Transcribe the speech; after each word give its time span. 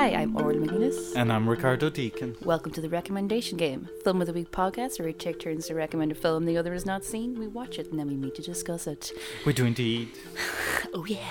Hi, 0.00 0.14
I'm 0.14 0.34
Orla 0.34 0.54
McGuinness. 0.54 1.14
And 1.14 1.30
I'm 1.30 1.46
Ricardo 1.46 1.90
Deakin. 1.90 2.34
Welcome 2.42 2.72
to 2.72 2.80
the 2.80 2.88
Recommendation 2.88 3.58
Game, 3.58 3.86
Film 4.02 4.22
of 4.22 4.26
the 4.28 4.32
Week 4.32 4.50
podcast 4.50 4.98
where 4.98 5.04
we 5.04 5.12
take 5.12 5.38
turns 5.38 5.66
to 5.66 5.74
recommend 5.74 6.10
a 6.10 6.14
film 6.14 6.46
the 6.46 6.56
other 6.56 6.72
has 6.72 6.86
not 6.86 7.04
seen. 7.04 7.38
We 7.38 7.46
watch 7.46 7.78
it 7.78 7.90
and 7.90 8.00
then 8.00 8.06
we 8.06 8.16
meet 8.16 8.34
to 8.36 8.40
discuss 8.40 8.86
it. 8.86 9.12
We 9.44 9.52
do 9.52 9.66
indeed. 9.66 10.08
Oh, 10.92 11.04
yeah. 11.04 11.30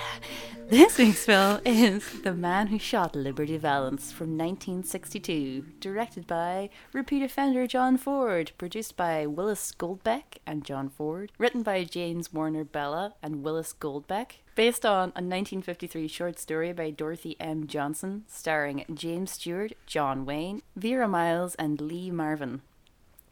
This 0.69 0.97
week's 0.97 1.25
film 1.25 1.59
is 1.65 2.21
The 2.21 2.33
Man 2.33 2.67
Who 2.67 2.79
Shot 2.79 3.13
Liberty 3.13 3.57
Valance 3.57 4.11
from 4.11 4.37
1962, 4.37 5.65
directed 5.81 6.27
by 6.27 6.69
repeat 6.93 7.23
offender 7.23 7.67
John 7.67 7.97
Ford, 7.97 8.51
produced 8.57 8.95
by 8.95 9.25
Willis 9.25 9.73
Goldbeck 9.77 10.37
and 10.45 10.63
John 10.63 10.87
Ford, 10.87 11.33
written 11.37 11.63
by 11.63 11.83
James 11.83 12.31
Warner 12.31 12.63
Bellah 12.63 13.13
and 13.21 13.43
Willis 13.43 13.73
Goldbeck, 13.73 14.35
based 14.59 14.85
on 14.85 15.03
a 15.15 15.23
1953 15.23 16.05
short 16.09 16.37
story 16.37 16.73
by 16.73 16.89
Dorothy 16.89 17.37
M. 17.39 17.65
Johnson, 17.65 18.25
starring 18.27 18.83
James 18.93 19.31
Stewart, 19.31 19.71
John 19.85 20.25
Wayne, 20.25 20.61
Vera 20.75 21.07
Miles, 21.07 21.55
and 21.55 21.79
Lee 21.79 22.11
Marvin. 22.11 22.61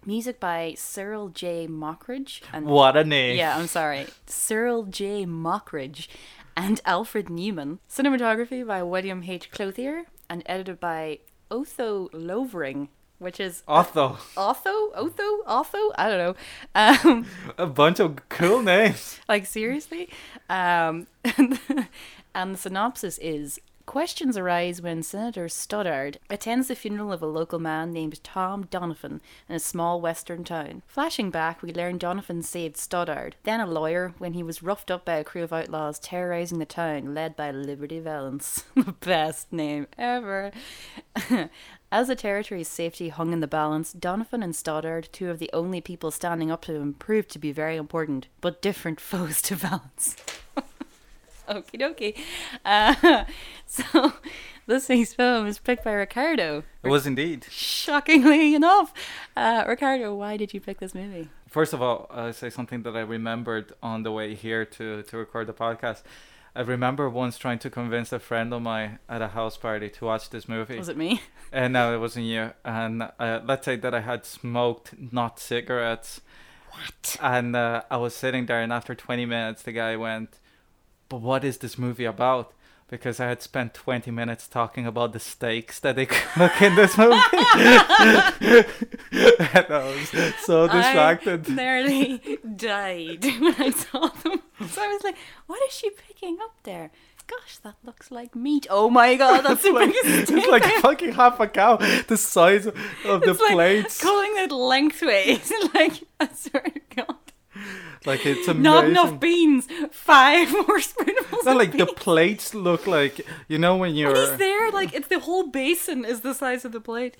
Music 0.05 0.39
by 0.39 0.73
Cyril 0.77 1.27
J. 1.27 1.67
Mockridge. 1.67 2.39
And 2.53 2.65
What 2.65 2.95
a 2.95 3.03
name. 3.03 3.35
yeah, 3.35 3.57
I'm 3.57 3.67
sorry. 3.67 4.07
Cyril 4.25 4.83
J. 4.83 5.25
Mockridge 5.25 6.07
and 6.55 6.79
Alfred 6.85 7.29
Newman. 7.29 7.79
Cinematography 7.89 8.65
by 8.65 8.81
William 8.81 9.25
H. 9.27 9.51
Clothier 9.51 10.05
and 10.29 10.43
edited 10.45 10.79
by 10.79 11.19
Otho 11.51 12.07
Lovering, 12.13 12.87
which 13.19 13.39
is 13.39 13.63
Otho. 13.67 14.17
Otho? 14.35 14.91
Otho? 14.95 15.43
Otho? 15.45 15.91
I 15.97 16.09
don't 16.09 16.17
know. 16.17 16.35
Um, 16.75 17.25
A 17.57 17.65
bunch 17.65 17.99
of 17.99 18.17
cool 18.29 18.61
names. 18.61 19.19
like, 19.27 19.45
seriously? 19.45 20.09
Um, 20.49 21.07
and 22.33 22.55
the 22.55 22.57
synopsis 22.57 23.17
is 23.19 23.59
Questions 23.87 24.35
arise 24.35 24.81
when 24.81 25.01
Senator 25.01 25.47
Stoddard 25.47 26.19
attends 26.29 26.67
the 26.67 26.75
funeral 26.75 27.13
of 27.13 27.21
a 27.21 27.25
local 27.25 27.57
man 27.57 27.93
named 27.93 28.21
Tom 28.21 28.67
Donovan 28.69 29.21
in 29.47 29.55
a 29.55 29.59
small 29.59 30.01
western 30.01 30.43
town. 30.43 30.81
Flashing 30.87 31.29
back, 31.31 31.61
we 31.61 31.71
learn 31.71 31.97
Donovan 31.97 32.41
saved 32.43 32.75
Stoddard, 32.75 33.37
then 33.43 33.61
a 33.61 33.65
lawyer, 33.65 34.13
when 34.17 34.33
he 34.33 34.43
was 34.43 34.61
roughed 34.61 34.91
up 34.91 35.05
by 35.05 35.15
a 35.15 35.23
crew 35.23 35.41
of 35.41 35.53
outlaws 35.53 35.99
terrorizing 35.99 36.59
the 36.59 36.65
town, 36.65 37.15
led 37.15 37.37
by 37.37 37.49
Liberty 37.49 38.01
Valance. 38.01 38.65
the 38.75 38.91
best 38.91 39.53
name 39.53 39.87
ever. 39.97 40.51
As 41.89 42.09
the 42.09 42.15
territory's 42.17 42.67
safety 42.67 43.07
hung 43.07 43.31
in 43.31 43.39
the 43.39 43.47
balance, 43.47 43.93
Donovan 43.93 44.43
and 44.43 44.53
Stoddard, 44.53 45.07
two 45.13 45.29
of 45.29 45.39
the 45.39 45.49
only 45.53 45.79
people 45.79 46.11
standing 46.11 46.51
up 46.51 46.61
to 46.63 46.75
him, 46.75 46.93
proved 46.93 47.29
to 47.31 47.39
be 47.39 47.53
very 47.53 47.77
important, 47.77 48.27
but 48.41 48.61
different 48.61 48.99
foes 49.11 49.41
to 49.43 49.55
Valance. 49.55 50.17
Okie 51.47 51.79
dokie. 51.79 52.17
Uh, 52.65 53.23
so, 53.65 54.13
this 54.65 54.89
week's 54.89 55.13
film 55.13 55.47
is 55.47 55.59
picked 55.59 55.85
by 55.85 55.93
Ricardo. 55.93 56.63
It 56.83 56.89
was 56.89 57.07
indeed. 57.07 57.45
Shockingly 57.49 58.53
enough. 58.53 58.93
Uh, 59.33 59.63
Ricardo, 59.65 60.13
why 60.13 60.35
did 60.35 60.53
you 60.53 60.59
pick 60.59 60.79
this 60.81 60.93
movie? 60.93 61.29
First 61.47 61.71
of 61.71 61.81
all, 61.81 62.07
I'll 62.11 62.33
say 62.33 62.49
something 62.49 62.83
that 62.83 62.97
I 62.97 62.99
remembered 62.99 63.71
on 63.81 64.03
the 64.03 64.11
way 64.11 64.35
here 64.35 64.65
to, 64.65 65.03
to 65.03 65.17
record 65.17 65.47
the 65.47 65.53
podcast. 65.53 66.03
I 66.57 66.61
remember 66.61 67.07
once 67.07 67.37
trying 67.37 67.59
to 67.59 67.69
convince 67.69 68.11
a 68.11 68.17
friend 68.17 68.51
of 68.51 68.63
mine 68.63 68.97
at 69.07 69.21
a 69.21 69.27
house 69.27 69.57
party 69.57 69.89
to 69.89 70.05
watch 70.05 70.31
this 70.31 70.49
movie. 70.49 70.79
Was 70.79 70.89
it 70.89 70.97
me? 70.97 71.21
And 71.51 71.73
no, 71.73 71.93
it 71.93 71.99
wasn't 71.99 72.25
you. 72.25 72.49
And 72.65 73.03
uh, 73.19 73.41
let's 73.45 73.65
say 73.65 73.75
that 73.75 73.93
I 73.93 73.99
had 73.99 74.25
smoked 74.25 74.95
not 75.13 75.39
cigarettes. 75.39 76.19
What? 76.71 77.15
And 77.21 77.55
uh, 77.55 77.83
I 77.91 77.97
was 77.97 78.15
sitting 78.15 78.47
there, 78.47 78.59
and 78.59 78.73
after 78.73 78.95
20 78.95 79.27
minutes, 79.27 79.61
the 79.61 79.71
guy 79.71 79.95
went, 79.97 80.39
But 81.09 81.21
what 81.21 81.43
is 81.43 81.59
this 81.59 81.77
movie 81.77 82.05
about? 82.05 82.53
Because 82.89 83.19
I 83.19 83.27
had 83.27 83.43
spent 83.43 83.75
20 83.75 84.09
minutes 84.09 84.47
talking 84.47 84.87
about 84.87 85.13
the 85.13 85.19
steaks 85.19 85.79
that 85.81 85.95
they 85.95 86.05
cook 86.07 86.59
in 86.59 86.73
this 86.73 86.97
movie. 86.97 87.11
and 88.41 88.65
I 89.69 89.93
was 89.95 90.09
so 90.43 90.67
distracted. 90.67 91.51
I 91.51 91.53
nearly 91.53 92.39
died 92.55 93.23
when 93.39 93.55
I 93.59 93.69
saw 93.69 94.07
them. 94.07 94.41
So 94.77 94.83
I 94.83 94.87
was 94.87 95.03
like, 95.03 95.15
what 95.47 95.61
is 95.67 95.73
she 95.73 95.89
picking 95.89 96.37
up 96.41 96.55
there? 96.63 96.91
Gosh, 97.27 97.57
that 97.57 97.75
looks 97.83 98.09
like 98.09 98.35
meat. 98.35 98.67
Oh 98.69 98.89
my 98.89 99.15
god, 99.15 99.41
that's 99.45 99.63
the 99.63 99.71
like, 99.71 99.91
it's 99.93 100.47
like 100.47 100.63
fucking 100.81 101.13
half 101.13 101.39
a 101.39 101.47
cow, 101.47 101.77
the 102.07 102.17
size 102.17 102.65
of 102.67 102.75
the 103.03 103.31
It's 103.31 103.41
like 103.41 103.51
plates. 103.51 104.01
Calling 104.01 104.31
it 104.37 104.51
lengthways. 104.51 105.51
like, 105.73 106.03
I 106.19 106.29
swear 106.33 106.63
to 106.63 106.81
God. 106.95 107.15
Like 108.05 108.25
it's 108.25 108.47
amazing. 108.47 108.63
Not 108.63 108.85
enough 108.85 109.19
beans. 109.19 109.67
Five 109.91 110.51
more 110.51 110.79
spoonfuls. 110.79 111.45
Not 111.45 111.57
like 111.57 111.75
the 111.75 111.87
plates 111.87 112.53
look 112.53 112.87
like 112.87 113.25
you 113.47 113.57
know 113.57 113.75
when 113.75 113.95
you're. 113.95 114.09
And 114.09 114.17
he's 114.17 114.37
there, 114.37 114.71
like 114.71 114.93
it's 114.93 115.07
the 115.07 115.19
whole 115.19 115.47
basin 115.47 116.05
is 116.05 116.21
the 116.21 116.33
size 116.33 116.63
of 116.63 116.71
the 116.71 116.79
plate. 116.79 117.17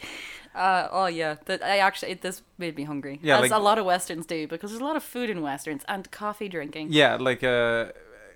Uh, 0.58 0.88
oh 0.92 1.06
yeah, 1.06 1.36
that 1.46 1.64
I 1.64 1.78
actually 1.78 2.12
it, 2.14 2.22
this 2.22 2.42
made 2.58 2.76
me 2.76 2.84
hungry. 2.84 3.20
Yeah, 3.22 3.36
as 3.38 3.42
like- 3.44 3.52
a 3.52 3.64
lot 3.64 3.78
of 3.78 3.86
westerns 3.86 4.26
do, 4.26 4.48
because 4.48 4.72
there's 4.72 4.82
a 4.82 4.86
lot 4.86 4.96
of 4.96 5.04
food 5.04 5.30
in 5.30 5.42
westerns 5.42 5.84
and 5.88 6.10
coffee 6.12 6.50
drinking. 6.50 6.88
Yeah, 6.92 7.16
like 7.16 7.44
uh, 7.44 7.92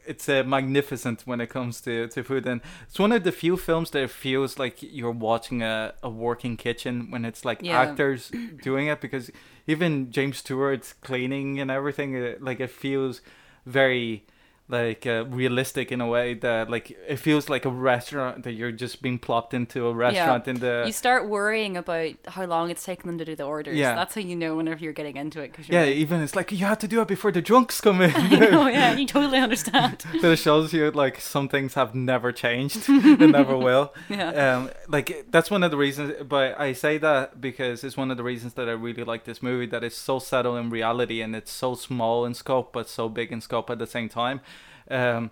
it's 0.05 0.27
uh, 0.29 0.43
magnificent 0.45 1.21
when 1.25 1.41
it 1.41 1.47
comes 1.49 1.81
to, 1.81 2.07
to 2.09 2.23
food, 2.23 2.45
and 2.45 2.61
it's 2.87 2.99
one 2.99 3.11
of 3.11 3.23
the 3.23 3.31
few 3.31 3.57
films 3.57 3.89
that 3.91 4.09
feels 4.09 4.57
like 4.59 4.77
you're 4.81 5.11
watching 5.11 5.61
a, 5.63 5.93
a 6.03 6.09
working 6.09 6.57
kitchen 6.57 7.11
when 7.11 7.25
it's 7.25 7.43
like 7.45 7.59
Yeah. 7.61 7.79
actors 7.81 8.31
doing 8.63 8.87
it 8.87 9.01
because 9.01 9.31
even 9.67 10.11
James 10.11 10.37
Stewart's 10.37 10.93
cleaning 10.93 11.59
and 11.59 11.69
everything, 11.71 12.35
like 12.39 12.59
it 12.59 12.69
feels 12.71 13.21
very 13.65 14.25
like 14.71 15.05
uh, 15.05 15.25
realistic 15.27 15.91
in 15.91 16.01
a 16.01 16.07
way 16.07 16.33
that 16.35 16.69
like 16.69 16.97
it 17.07 17.17
feels 17.17 17.49
like 17.49 17.65
a 17.65 17.69
restaurant 17.69 18.43
that 18.43 18.53
you're 18.53 18.71
just 18.71 19.01
being 19.01 19.19
plopped 19.19 19.53
into 19.53 19.87
a 19.87 19.93
restaurant 19.93 20.47
in 20.47 20.59
the 20.59 20.83
you 20.85 20.93
start 20.93 21.27
worrying 21.27 21.75
about 21.75 22.13
how 22.27 22.45
long 22.45 22.69
it's 22.69 22.83
taking 22.83 23.07
them 23.07 23.17
to 23.17 23.25
do 23.25 23.35
the 23.35 23.43
orders. 23.43 23.77
Yeah. 23.77 23.95
that's 23.95 24.15
how 24.15 24.21
you 24.21 24.35
know 24.35 24.55
whenever 24.55 24.83
you're 24.83 24.93
getting 24.93 25.17
into 25.17 25.41
it. 25.41 25.53
Cause 25.53 25.67
yeah 25.67 25.81
like, 25.81 25.95
even 25.95 26.21
it's 26.21 26.35
like 26.35 26.51
you 26.51 26.65
have 26.65 26.79
to 26.79 26.87
do 26.87 27.01
it 27.01 27.07
before 27.07 27.31
the 27.31 27.41
drunks 27.41 27.81
come 27.81 28.01
in 28.01 28.11
I 28.15 28.27
know, 28.29 28.67
yeah, 28.67 28.95
you 28.95 29.05
totally 29.05 29.39
understand. 29.39 30.05
that 30.21 30.31
it 30.31 30.37
shows 30.37 30.73
you 30.73 30.89
like 30.91 31.19
some 31.19 31.49
things 31.49 31.73
have 31.73 31.93
never 31.93 32.31
changed 32.31 32.87
and 32.87 33.31
never 33.31 33.57
will. 33.57 33.93
Yeah. 34.09 34.55
Um, 34.55 34.69
like 34.87 35.25
that's 35.29 35.51
one 35.51 35.63
of 35.63 35.71
the 35.71 35.77
reasons. 35.77 36.13
But 36.23 36.59
I 36.59 36.73
say 36.73 36.97
that 36.99 37.41
because 37.41 37.83
it's 37.83 37.97
one 37.97 38.09
of 38.11 38.17
the 38.17 38.23
reasons 38.23 38.53
that 38.53 38.69
I 38.69 38.73
really 38.73 39.03
like 39.03 39.25
this 39.25 39.43
movie. 39.43 39.65
That 39.65 39.83
it's 39.83 39.97
so 39.97 40.19
settled 40.19 40.57
in 40.57 40.69
reality 40.69 41.21
and 41.21 41.35
it's 41.35 41.51
so 41.51 41.75
small 41.75 42.25
in 42.25 42.33
scope, 42.33 42.71
but 42.71 42.87
so 42.87 43.09
big 43.09 43.31
in 43.31 43.41
scope 43.41 43.69
at 43.69 43.79
the 43.79 43.87
same 43.87 44.09
time. 44.09 44.41
Um, 44.91 45.31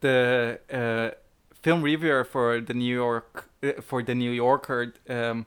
the 0.00 0.60
uh, 0.72 1.16
film 1.62 1.82
reviewer 1.82 2.24
for 2.24 2.60
the 2.60 2.74
New 2.74 2.94
York 2.94 3.48
uh, 3.62 3.80
for 3.80 4.02
the 4.02 4.14
New 4.14 4.30
Yorker 4.30 4.92
um, 5.08 5.46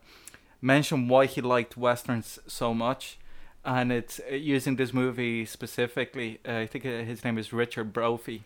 mentioned 0.62 1.10
why 1.10 1.26
he 1.28 1.42
liked 1.42 1.78
westerns 1.78 2.40
so 2.48 2.74
much. 2.74 3.18
And 3.66 3.92
it's 3.92 4.20
uh, 4.32 4.36
using 4.36 4.78
this 4.78 4.94
movie 4.94 5.46
specifically. 5.46 6.40
Uh, 6.48 6.60
I 6.64 6.68
think 6.68 6.86
uh, 6.86 7.04
his 7.04 7.24
name 7.24 7.38
is 7.38 7.52
Richard 7.54 7.92
Brophy. 7.94 8.44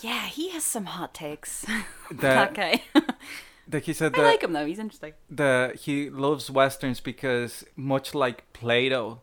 yeah, 0.00 0.26
he 0.26 0.48
has 0.50 0.64
some 0.64 0.86
hot 0.86 1.14
takes. 1.14 1.64
that 2.10 2.54
That- 2.54 3.14
Like 3.72 3.84
he 3.84 3.94
said 3.94 4.14
I 4.14 4.18
that 4.18 4.24
like 4.26 4.42
him 4.42 4.52
though. 4.52 4.66
He's 4.66 4.78
interesting. 4.78 5.14
the 5.30 5.72
he 5.80 6.10
loves 6.10 6.50
westerns 6.50 7.00
because 7.00 7.64
much 7.76 8.14
like 8.14 8.44
Plato, 8.52 9.20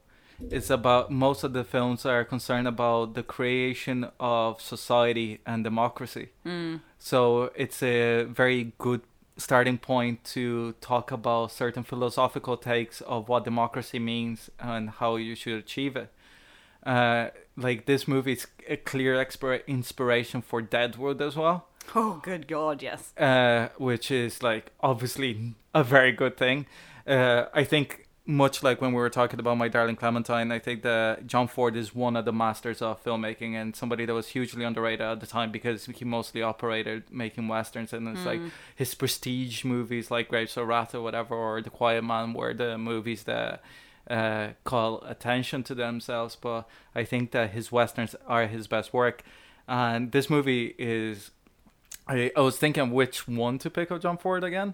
it's 0.49 0.69
about 0.69 1.11
most 1.11 1.43
of 1.43 1.53
the 1.53 1.63
films 1.63 2.05
are 2.05 2.23
concerned 2.25 2.67
about 2.67 3.13
the 3.13 3.23
creation 3.23 4.09
of 4.19 4.61
society 4.61 5.39
and 5.45 5.63
democracy. 5.63 6.29
So 6.99 7.51
it's 7.55 7.81
a 7.83 8.23
very 8.23 8.73
good 8.77 9.01
starting 9.37 9.77
point 9.77 10.23
to 10.23 10.73
talk 10.81 11.11
about 11.11 11.51
certain 11.51 11.83
philosophical 11.83 12.57
takes 12.57 13.01
of 13.01 13.27
what 13.29 13.43
democracy 13.45 13.97
means 13.99 14.49
and 14.59 14.89
how 14.89 15.15
you 15.15 15.35
should 15.35 15.57
achieve 15.59 15.95
it. 15.95 16.11
Uh, 16.85 17.29
like 17.55 17.85
this 17.85 18.07
movie 18.07 18.33
is 18.33 18.47
a 18.67 18.75
clear 18.75 19.15
expir- 19.15 19.65
inspiration 19.67 20.41
for 20.41 20.61
Deadwood 20.63 21.21
as 21.21 21.35
well 21.35 21.67
Oh, 21.95 22.19
good 22.23 22.47
God, 22.47 22.81
yes. 22.81 23.15
uh, 23.17 23.69
which 23.77 24.09
is 24.11 24.41
like 24.43 24.71
obviously 24.81 25.53
a 25.73 25.83
very 25.83 26.11
good 26.11 26.37
thing. 26.37 26.65
Uh, 27.07 27.45
I 27.53 27.63
think 27.63 28.00
much 28.25 28.61
like 28.61 28.81
when 28.81 28.91
we 28.91 28.97
were 28.97 29.09
talking 29.09 29.39
about 29.39 29.57
my 29.57 29.67
darling 29.67 29.95
Clementine, 29.95 30.51
I 30.51 30.59
think 30.59 30.83
that 30.83 31.25
John 31.25 31.47
Ford 31.47 31.75
is 31.75 31.95
one 31.95 32.15
of 32.15 32.25
the 32.25 32.31
masters 32.31 32.81
of 32.81 33.03
filmmaking 33.03 33.55
and 33.55 33.75
somebody 33.75 34.05
that 34.05 34.13
was 34.13 34.27
hugely 34.27 34.63
underrated 34.63 35.01
at 35.01 35.19
the 35.19 35.27
time 35.27 35.51
because 35.51 35.85
he 35.85 36.05
mostly 36.05 36.41
operated 36.43 37.03
making 37.11 37.47
westerns. 37.47 37.93
And 37.93 38.07
it's 38.07 38.25
like 38.25 38.39
his 38.75 38.93
prestige 38.93 39.65
movies 39.65 40.11
like 40.11 40.29
Grapes 40.29 40.55
of 40.55 40.67
Wrath 40.67 40.93
or 40.93 41.01
whatever 41.01 41.35
or 41.35 41.61
The 41.61 41.71
Quiet 41.71 42.03
Man 42.03 42.33
were 42.33 42.53
the 42.53 42.77
movies 42.77 43.23
that 43.23 43.63
uh, 44.09 44.49
call 44.65 45.01
attention 45.01 45.63
to 45.63 45.75
themselves. 45.75 46.35
But 46.35 46.67
I 46.93 47.03
think 47.03 47.31
that 47.31 47.51
his 47.51 47.71
westerns 47.71 48.15
are 48.27 48.45
his 48.45 48.67
best 48.67 48.93
work, 48.93 49.23
and 49.67 50.11
this 50.11 50.29
movie 50.29 50.75
is 50.77 51.31
I, 52.07 52.31
I 52.35 52.41
was 52.41 52.57
thinking 52.57 52.91
which 52.91 53.27
one 53.27 53.57
to 53.59 53.69
pick 53.69 53.91
of 53.91 54.01
John 54.01 54.17
Ford 54.17 54.43
again. 54.43 54.73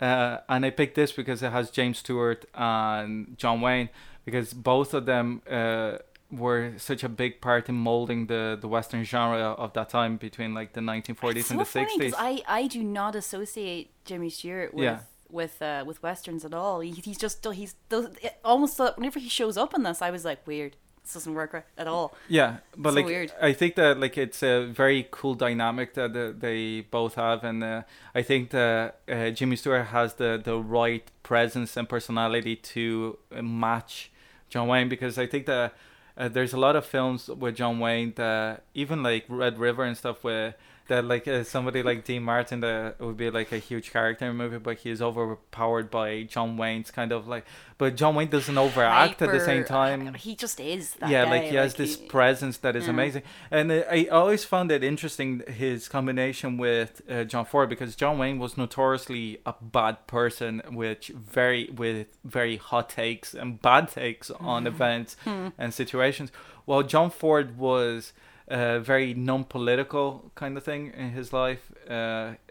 Uh, 0.00 0.38
and 0.48 0.64
I 0.66 0.70
picked 0.70 0.94
this 0.94 1.12
because 1.12 1.42
it 1.42 1.50
has 1.52 1.70
James 1.70 1.98
Stewart 1.98 2.44
and 2.54 3.36
John 3.38 3.60
Wayne 3.60 3.88
because 4.24 4.52
both 4.54 4.94
of 4.94 5.06
them 5.06 5.42
uh, 5.50 5.98
were 6.30 6.74
such 6.76 7.02
a 7.02 7.08
big 7.08 7.40
part 7.40 7.68
in 7.68 7.74
molding 7.74 8.26
the 8.26 8.56
the 8.60 8.68
western 8.68 9.02
genre 9.04 9.52
of 9.64 9.72
that 9.72 9.88
time 9.88 10.16
between 10.16 10.54
like 10.54 10.74
the 10.74 10.80
1940s 10.80 11.36
It's 11.36 11.50
and 11.50 11.58
so 11.58 11.64
the 11.64 11.86
funny 11.86 11.98
60s. 12.10 12.14
I, 12.16 12.42
I 12.46 12.66
do 12.68 12.82
not 12.84 13.14
associate 13.16 13.90
Jimmy 14.04 14.30
Stewart 14.30 14.72
with 14.74 14.84
Yeah. 14.84 15.00
with 15.30 15.60
uh, 15.62 15.82
with 15.86 16.02
westerns 16.02 16.44
at 16.44 16.54
all. 16.54 16.80
He, 16.80 16.90
he's 16.90 17.18
just 17.18 17.44
he's 17.52 17.74
those 17.88 18.08
almost 18.44 18.80
uh, 18.80 18.92
whenever 18.96 19.18
he 19.18 19.28
shows 19.28 19.56
up 19.56 19.74
in 19.74 19.82
this, 19.82 20.00
I 20.02 20.10
was 20.10 20.24
like 20.24 20.46
weird. 20.46 20.76
This 21.10 21.24
doesn't 21.24 21.34
work 21.34 21.52
right 21.52 21.64
at 21.76 21.88
all. 21.88 22.14
Yeah, 22.28 22.58
but 22.76 22.90
So 22.90 22.96
like 22.96 23.06
weird. 23.06 23.32
I 23.42 23.52
think 23.52 23.74
that 23.74 23.98
like 23.98 24.16
it's 24.16 24.44
a 24.44 24.66
very 24.66 25.08
cool 25.10 25.34
dynamic 25.34 25.94
that 25.94 26.16
uh, 26.16 26.32
they 26.38 26.82
both 26.82 27.16
have, 27.16 27.42
and 27.42 27.64
uh, 27.64 27.82
I 28.14 28.22
think 28.22 28.50
that 28.50 29.00
uh, 29.10 29.30
Jimmy 29.30 29.56
Stewart 29.56 29.86
has 29.86 30.14
the 30.14 30.40
the 30.42 30.56
right 30.56 31.02
presence 31.24 31.76
and 31.76 31.88
personality 31.88 32.54
to 32.54 33.18
uh, 33.36 33.42
match 33.42 34.12
John 34.50 34.68
Wayne 34.68 34.88
because 34.88 35.18
I 35.18 35.26
think 35.26 35.46
that 35.46 35.74
uh, 36.16 36.28
there's 36.28 36.52
a 36.52 36.58
lot 36.60 36.76
of 36.76 36.86
films 36.86 37.26
with 37.26 37.56
John 37.56 37.80
Wayne 37.80 38.12
that 38.14 38.62
even 38.74 39.02
like 39.02 39.24
Red 39.28 39.58
River 39.58 39.82
and 39.82 39.96
stuff 39.96 40.22
where 40.22 40.54
that 40.90 41.04
like 41.04 41.26
uh, 41.26 41.42
somebody 41.44 41.82
like 41.82 42.04
Dean 42.04 42.22
Martin 42.22 42.60
that 42.60 43.00
would 43.00 43.16
be 43.16 43.30
like 43.30 43.50
a 43.52 43.58
huge 43.58 43.90
character 43.90 44.26
in 44.26 44.32
a 44.32 44.34
movie, 44.34 44.58
but 44.58 44.76
he 44.78 44.90
is 44.90 45.00
overpowered 45.00 45.90
by 45.90 46.24
John 46.24 46.56
Wayne's 46.56 46.90
kind 46.90 47.10
of 47.12 47.26
like, 47.26 47.44
but 47.78 47.96
John 47.96 48.14
Wayne 48.14 48.28
doesn't 48.28 48.58
overact 48.58 49.22
at 49.22 49.32
the 49.32 49.40
same 49.40 49.64
time 49.64 50.14
He 50.14 50.34
just 50.36 50.60
is. 50.60 50.94
That 51.00 51.08
yeah 51.10 51.24
guy, 51.24 51.30
like 51.30 51.42
he 51.44 51.56
has 51.56 51.74
this 51.74 51.96
he- 51.96 52.06
presence 52.06 52.58
that 52.58 52.76
is 52.76 52.84
Yeah. 52.84 52.90
amazing 52.90 53.22
and 53.50 53.72
uh, 53.72 53.82
i 53.90 54.04
always 54.10 54.44
found 54.44 54.70
it 54.70 54.82
interesting 54.84 55.42
his 55.48 55.88
combination 55.88 56.58
with 56.58 57.00
uh, 57.08 57.24
john 57.24 57.44
ford 57.46 57.68
because 57.70 57.96
john 57.96 58.18
wayne 58.18 58.38
was 58.38 58.56
notoriously 58.58 59.40
a 59.46 59.54
bad 59.62 60.06
person 60.06 60.60
which 60.82 61.08
very 61.08 61.70
with 61.82 62.06
very 62.24 62.56
hot 62.56 62.88
takes 62.90 63.32
and 63.34 63.62
bad 63.62 63.88
takes 63.88 64.30
on 64.52 64.66
events 64.66 65.16
and 65.62 65.72
situations 65.72 66.30
while 66.66 66.82
john 66.82 67.10
ford 67.10 67.56
was 67.58 68.12
uh, 68.50 68.80
very 68.80 69.14
non-political 69.14 70.30
kind 70.34 70.56
of 70.56 70.64
thing 70.64 70.92
in 70.96 71.10
his 71.10 71.32
life, 71.32 71.72
uh, 71.88 71.92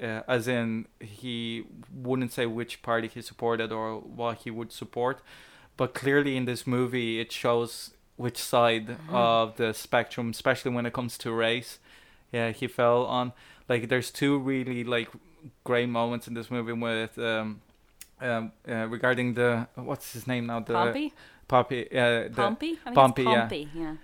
uh, 0.01 0.21
as 0.27 0.47
in 0.47 0.87
he 0.99 1.65
wouldn't 1.93 2.31
say 2.33 2.45
which 2.45 2.81
party 2.81 3.07
he 3.07 3.21
supported 3.21 3.71
or 3.71 3.99
what 3.99 4.39
he 4.39 4.49
would 4.49 4.71
support, 4.71 5.19
but 5.77 5.93
clearly 5.93 6.37
in 6.37 6.45
this 6.45 6.65
movie 6.65 7.19
it 7.19 7.31
shows 7.31 7.91
which 8.15 8.37
side 8.37 8.97
of 9.09 9.55
the 9.55 9.73
spectrum, 9.73 10.29
especially 10.31 10.71
when 10.71 10.85
it 10.85 10.91
comes 10.91 11.17
to 11.17 11.31
race, 11.31 11.79
yeah, 12.31 12.51
he 12.51 12.67
fell 12.67 13.05
on. 13.05 13.31
Like, 13.69 13.87
there's 13.87 14.11
two 14.11 14.37
really 14.39 14.83
like 14.83 15.09
great 15.63 15.89
moments 15.89 16.27
in 16.27 16.33
this 16.33 16.51
movie 16.51 16.73
with 16.73 17.17
um, 17.17 17.61
um, 18.21 18.51
uh, 18.67 18.87
regarding 18.87 19.33
the 19.35 19.67
what's 19.75 20.13
his 20.13 20.27
name 20.27 20.47
now 20.47 20.59
the 20.59 20.73
Pompey, 20.73 21.13
Poppy, 21.47 21.87
uh, 21.91 22.23
the, 22.23 22.33
Pompey, 22.35 22.79
I 22.85 22.93
Pompey, 22.93 23.21
it's 23.21 23.29
yeah. 23.29 23.39
Pompey, 23.39 23.69
yeah. 23.73 23.95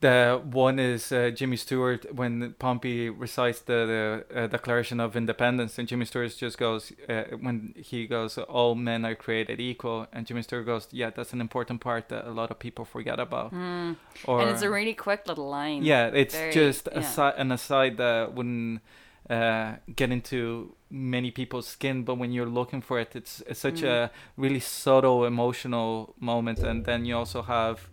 The 0.00 0.40
one 0.44 0.78
is 0.78 1.10
uh, 1.10 1.30
Jimmy 1.34 1.56
Stewart 1.56 2.14
when 2.14 2.54
Pompey 2.58 3.10
recites 3.10 3.60
the, 3.62 4.24
the 4.32 4.40
uh, 4.42 4.46
Declaration 4.46 5.00
of 5.00 5.16
Independence, 5.16 5.78
and 5.78 5.88
Jimmy 5.88 6.04
Stewart 6.04 6.34
just 6.36 6.56
goes 6.58 6.92
uh, 7.08 7.24
when 7.40 7.74
he 7.76 8.06
goes, 8.06 8.38
"All 8.38 8.74
men 8.74 9.04
are 9.04 9.14
created 9.16 9.60
equal," 9.60 10.06
and 10.12 10.24
Jimmy 10.26 10.42
Stewart 10.42 10.66
goes, 10.66 10.86
"Yeah, 10.92 11.10
that's 11.10 11.32
an 11.32 11.40
important 11.40 11.80
part 11.80 12.08
that 12.10 12.26
a 12.26 12.30
lot 12.30 12.50
of 12.50 12.58
people 12.58 12.84
forget 12.84 13.18
about." 13.18 13.52
Mm. 13.52 13.96
Or 14.24 14.40
and 14.40 14.50
it's 14.50 14.62
a 14.62 14.70
really 14.70 14.94
quick 14.94 15.26
little 15.26 15.48
line. 15.48 15.82
yeah, 15.82 16.06
it's 16.14 16.34
Very- 16.34 16.52
just 16.52 16.88
yeah. 16.92 17.32
an 17.36 17.50
aside 17.50 17.96
that 17.96 18.34
wouldn't 18.34 18.80
uh, 19.28 19.76
get 19.96 20.10
into 20.12 20.74
many 20.90 21.30
people's 21.30 21.66
skin, 21.66 22.02
but 22.04 22.14
when 22.14 22.32
you're 22.32 22.46
looking 22.46 22.80
for 22.80 22.98
it, 23.00 23.14
it's, 23.14 23.42
it's 23.46 23.60
such 23.60 23.82
Mm. 23.82 23.88
a 23.88 24.10
really 24.36 24.60
subtle 24.60 25.26
emotional 25.26 26.14
moment. 26.20 26.60
And 26.60 26.84
then 26.86 27.04
you 27.04 27.14
also 27.16 27.42
have 27.42 27.88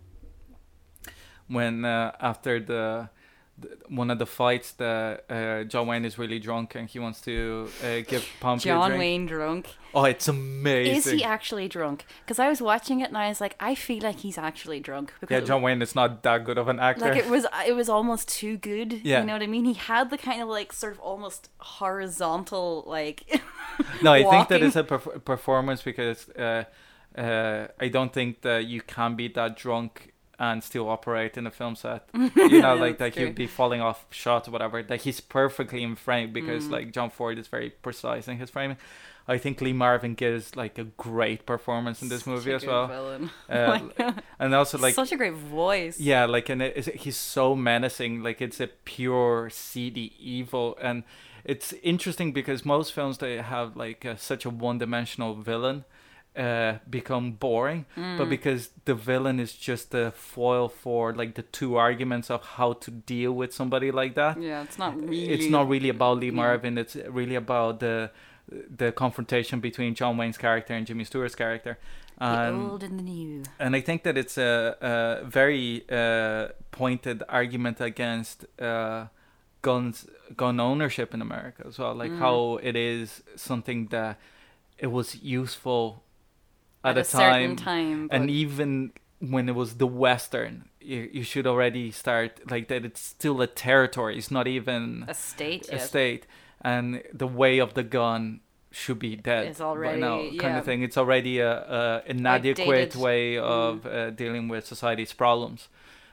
when 1.48 1.84
uh, 1.84 2.12
after 2.20 2.60
the, 2.60 3.08
the 3.58 3.68
one 3.88 4.10
of 4.10 4.18
the 4.18 4.26
fights, 4.26 4.72
the 4.72 5.20
uh, 5.30 5.64
John 5.64 5.86
Wayne 5.86 6.04
is 6.04 6.18
really 6.18 6.38
drunk 6.38 6.74
and 6.74 6.88
he 6.88 6.98
wants 6.98 7.20
to 7.22 7.68
uh, 7.82 8.00
give 8.06 8.26
Pompey 8.40 8.64
John 8.64 8.90
drink. 8.90 9.00
Wayne 9.00 9.26
drunk. 9.26 9.68
Oh, 9.94 10.04
it's 10.04 10.28
amazing. 10.28 10.96
Is 10.96 11.04
he 11.06 11.24
actually 11.24 11.68
drunk? 11.68 12.04
Because 12.24 12.38
I 12.38 12.48
was 12.48 12.60
watching 12.60 13.00
it 13.00 13.08
and 13.08 13.16
I 13.16 13.28
was 13.28 13.40
like, 13.40 13.56
I 13.58 13.74
feel 13.74 14.02
like 14.02 14.18
he's 14.18 14.36
actually 14.36 14.80
drunk. 14.80 15.14
Because 15.20 15.40
yeah, 15.40 15.46
John 15.46 15.62
Wayne 15.62 15.80
is 15.80 15.94
not 15.94 16.22
that 16.24 16.44
good 16.44 16.58
of 16.58 16.68
an 16.68 16.78
actor. 16.80 17.06
like 17.06 17.16
it 17.16 17.30
was 17.30 17.46
it 17.66 17.74
was 17.74 17.88
almost 17.88 18.28
too 18.28 18.58
good 18.58 18.92
Yeah. 18.92 19.20
you 19.20 19.26
know 19.26 19.32
what 19.32 19.42
i 19.42 19.46
mean 19.46 19.64
he 19.64 19.72
had 19.74 20.10
the 20.10 20.18
kind 20.18 20.42
of 20.42 20.48
like 20.48 20.72
sort 20.72 20.92
of 20.92 21.00
almost 21.00 21.48
horizontal 21.58 22.84
like 22.86 23.22
No, 24.02 24.12
I 24.12 24.22
think 24.22 24.48
that 24.48 24.62
it's 24.62 24.76
a 24.76 24.84
perf- 24.84 25.24
performance 25.24 25.82
because 25.82 26.28
uh, 26.30 26.64
uh, 27.16 27.68
I 27.80 27.88
don't 27.88 28.12
think 28.12 28.42
that 28.42 28.64
you 28.66 28.80
can 28.82 29.16
be 29.16 29.28
that 29.28 29.56
drunk 29.56 30.12
and 30.38 30.62
still 30.62 30.88
operate 30.88 31.36
in 31.38 31.46
a 31.46 31.50
film 31.50 31.76
set. 31.76 32.08
You 32.36 32.60
know, 32.62 32.74
like 32.76 32.98
that 32.98 33.14
true. 33.14 33.26
he'd 33.26 33.34
be 33.34 33.46
falling 33.46 33.80
off 33.80 34.06
shot 34.10 34.46
or 34.48 34.50
whatever. 34.50 34.82
That 34.82 35.02
he's 35.02 35.20
perfectly 35.20 35.82
in 35.82 35.96
frame 35.96 36.32
because 36.32 36.64
Mm. 36.68 36.70
like 36.72 36.92
John 36.92 37.10
Ford 37.10 37.38
is 37.38 37.48
very 37.48 37.70
precise 37.70 38.28
in 38.28 38.36
his 38.38 38.50
framing. 38.50 38.76
I 39.28 39.38
think 39.38 39.60
Lee 39.60 39.72
Marvin 39.72 40.14
gives 40.14 40.54
like 40.54 40.78
a 40.78 40.84
great 40.84 41.46
performance 41.46 42.00
in 42.00 42.08
this 42.08 42.20
Such 42.20 42.28
movie 42.28 42.52
as 42.52 42.64
well, 42.64 43.18
uh, 43.50 43.80
and 44.38 44.54
also 44.54 44.78
like 44.78 44.94
such 44.94 45.10
a 45.10 45.16
great 45.16 45.34
voice 45.34 45.98
yeah, 45.98 46.26
like 46.26 46.48
and 46.48 46.62
it, 46.62 46.94
he's 46.94 47.16
so 47.16 47.56
menacing. 47.56 48.22
Like 48.22 48.40
it's 48.40 48.60
a 48.60 48.68
pure 48.84 49.50
seedy 49.50 50.12
evil, 50.20 50.78
and 50.80 51.02
it's 51.44 51.72
interesting 51.82 52.32
because 52.32 52.64
most 52.64 52.92
films 52.92 53.18
they 53.18 53.38
have 53.38 53.76
like 53.76 54.04
uh, 54.06 54.14
such 54.16 54.44
a 54.44 54.50
one-dimensional 54.50 55.34
villain 55.34 55.84
uh, 56.36 56.78
become 56.90 57.32
boring, 57.32 57.84
Mm. 57.96 58.18
but 58.18 58.28
because 58.28 58.70
the 58.84 58.94
villain 58.94 59.40
is 59.40 59.52
just 59.54 59.94
a 59.94 60.10
foil 60.10 60.68
for 60.68 61.12
like 61.14 61.34
the 61.34 61.42
two 61.42 61.76
arguments 61.76 62.30
of 62.30 62.40
how 62.56 62.74
to 62.74 62.90
deal 62.90 63.32
with 63.32 63.52
somebody 63.54 63.90
like 63.90 64.14
that. 64.14 64.40
yeah 64.40 64.62
it's 64.62 64.78
not 64.78 64.94
really 65.00 65.28
It's 65.34 65.50
not 65.50 65.68
really 65.68 65.88
about 65.88 66.18
Lee 66.18 66.26
yeah. 66.26 66.32
Marvin. 66.42 66.78
It's 66.78 66.96
really 67.08 67.36
about 67.36 67.80
the 67.80 68.10
the 68.78 68.92
confrontation 68.92 69.60
between 69.60 69.94
John 69.94 70.16
Wayne's 70.18 70.38
character 70.38 70.72
and 70.74 70.86
Jimmy 70.86 71.04
Stewart's 71.04 71.34
character. 71.34 71.78
the 72.18 72.24
And- 72.24 72.70
old 72.70 72.82
and 72.82 72.98
the 72.98 73.02
new 73.02 73.42
and 73.58 73.74
I 73.76 73.80
think 73.82 74.02
that 74.04 74.16
it's 74.16 74.38
a, 74.38 74.76
a 74.80 75.24
very 75.40 75.84
uh, 75.90 76.48
pointed 76.70 77.22
argument 77.28 77.80
against 77.80 78.46
uh, 78.60 79.06
guns, 79.62 80.06
gun 80.36 80.60
ownership 80.60 81.12
in 81.14 81.20
America 81.22 81.62
as 81.66 81.78
well. 81.78 81.94
Like 82.02 82.12
Mm. 82.12 82.18
how 82.18 82.58
it 82.62 82.76
is 82.76 83.22
something 83.36 83.88
that 83.90 84.16
it 84.78 84.90
was 84.92 85.08
useful 85.40 86.02
at, 86.86 86.96
a, 86.96 87.00
a, 87.00 87.04
certain 87.04 87.56
time, 87.56 88.08
time 88.08 88.08
and 88.10 88.30
even 88.30 88.92
when 89.18 89.48
it 89.48 89.54
was 89.54 89.74
the 89.74 89.86
Western, 89.86 90.68
you, 90.80 91.08
you 91.12 91.22
should 91.22 91.46
already 91.46 91.90
start 91.90 92.50
like 92.50 92.68
that. 92.68 92.84
It's 92.84 93.00
still 93.00 93.40
a 93.40 93.46
territory. 93.46 94.16
It's 94.18 94.30
not 94.30 94.46
even 94.46 95.04
a 95.08 95.14
state 95.14 95.68
a 95.68 95.76
yes. 95.76 95.88
state, 95.88 96.26
and 96.60 97.02
the 97.12 97.26
way 97.26 97.58
of 97.58 97.74
the 97.74 97.82
gun 97.82 98.40
should 98.70 98.98
be 98.98 99.16
dead 99.16 99.46
It's 99.46 99.60
already- 99.60 100.00
now, 100.00 100.18
kind 100.18 100.34
yeah. 100.34 100.58
of 100.58 100.64
thing. 100.64 100.82
It's 100.82 100.98
already 100.98 101.38
a, 101.38 101.52
a 101.52 102.02
inadequate 102.06 102.68
Outdated. 102.68 103.00
way 103.00 103.38
of 103.38 103.86
uh, 103.86 104.10
dealing 104.10 104.48
with 104.48 104.66
society's 104.66 105.12
problems. 105.12 105.68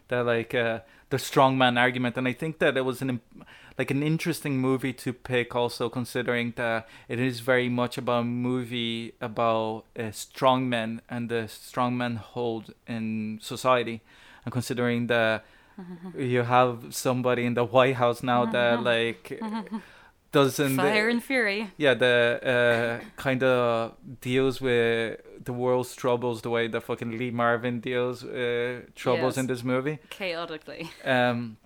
That 0.07 0.25
like 0.25 0.53
uh, 0.55 0.79
the 1.09 1.17
strongman 1.17 1.79
argument, 1.79 2.17
and 2.17 2.27
I 2.27 2.33
think 2.33 2.59
that 2.59 2.77
it 2.77 2.85
was 2.85 3.01
an 3.01 3.09
im- 3.09 3.45
like 3.77 3.91
an 3.91 4.03
interesting 4.03 4.57
movie 4.57 4.93
to 4.93 5.13
pick, 5.13 5.55
also 5.55 5.89
considering 5.89 6.53
that 6.57 6.87
it 7.07 7.19
is 7.19 7.39
very 7.39 7.69
much 7.69 7.97
about 7.97 8.21
a 8.21 8.23
movie 8.25 9.13
about 9.19 9.85
uh, 9.97 10.03
strongmen 10.11 10.99
and 11.09 11.29
the 11.29 11.43
strongmen 11.47 12.17
hold 12.17 12.73
in 12.87 13.39
society, 13.41 14.01
and 14.45 14.51
considering 14.53 15.07
that 15.07 15.43
you 16.17 16.43
have 16.43 16.93
somebody 16.95 17.45
in 17.45 17.55
the 17.55 17.63
White 17.65 17.95
House 17.95 18.21
now 18.23 18.45
that 18.45 18.83
like 18.93 19.41
doesn't 20.31 20.77
fire 20.77 21.09
and 21.09 21.23
fury. 21.23 21.69
Yeah 21.77 21.93
the 21.93 22.99
uh, 23.01 23.05
kind 23.21 23.43
of 23.43 23.93
deals 24.21 24.59
with 24.61 25.19
the 25.45 25.53
world's 25.53 25.95
troubles 25.95 26.41
the 26.41 26.49
way 26.49 26.67
that 26.67 26.81
fucking 26.83 27.17
Lee 27.17 27.31
Marvin 27.31 27.79
deals 27.79 28.23
uh, 28.23 28.81
troubles 28.95 29.33
Yes. 29.35 29.37
in 29.37 29.47
this 29.47 29.63
movie. 29.63 29.99
Chaotically. 30.09 30.89
Um 31.05 31.57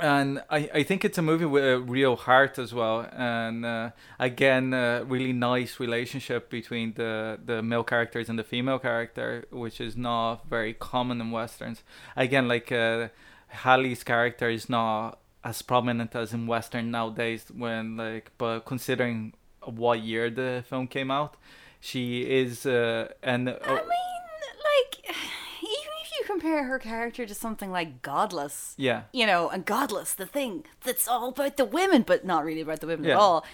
and 0.00 0.42
I, 0.50 0.70
I 0.74 0.82
think 0.82 1.04
it's 1.04 1.18
a 1.18 1.22
movie 1.22 1.44
with 1.44 1.64
a 1.64 1.78
real 1.78 2.16
heart 2.16 2.58
as 2.58 2.74
well. 2.74 3.08
And 3.12 3.64
uh, 3.64 3.90
again 4.18 4.74
a 4.74 5.04
really 5.04 5.32
nice 5.32 5.78
relationship 5.78 6.50
between 6.50 6.94
the 6.94 7.38
the 7.44 7.62
male 7.62 7.84
characters 7.84 8.28
and 8.28 8.38
the 8.38 8.44
female 8.44 8.78
character 8.78 9.46
which 9.50 9.80
is 9.80 9.96
not 9.96 10.48
very 10.48 10.74
common 10.74 11.20
in 11.20 11.30
westerns. 11.30 11.82
Again 12.16 12.48
like 12.48 12.72
uh, 12.72 13.08
character 14.04 14.50
is 14.50 14.68
not 14.68 15.18
as 15.44 15.60
prominent 15.62 16.16
as 16.16 16.32
in 16.32 16.46
western 16.46 16.90
nowadays 16.90 17.44
when 17.54 17.96
like 17.96 18.32
but 18.38 18.60
considering 18.60 19.34
what 19.60 20.00
year 20.00 20.30
the 20.30 20.64
film 20.68 20.86
came 20.86 21.10
out 21.10 21.36
she 21.80 22.22
is 22.22 22.64
uh, 22.64 23.06
and 23.22 23.48
uh, 23.48 23.56
i 23.64 23.74
mean 23.74 23.82
like 24.70 25.04
even 25.04 25.92
if 26.02 26.10
you 26.18 26.24
compare 26.44 26.64
her 26.64 26.78
character 26.78 27.24
to 27.26 27.34
something 27.34 27.70
like 27.70 28.02
godless 28.02 28.74
yeah 28.76 29.02
you 29.12 29.26
know, 29.26 29.48
and 29.48 29.64
Godless, 29.64 30.14
the 30.14 30.26
thing 30.26 30.64
that's 30.84 31.08
all 31.08 31.28
about 31.30 31.56
the 31.56 31.64
women, 31.64 32.02
but 32.02 32.24
not 32.24 32.44
really 32.44 32.60
about 32.60 32.80
the 32.80 32.86
women 32.86 33.06
Yeah. 33.06 33.12
at 33.14 33.18
all. 33.18 33.44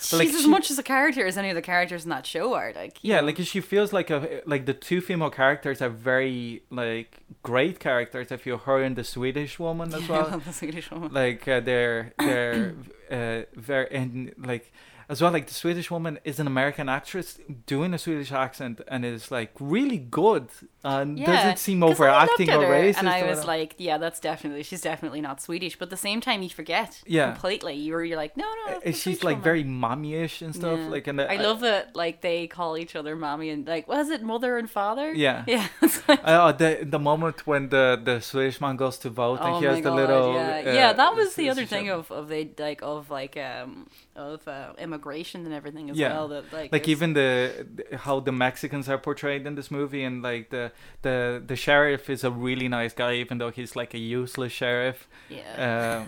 she's 0.00 0.12
like, 0.18 0.28
as 0.28 0.42
she- 0.42 0.48
much 0.48 0.70
as 0.70 0.78
a 0.78 0.82
character 0.82 1.26
as 1.26 1.36
any 1.36 1.50
of 1.50 1.54
the 1.54 1.62
characters 1.62 2.04
in 2.04 2.10
that 2.10 2.26
show 2.26 2.54
are. 2.54 2.72
Like 2.74 2.98
Yeah, 3.02 3.20
know. 3.20 3.26
like 3.26 3.38
she 3.38 3.60
feels 3.60 3.92
like 3.92 4.10
a 4.10 4.40
like 4.46 4.64
the 4.66 4.74
two 4.74 5.00
female 5.00 5.30
characters 5.30 5.80
are 5.82 5.90
very 5.90 6.62
like 6.70 7.10
great 7.42 7.78
characters. 7.80 8.32
I 8.32 8.36
feel 8.38 8.58
her 8.58 8.82
and 8.82 8.96
the 8.96 9.04
Swedish 9.04 9.58
woman 9.58 9.94
as 9.94 10.04
I 10.08 10.12
well. 10.12 10.38
the 10.38 10.52
Swedish 10.52 10.90
woman. 10.90 11.12
like 11.12 11.46
uh, 11.46 11.60
they're 11.60 12.12
they're 12.18 12.74
uh, 13.10 13.42
very 13.70 13.88
and 14.00 14.32
like 14.38 14.72
as 15.08 15.20
well 15.20 15.32
like 15.32 15.46
the 15.46 15.54
Swedish 15.54 15.90
woman 15.90 16.18
is 16.24 16.38
an 16.40 16.46
American 16.46 16.88
actress 16.88 17.38
doing 17.66 17.92
a 17.94 17.98
Swedish 17.98 18.32
accent 18.32 18.80
and 18.88 19.04
is 19.04 19.30
like 19.30 19.50
really 19.60 19.98
good 19.98 20.48
and 20.82 21.18
doesn't 21.24 21.58
seem 21.58 21.82
I 21.82 21.86
overacting 21.88 22.50
or 22.50 22.58
racist. 22.58 22.98
And 22.98 23.08
I 23.08 23.22
was 23.22 23.38
whatever. 23.38 23.46
like, 23.46 23.74
yeah, 23.78 23.96
that's 23.98 24.20
definitely 24.20 24.62
she's 24.64 24.82
definitely 24.82 25.20
not 25.20 25.40
Swedish. 25.40 25.76
But 25.78 25.86
at 25.86 25.90
the 25.90 25.96
same 25.96 26.20
time, 26.20 26.42
you 26.42 26.50
forget 26.50 27.02
Yeah. 27.06 27.32
completely. 27.32 27.74
You're 27.74 28.04
you're 28.04 28.16
like, 28.18 28.36
no, 28.36 28.44
no, 28.66 28.74
Uh, 28.76 28.80
she's 28.86 29.02
Swedish 29.02 29.24
like 29.24 29.36
woman. 29.36 29.44
very 29.44 29.64
mommy-ish 29.64 30.42
and 30.42 30.54
stuff 30.54 30.78
Yeah. 30.78 30.88
like 30.88 31.06
and 31.06 31.20
uh, 31.20 31.26
I 31.30 31.36
love 31.36 31.60
that 31.60 31.96
like 31.96 32.20
they 32.20 32.46
call 32.46 32.76
each 32.76 32.94
other 32.96 33.16
mommy 33.16 33.48
and 33.50 33.66
like 33.66 33.88
was 33.88 34.10
it 34.10 34.22
mother 34.22 34.58
and 34.58 34.68
father? 34.70 35.12
Yeah. 35.14 35.44
yeah. 35.54 35.68
Like, 36.08 36.20
Oh, 36.24 36.52
the 36.52 36.70
the 36.84 36.98
moment 36.98 37.46
when 37.46 37.68
the 37.70 38.00
the 38.02 38.20
Swedish 38.20 38.60
man 38.60 38.76
goes 38.76 38.98
to 38.98 39.10
vote 39.10 39.38
oh 39.40 39.46
and 39.46 39.56
he 39.58 39.64
has 39.70 39.80
the 39.82 39.90
little 39.90 40.34
yeah, 40.34 40.62
uh, 40.66 40.72
yeah. 40.80 40.92
That 40.92 41.14
was 41.14 41.34
the 41.34 41.48
other 41.50 41.64
thing 41.66 41.88
of 41.88 42.10
of 42.10 42.28
they 42.28 42.50
like 42.58 42.82
of 42.82 43.10
like 43.10 43.36
um 43.36 43.86
of 44.16 44.46
uh, 44.46 44.72
immigration 44.78 45.44
and 45.44 45.54
everything 45.54 45.90
as 45.90 45.96
Yeah. 45.96 46.12
well. 46.12 46.28
That 46.28 46.52
like 46.52 46.72
like 46.72 46.88
even 46.88 47.14
the 47.14 47.66
how 48.04 48.20
the 48.20 48.32
Mexicans 48.32 48.88
are 48.88 48.98
portrayed 48.98 49.46
in 49.46 49.54
this 49.54 49.70
movie, 49.70 50.04
and 50.04 50.22
like 50.22 50.50
the 50.50 50.72
the 51.02 51.42
the 51.44 51.56
sheriff 51.56 52.08
is 52.08 52.24
a 52.24 52.30
really 52.30 52.68
nice 52.68 52.92
guy, 52.92 53.14
even 53.14 53.38
though 53.38 53.50
he's 53.50 53.74
like 53.76 53.94
a 53.94 53.98
useless 53.98 54.52
sheriff, 54.52 55.08
yeah. 55.28 56.04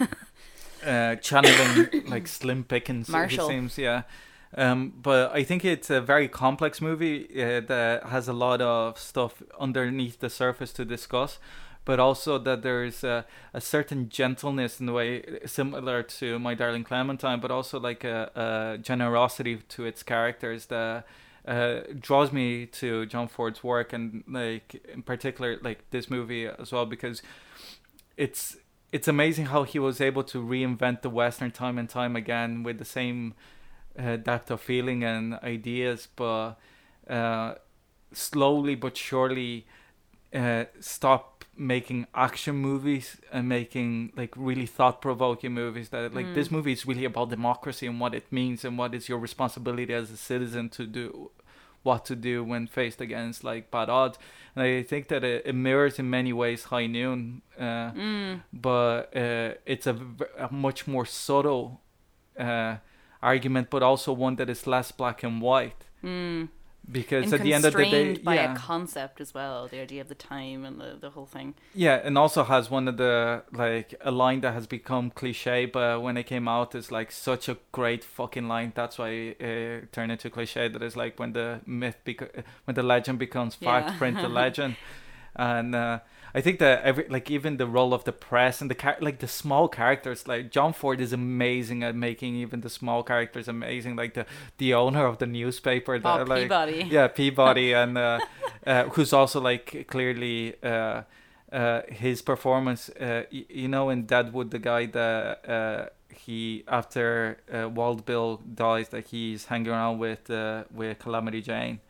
uh, 0.84 0.88
uh, 0.88 1.16
channeling 1.16 2.06
like 2.08 2.26
Slim 2.28 2.64
Pickens. 2.64 3.08
Marshall. 3.08 3.46
It 3.48 3.52
seems, 3.52 3.78
yeah. 3.78 4.02
Um, 4.56 4.92
but 5.02 5.32
I 5.34 5.42
think 5.42 5.64
it's 5.64 5.90
a 5.90 6.00
very 6.00 6.28
complex 6.28 6.80
movie 6.80 7.26
uh, 7.34 7.60
that 7.66 8.04
has 8.04 8.28
a 8.28 8.32
lot 8.32 8.60
of 8.62 8.98
stuff 8.98 9.42
underneath 9.60 10.20
the 10.20 10.30
surface 10.30 10.72
to 10.74 10.84
discuss. 10.84 11.38
But 11.86 11.98
also 11.98 12.36
that 12.38 12.62
there's 12.62 13.02
a, 13.02 13.24
a 13.54 13.60
certain 13.60 14.10
gentleness 14.10 14.78
in 14.80 14.86
the 14.86 14.92
way 14.92 15.22
similar 15.46 16.02
to 16.02 16.38
My 16.38 16.54
Darling 16.54 16.84
Clementine, 16.84 17.40
but 17.40 17.50
also 17.50 17.80
like 17.80 18.04
a, 18.04 18.30
a 18.34 18.78
generosity 18.78 19.56
to 19.68 19.86
its 19.86 20.02
characters 20.02 20.66
that 20.66 21.06
uh, 21.46 21.80
draws 21.98 22.32
me 22.32 22.66
to 22.66 23.06
John 23.06 23.28
Ford's 23.28 23.62
work 23.62 23.92
and 23.92 24.24
like 24.28 24.84
in 24.92 25.02
particular 25.02 25.58
like 25.62 25.88
this 25.90 26.10
movie 26.10 26.46
as 26.46 26.72
well 26.72 26.86
because 26.86 27.22
it's 28.16 28.56
it's 28.92 29.08
amazing 29.08 29.46
how 29.46 29.62
he 29.62 29.78
was 29.78 30.00
able 30.00 30.24
to 30.24 30.42
reinvent 30.42 31.02
the 31.02 31.10
western 31.10 31.50
time 31.50 31.78
and 31.78 31.88
time 31.88 32.16
again 32.16 32.62
with 32.62 32.78
the 32.78 32.84
same 32.84 33.34
uh, 33.98 34.16
depth 34.16 34.50
of 34.50 34.60
feeling 34.60 35.04
and 35.04 35.34
ideas 35.34 36.08
but 36.16 36.54
uh, 37.08 37.54
slowly 38.12 38.74
but 38.74 38.96
surely 38.96 39.66
uh, 40.34 40.64
stop 40.80 41.35
making 41.58 42.06
action 42.14 42.54
movies 42.56 43.16
and 43.32 43.48
making 43.48 44.12
like 44.16 44.32
really 44.36 44.66
thought-provoking 44.66 45.52
movies 45.52 45.88
that 45.88 46.14
like 46.14 46.34
this 46.34 46.50
movie 46.50 46.72
is 46.72 46.86
really 46.86 47.04
about 47.04 47.30
democracy 47.30 47.86
and 47.86 47.98
what 48.00 48.14
it 48.14 48.30
means 48.30 48.64
and 48.64 48.76
what 48.78 48.94
is 48.94 49.08
your 49.08 49.18
responsibility 49.18 49.92
as 49.94 50.10
a 50.10 50.16
citizen 50.16 50.68
to 50.68 50.86
do 50.86 51.30
what 51.82 52.04
to 52.04 52.16
do 52.16 52.42
when 52.44 52.66
faced 52.66 53.00
against 53.00 53.42
like 53.44 53.70
bad 53.70 53.88
odds 53.88 54.18
and 54.54 54.64
i 54.64 54.82
think 54.82 55.08
that 55.08 55.22
it, 55.24 55.46
it 55.46 55.54
mirrors 55.54 55.98
in 55.98 56.10
many 56.10 56.32
ways 56.32 56.64
high 56.64 56.86
noon 56.86 57.40
uh, 57.58 57.90
Mm. 57.92 58.42
but 58.52 59.16
uh, 59.16 59.54
it's 59.64 59.86
a 59.86 59.96
much 60.50 60.86
more 60.86 61.06
subtle 61.06 61.80
uh, 62.38 62.76
argument 63.22 63.70
but 63.70 63.82
also 63.82 64.12
one 64.12 64.36
that 64.36 64.50
is 64.50 64.66
less 64.66 64.92
black 64.92 65.22
and 65.22 65.40
white 65.40 65.84
Mm. 66.04 66.48
Because 66.90 67.32
at 67.32 67.42
the 67.42 67.52
end 67.52 67.64
of 67.64 67.72
the 67.74 67.84
day 67.84 68.16
by 68.16 68.34
yeah 68.36 68.52
a 68.52 68.56
concept 68.56 69.20
as 69.20 69.34
well, 69.34 69.66
the 69.66 69.80
idea 69.80 70.00
of 70.00 70.08
the 70.08 70.14
time 70.14 70.64
and 70.64 70.80
the, 70.80 70.96
the 71.00 71.10
whole 71.10 71.26
thing. 71.26 71.54
Yeah, 71.74 72.00
and 72.04 72.16
also 72.16 72.44
has 72.44 72.70
one 72.70 72.86
of 72.88 72.96
the 72.96 73.42
like 73.52 73.94
a 74.00 74.10
line 74.10 74.40
that 74.42 74.54
has 74.54 74.66
become 74.66 75.10
cliche, 75.10 75.66
but 75.66 76.00
when 76.02 76.16
it 76.16 76.24
came 76.24 76.46
out, 76.48 76.74
it's 76.74 76.90
like 76.92 77.10
such 77.10 77.48
a 77.48 77.56
great 77.72 78.04
fucking 78.04 78.46
line. 78.48 78.72
That's 78.74 78.98
why 78.98 79.08
it 79.08 79.36
uh, 79.42 79.86
turned 79.92 80.12
into 80.12 80.30
cliche. 80.30 80.68
That 80.68 80.82
is 80.82 80.96
like 80.96 81.18
when 81.18 81.32
the 81.32 81.60
myth, 81.66 81.96
beco- 82.04 82.44
when 82.64 82.74
the 82.74 82.82
legend 82.82 83.18
becomes 83.18 83.54
fact, 83.54 83.90
Yeah. 83.90 83.98
print 83.98 84.16
the 84.20 84.28
legend. 84.42 84.76
And 85.34 85.74
uh, 85.74 85.98
I 86.36 86.42
think 86.42 86.58
that 86.58 86.82
every 86.84 87.06
like 87.08 87.30
even 87.30 87.56
the 87.56 87.66
role 87.66 87.92
of 87.94 88.04
the 88.04 88.12
press 88.12 88.60
and 88.60 88.70
the 88.70 88.74
char- 88.74 88.98
like 89.00 89.18
the 89.20 89.26
small 89.28 89.68
characters, 89.68 90.28
like 90.28 90.50
John 90.56 90.72
Ford 90.74 91.00
is 91.00 91.12
amazing 91.14 91.82
at 91.82 91.94
making 91.96 92.34
even 92.36 92.60
the 92.60 92.68
small 92.68 93.02
characters 93.02 93.48
amazing. 93.48 93.96
Like 93.96 94.12
the 94.14 94.26
the 94.58 94.74
owner 94.74 95.06
of 95.06 95.16
the 95.16 95.26
newspaper, 95.26 95.94
Oh, 95.94 95.98
that, 95.98 96.28
like, 96.28 96.42
Peabody. 96.50 96.80
yeah 96.90 97.08
peabody 97.08 97.72
and 97.82 97.96
uh, 97.96 98.18
uh, 98.66 98.84
who's 98.92 99.12
also 99.14 99.40
like 99.40 99.86
clearly 99.88 100.54
uh, 100.62 101.02
uh, 101.52 101.80
his 101.88 102.20
performance 102.22 102.90
uh, 102.90 103.22
y- 103.32 103.46
you 103.48 103.68
know 103.68 103.88
in 103.88 104.04
deadwood 104.06 104.50
the 104.50 104.58
guy 104.58 104.84
that 104.86 105.48
uh, 105.48 105.86
he 106.14 106.64
after 106.68 107.38
uh, 107.54 107.68
Wild 107.78 108.04
Bill 108.04 108.42
dies 108.54 108.88
that 108.90 109.06
he's 109.12 109.46
hanging 109.46 109.68
around 109.72 109.98
with 110.00 110.28
uh, 110.30 110.64
with 110.70 110.98
Calamity 110.98 111.40
Jane 111.40 111.80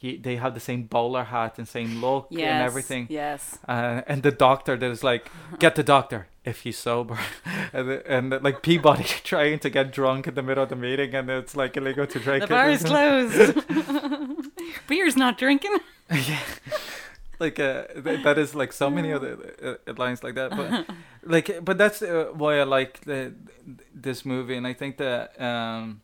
he 0.00 0.16
they 0.16 0.36
have 0.36 0.52
the 0.54 0.60
same 0.70 0.82
bowler 0.94 1.24
hat 1.24 1.58
and 1.58 1.66
same 1.68 1.90
look 2.04 2.26
Yes, 2.30 2.50
and 2.52 2.62
everything 2.70 3.06
Yes. 3.10 3.58
uh, 3.68 4.00
and 4.10 4.22
the 4.22 4.30
doctor 4.46 4.76
that 4.80 4.90
is 4.96 5.02
like 5.02 5.24
get 5.58 5.74
the 5.74 5.82
doctor 5.82 6.20
if 6.44 6.56
he's 6.64 6.78
sober 6.78 7.18
and, 7.72 7.90
and 8.14 8.24
like 8.46 8.62
Peabody 8.62 9.04
trying 9.32 9.58
to 9.58 9.68
get 9.70 9.92
drunk 9.92 10.26
in 10.28 10.34
the 10.34 10.42
middle 10.42 10.62
of 10.62 10.68
the 10.70 10.76
meeting 10.76 11.14
and 11.14 11.28
it's 11.30 11.54
like 11.62 11.76
illegal 11.76 12.06
to 12.06 12.18
drink 12.20 12.42
The 12.42 12.48
bar 12.48 12.70
is 12.70 12.82
closed. 12.92 13.54
Beer's 14.86 15.16
not 15.16 15.36
drinking. 15.38 15.76
yeah 16.10 16.40
like 17.40 17.60
uh, 17.60 17.84
th- 18.04 18.22
that 18.24 18.36
is 18.38 18.54
like 18.54 18.72
so 18.72 18.88
many 18.90 19.12
other 19.12 19.78
uh, 19.88 19.92
lines 19.96 20.22
like 20.24 20.34
that 20.34 20.50
but 20.50 20.86
like 21.22 21.64
but 21.64 21.76
that's 21.78 22.02
uh, 22.02 22.30
why 22.34 22.58
i 22.58 22.64
like 22.64 23.00
the, 23.04 23.32
this 23.94 24.24
movie 24.24 24.56
and 24.56 24.66
i 24.66 24.72
think 24.72 24.96
that 24.96 25.40
um 25.40 26.00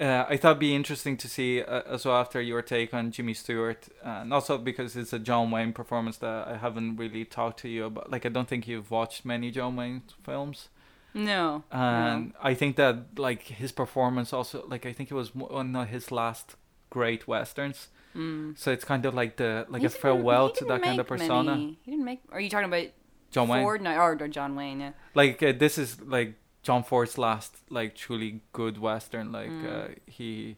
uh, 0.00 0.24
I 0.28 0.36
thought 0.36 0.50
it'd 0.50 0.60
be 0.60 0.74
interesting 0.74 1.16
to 1.18 1.28
see 1.28 1.62
uh, 1.62 1.82
as 1.86 2.04
well 2.04 2.16
after 2.16 2.40
your 2.40 2.62
take 2.62 2.94
on 2.94 3.10
Jimmy 3.10 3.34
Stewart, 3.34 3.88
uh, 4.04 4.20
and 4.22 4.32
also 4.32 4.56
because 4.58 4.96
it's 4.96 5.12
a 5.12 5.18
John 5.18 5.50
Wayne 5.50 5.72
performance 5.72 6.18
that 6.18 6.48
I 6.48 6.56
haven't 6.56 6.96
really 6.96 7.24
talked 7.24 7.60
to 7.60 7.68
you 7.68 7.86
about. 7.86 8.10
Like 8.10 8.24
I 8.24 8.28
don't 8.28 8.48
think 8.48 8.68
you've 8.68 8.90
watched 8.90 9.24
many 9.24 9.50
John 9.50 9.76
Wayne 9.76 10.02
films, 10.22 10.68
No. 11.14 11.64
and 11.72 12.32
I 12.42 12.54
think 12.54 12.76
that 12.76 13.18
like 13.18 13.42
his 13.42 13.72
performance 13.72 14.32
also 14.32 14.64
like 14.68 14.86
I 14.86 14.92
think 14.92 15.10
it 15.10 15.14
was 15.14 15.34
one 15.34 15.74
of 15.74 15.88
his 15.88 16.12
last 16.12 16.54
great 16.90 17.26
westerns. 17.26 17.88
Mm. 18.16 18.56
So 18.58 18.72
it's 18.72 18.84
kind 18.84 19.04
of 19.04 19.14
like 19.14 19.36
the 19.36 19.66
like 19.68 19.80
He 19.82 19.86
a 19.86 19.90
farewell 19.90 20.50
to 20.50 20.64
that 20.66 20.82
kind 20.82 20.98
of 20.98 21.06
persona. 21.06 21.50
many- 21.56 21.78
He 21.82 21.90
didn't 21.92 22.04
make. 22.06 22.20
Are 22.32 22.40
you 22.40 22.48
talking 22.48 22.66
about 22.68 22.86
John 23.30 23.48
Wayne. 23.48 23.62
Ford? 23.62 23.82
No, 23.82 23.94
or, 23.96 24.16
or 24.18 24.28
John 24.28 24.54
Wayne. 24.56 24.80
Yeah. 24.80 24.92
Like 25.14 25.42
uh, 25.42 25.52
this 25.56 25.76
is 25.76 26.00
like 26.00 26.34
John 26.68 26.82
Ford's 26.88 27.16
last 27.26 27.50
like 27.78 27.90
truly 28.04 28.30
good 28.60 28.76
western. 28.88 29.26
Like 29.38 29.48
Mm. 29.50 29.66
uh, 29.74 29.88
he, 30.18 30.56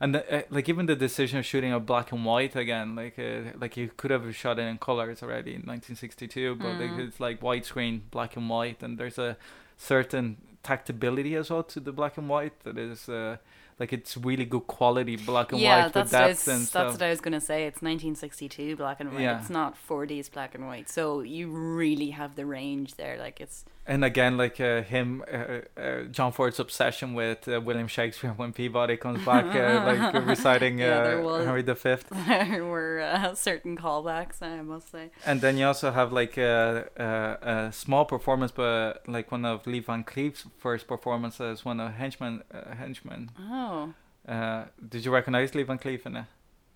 and 0.00 0.10
the, 0.14 0.20
uh, 0.38 0.42
like 0.56 0.66
even 0.72 0.86
the 0.92 0.96
decision 1.06 1.36
of 1.40 1.44
shooting 1.52 1.72
a 1.72 1.78
black 1.78 2.10
and 2.14 2.22
white 2.30 2.54
again. 2.64 2.88
Like 3.02 3.16
uh, 3.28 3.52
like 3.62 3.74
he 3.78 3.84
could 3.98 4.10
have 4.16 4.24
shot 4.42 4.58
it 4.58 4.66
in 4.72 4.78
colors 4.88 5.22
already 5.22 5.52
in 5.58 5.62
1962, 5.62 6.56
but 6.56 6.72
like 6.82 6.90
Mm. 6.96 7.06
it's 7.06 7.20
like 7.26 7.36
widescreen 7.48 7.94
black 8.10 8.32
and 8.38 8.46
white, 8.54 8.82
and 8.84 8.92
there's 8.98 9.18
a 9.28 9.30
certain 9.76 10.26
tactability 10.64 11.32
as 11.40 11.46
well 11.50 11.62
to 11.74 11.78
the 11.80 11.92
black 11.92 12.14
and 12.18 12.28
white 12.28 12.56
that 12.64 12.76
is. 12.78 13.08
Uh, 13.08 13.36
like 13.80 13.92
it's 13.98 14.16
really 14.28 14.44
good 14.44 14.66
quality 14.78 15.16
black 15.16 15.50
and 15.52 15.60
yeah, 15.60 15.76
white 15.76 15.84
with 15.86 15.94
that's 15.94 16.12
what 16.12 16.22
I 16.22 16.28
was, 16.28 16.44
that's 16.44 16.68
stuff. 16.68 16.92
what 16.92 17.02
I 17.02 17.10
was 17.14 17.20
gonna 17.20 17.40
say. 17.40 17.58
It's 17.68 17.82
1962 17.82 18.76
black 18.76 19.00
and 19.00 19.12
white. 19.12 19.22
Yeah. 19.22 19.40
It's 19.40 19.50
not 19.50 19.74
40s 19.88 20.30
black 20.30 20.54
and 20.54 20.66
white. 20.70 20.88
So 20.88 21.22
you 21.22 21.48
really 21.50 22.10
have 22.10 22.36
the 22.36 22.46
range 22.46 22.94
there. 22.96 23.16
Like 23.18 23.40
it's 23.40 23.64
and 23.86 24.04
again 24.04 24.36
like 24.36 24.60
uh, 24.60 24.82
him 24.82 25.24
uh, 25.32 25.60
uh, 25.80 26.02
john 26.10 26.30
ford's 26.32 26.60
obsession 26.60 27.14
with 27.14 27.48
uh, 27.48 27.60
william 27.60 27.88
shakespeare 27.88 28.30
when 28.36 28.52
peabody 28.52 28.96
comes 28.96 29.24
back 29.24 29.44
uh, 29.54 29.84
like 30.14 30.26
reciting 30.26 30.78
Yeah, 30.78 31.16
uh, 31.18 31.22
was- 31.22 31.44
henry 31.44 31.62
v 31.62 31.72
there 32.28 32.64
were 32.64 33.00
uh, 33.00 33.34
certain 33.34 33.76
callbacks. 33.76 34.40
I 34.42 34.62
must 34.62 34.90
say. 34.92 35.10
and 35.26 35.40
then 35.40 35.56
you 35.58 35.66
also 35.66 35.90
have 35.90 36.12
like 36.12 36.36
a, 36.36 37.70
small 37.72 38.04
performance 38.04 38.52
but 38.52 39.02
like 39.08 39.32
one 39.32 39.44
of 39.44 39.66
lee 39.66 39.80
van 39.80 40.04
cleef's 40.04 40.44
first 40.58 40.86
performances 40.86 41.64
one 41.64 41.80
of 41.80 41.92
henchman 41.94 42.42
uh, 42.54 42.74
henchman 42.74 43.30
Oh 43.40 43.92
uh, 44.28 44.66
did 44.88 45.04
you 45.04 45.10
recognize 45.10 45.54
lee 45.54 45.64
van 45.64 45.78
cleef 45.78 46.06
in 46.06 46.16
it 46.16 46.26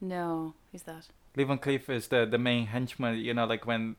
no, 0.01 0.55
who's 0.73 0.83
that? 0.83 1.07
lee 1.37 1.45
van 1.45 1.59
cleef 1.59 1.89
is 1.89 2.09
the, 2.09 2.27
the 2.27 2.39
main 2.39 2.67
henchman 2.67 3.17
you 3.19 3.33
know 3.33 3.47
like 3.47 3.65
when 3.67 3.97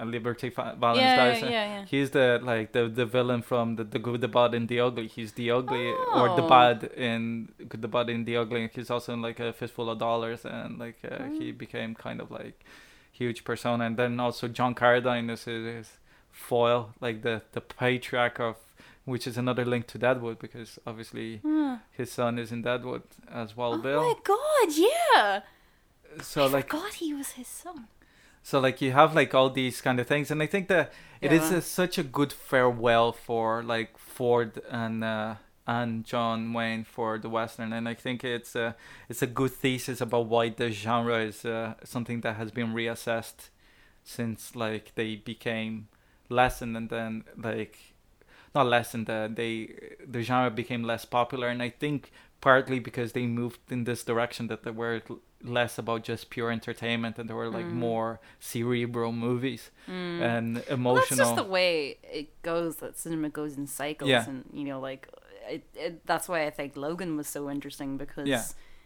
uh, 0.00 0.04
liberty 0.04 0.50
Fa- 0.50 0.76
valance 0.78 0.98
yeah, 1.00 1.16
dies 1.16 1.42
yeah, 1.42 1.48
yeah, 1.50 1.78
yeah. 1.80 1.84
He's 1.86 2.10
the 2.10 2.40
like 2.42 2.72
the 2.72 2.88
the 2.88 3.06
villain 3.06 3.42
from 3.42 3.76
the 3.76 3.84
the 3.84 3.98
good, 3.98 4.20
the 4.20 4.28
bad, 4.28 4.54
and 4.54 4.68
the 4.68 4.80
ugly. 4.80 5.06
He's 5.08 5.32
the 5.32 5.50
ugly 5.50 5.88
or 6.18 6.26
the 6.36 6.42
Oh. 6.44 6.48
bad 6.48 6.84
in 6.96 7.48
good, 7.68 7.82
the 7.82 7.88
bad, 7.88 8.08
and 8.10 8.24
the 8.26 8.36
ugly. 8.36 8.68
He's 8.74 8.90
also 8.90 9.12
in 9.14 9.22
like 9.22 9.40
a 9.40 9.52
fistful 9.52 9.90
of 9.90 9.98
dollars, 9.98 10.44
and 10.44 10.78
like 10.78 10.98
uh, 11.04 11.24
he 11.38 11.52
Mm. 11.52 11.58
became 11.58 11.94
kind 11.94 12.20
of 12.20 12.30
like 12.30 12.64
huge 13.12 13.42
persona. 13.44 13.84
And 13.84 13.96
then 13.96 14.20
also 14.20 14.48
John 14.48 14.74
Carradine 14.74 15.30
is 15.30 15.44
his, 15.44 15.64
his 15.64 15.88
foil, 16.30 16.94
like 17.00 17.22
the 17.22 17.42
the 17.52 17.60
patriarch 17.60 18.38
of 18.40 18.56
which 19.04 19.26
is 19.26 19.38
another 19.38 19.64
link 19.64 19.86
to 19.86 19.96
Deadwood 19.98 20.38
because 20.38 20.78
obviously 20.86 21.40
his 21.92 22.12
son 22.12 22.38
is 22.38 22.52
in 22.52 22.60
Deadwood 22.62 23.02
as 23.32 23.56
well, 23.56 23.72
oh 23.74 23.78
Bill. 23.78 24.02
my 24.02 24.14
god, 24.22 24.68
yeah. 24.76 25.40
So 26.20 26.44
I 26.44 26.46
like 26.48 26.68
God, 26.68 26.92
he 26.92 27.14
was 27.14 27.30
his 27.32 27.46
son. 27.48 27.88
So 28.42 28.60
like 28.60 28.80
you 28.80 28.92
have 28.92 29.14
like 29.14 29.34
all 29.34 29.50
these 29.50 29.80
kind 29.80 30.00
of 30.00 30.06
things, 30.06 30.30
and 30.30 30.42
I 30.42 30.46
think 30.46 30.68
that 30.68 30.92
it 31.20 31.32
is 31.32 31.50
Yeah. 31.50 31.58
a, 31.58 31.62
such 31.62 31.98
a 31.98 32.02
good 32.02 32.32
farewell 32.32 33.12
for 33.12 33.62
like 33.62 33.98
Ford 33.98 34.60
and 34.70 35.04
uh, 35.04 35.34
and 35.66 36.04
John 36.04 36.52
Wayne 36.54 36.84
for 36.84 37.18
the 37.18 37.28
western, 37.28 37.72
and 37.72 37.88
I 37.88 37.94
think 37.94 38.24
it's 38.24 38.54
a 38.56 38.74
it's 39.08 39.22
a 39.22 39.26
good 39.26 39.50
thesis 39.52 40.00
about 40.00 40.26
why 40.26 40.48
the 40.50 40.70
genre 40.70 41.18
is 41.20 41.44
uh, 41.44 41.74
something 41.84 42.20
that 42.22 42.36
has 42.36 42.50
been 42.50 42.72
reassessed 42.74 43.50
since 44.04 44.56
like 44.56 44.94
they 44.94 45.16
became 45.16 45.88
lessened 46.30 46.76
and 46.76 46.88
then 46.90 47.24
like 47.36 47.78
not 48.54 48.66
lessened 48.66 49.08
uh, 49.10 49.28
they 49.28 49.68
the 50.06 50.22
genre 50.22 50.50
became 50.50 50.82
less 50.82 51.04
popular 51.04 51.48
and 51.48 51.62
I 51.62 51.70
think 51.70 52.10
partly 52.40 52.78
because 52.78 53.12
they 53.12 53.26
moved 53.26 53.60
in 53.70 53.84
this 53.84 54.04
direction 54.04 54.46
that 54.48 54.62
they 54.62 54.70
were 54.70 55.02
less 55.42 55.78
about 55.78 56.02
just 56.02 56.30
pure 56.30 56.50
entertainment 56.50 57.18
and 57.18 57.28
there 57.28 57.36
were 57.36 57.50
like 57.50 57.66
Mm. 57.66 57.72
more 57.74 58.20
cerebral 58.40 59.12
movies 59.12 59.70
Mm. 59.86 60.20
and 60.20 60.54
Well, 60.56 60.64
emotional 60.74 61.16
that's 61.18 61.30
just 61.30 61.36
the 61.36 61.44
way 61.44 61.98
it 62.02 62.42
goes. 62.42 62.76
That 62.76 62.98
cinema 62.98 63.28
goes 63.28 63.56
in 63.56 63.66
cycles, 63.66 64.10
Yeah. 64.10 64.28
and 64.28 64.44
you 64.52 64.64
know, 64.64 64.80
like 64.80 65.08
it, 65.48 65.64
it. 65.74 66.06
That's 66.06 66.28
why 66.28 66.44
I 66.46 66.50
think 66.50 66.76
Logan 66.76 67.16
was 67.16 67.26
so 67.28 67.48
interesting 67.50 67.96
because 67.96 68.26
Yeah. 68.28 68.42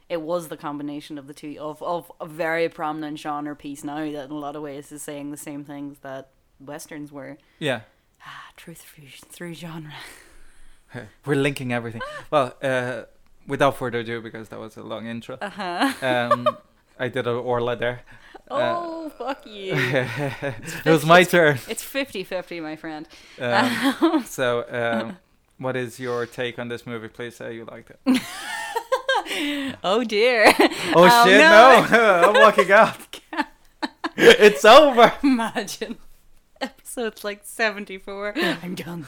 it 0.08 0.20
was 0.20 0.48
the 0.48 0.56
combination 0.56 1.18
of 1.18 1.26
the 1.26 1.34
two 1.34 1.56
of 1.58 1.82
of 1.82 2.12
a 2.20 2.26
very 2.26 2.68
prominent 2.68 3.18
genre 3.18 3.56
piece 3.56 3.82
now 3.84 3.96
that 4.12 4.24
in 4.26 4.30
a 4.30 4.38
lot 4.46 4.54
of 4.56 4.62
ways 4.62 4.92
is 4.92 5.02
saying 5.02 5.30
the 5.30 5.36
same 5.48 5.64
things 5.64 5.98
that 6.00 6.30
westerns 6.60 7.10
were. 7.12 7.36
yeah 7.58 7.80
Ah, 8.24 8.50
truth 8.56 8.82
through, 8.82 9.08
through 9.34 9.54
genre. 9.54 9.94
we're 11.26 11.34
linking 11.48 11.72
everything 11.72 12.02
well 12.30 12.54
uh 12.62 13.02
without 13.46 13.76
further 13.76 13.98
ado 14.00 14.20
because 14.20 14.48
that 14.50 14.58
was 14.60 14.76
a 14.76 14.82
long 14.82 15.06
intro 15.06 15.36
Uh 15.40 15.50
huh. 15.50 15.92
um 16.06 16.48
I 16.98 17.08
did 17.08 17.26
an 17.26 17.34
Orla 17.36 17.76
there 17.76 18.00
Oh 18.50 19.10
fuck 19.16 19.46
you! 19.46 19.72
it 19.76 20.84
was 20.86 21.06
my 21.06 21.24
turn 21.24 21.58
It's 21.68 21.82
50-50, 21.84 22.62
my 22.62 22.76
friend. 22.76 23.08
um, 23.40 24.24
so 24.26 24.64
um 24.70 25.16
what 25.58 25.76
is 25.76 25.98
your 26.00 26.26
take 26.26 26.58
on 26.58 26.68
this 26.68 26.86
movie 26.86 27.08
please 27.08 27.36
say 27.36 27.54
you 27.54 27.64
liked 27.64 27.90
it 27.90 28.22
Oh 29.82 30.04
dear. 30.04 30.52
Oh, 30.58 31.08
Oh, 31.08 31.24
shit, 31.24 31.38
no. 31.40 31.86
no! 31.90 32.28
I'm 32.28 32.34
walking 32.34 32.70
out. 32.70 33.18
it's 34.16 34.64
over. 34.64 35.12
Imagine. 35.22 35.96
Episode's 36.92 37.24
like 37.24 37.40
74. 37.42 38.34
I'm 38.36 38.74
done. 38.76 39.06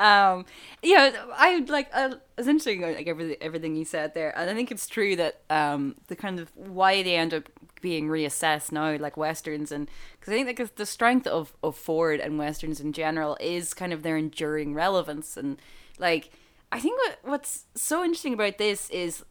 Um, 0.00 0.46
yeah, 0.82 1.12
I 1.34 1.62
like, 1.68 1.90
uh, 1.92 2.14
it's 2.38 2.48
interesting, 2.48 2.80
like 2.80 3.06
everything, 3.06 3.36
everything 3.42 3.76
you 3.76 3.84
said 3.84 4.14
there. 4.14 4.36
And 4.36 4.48
I 4.48 4.54
think 4.54 4.70
it's 4.70 4.86
true 4.86 5.14
that 5.16 5.42
um, 5.50 5.96
the 6.06 6.16
kind 6.16 6.40
of 6.40 6.50
why 6.56 7.02
they 7.02 7.16
end 7.16 7.34
up 7.34 7.50
being 7.82 8.08
reassessed 8.08 8.72
now, 8.72 8.96
like 8.96 9.18
Westerns, 9.18 9.70
and 9.70 9.90
because 10.18 10.32
I 10.32 10.42
think 10.42 10.58
like 10.58 10.76
the 10.76 10.86
strength 10.86 11.26
of, 11.26 11.52
of 11.62 11.76
Ford 11.76 12.18
and 12.18 12.38
Westerns 12.38 12.80
in 12.80 12.94
general 12.94 13.36
is 13.40 13.74
kind 13.74 13.92
of 13.92 14.02
their 14.02 14.16
enduring 14.16 14.72
relevance. 14.72 15.36
And 15.36 15.60
like, 15.98 16.30
I 16.70 16.80
think 16.80 16.98
what, 16.98 17.18
what's 17.24 17.64
so 17.74 18.02
interesting 18.02 18.32
about 18.32 18.56
this 18.56 18.88
is 18.88 19.22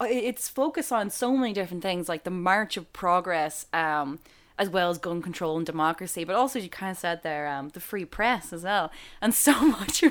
uh, 0.00 0.06
it's 0.08 0.48
focused 0.48 0.92
on 0.92 1.10
so 1.10 1.36
many 1.36 1.52
different 1.52 1.82
things 1.82 2.08
like 2.08 2.22
the 2.24 2.30
march 2.30 2.76
of 2.76 2.92
progress 2.92 3.66
um 3.72 4.18
as 4.58 4.68
well 4.68 4.88
as 4.90 4.98
gun 4.98 5.20
control 5.20 5.56
and 5.56 5.66
democracy 5.66 6.24
but 6.24 6.36
also 6.36 6.58
as 6.58 6.64
you 6.64 6.70
kind 6.70 6.92
of 6.92 6.98
said 6.98 7.22
there 7.22 7.48
um 7.48 7.70
the 7.70 7.80
free 7.80 8.04
press 8.04 8.52
as 8.52 8.62
well 8.62 8.90
and 9.20 9.34
so 9.34 9.52
much 9.68 10.04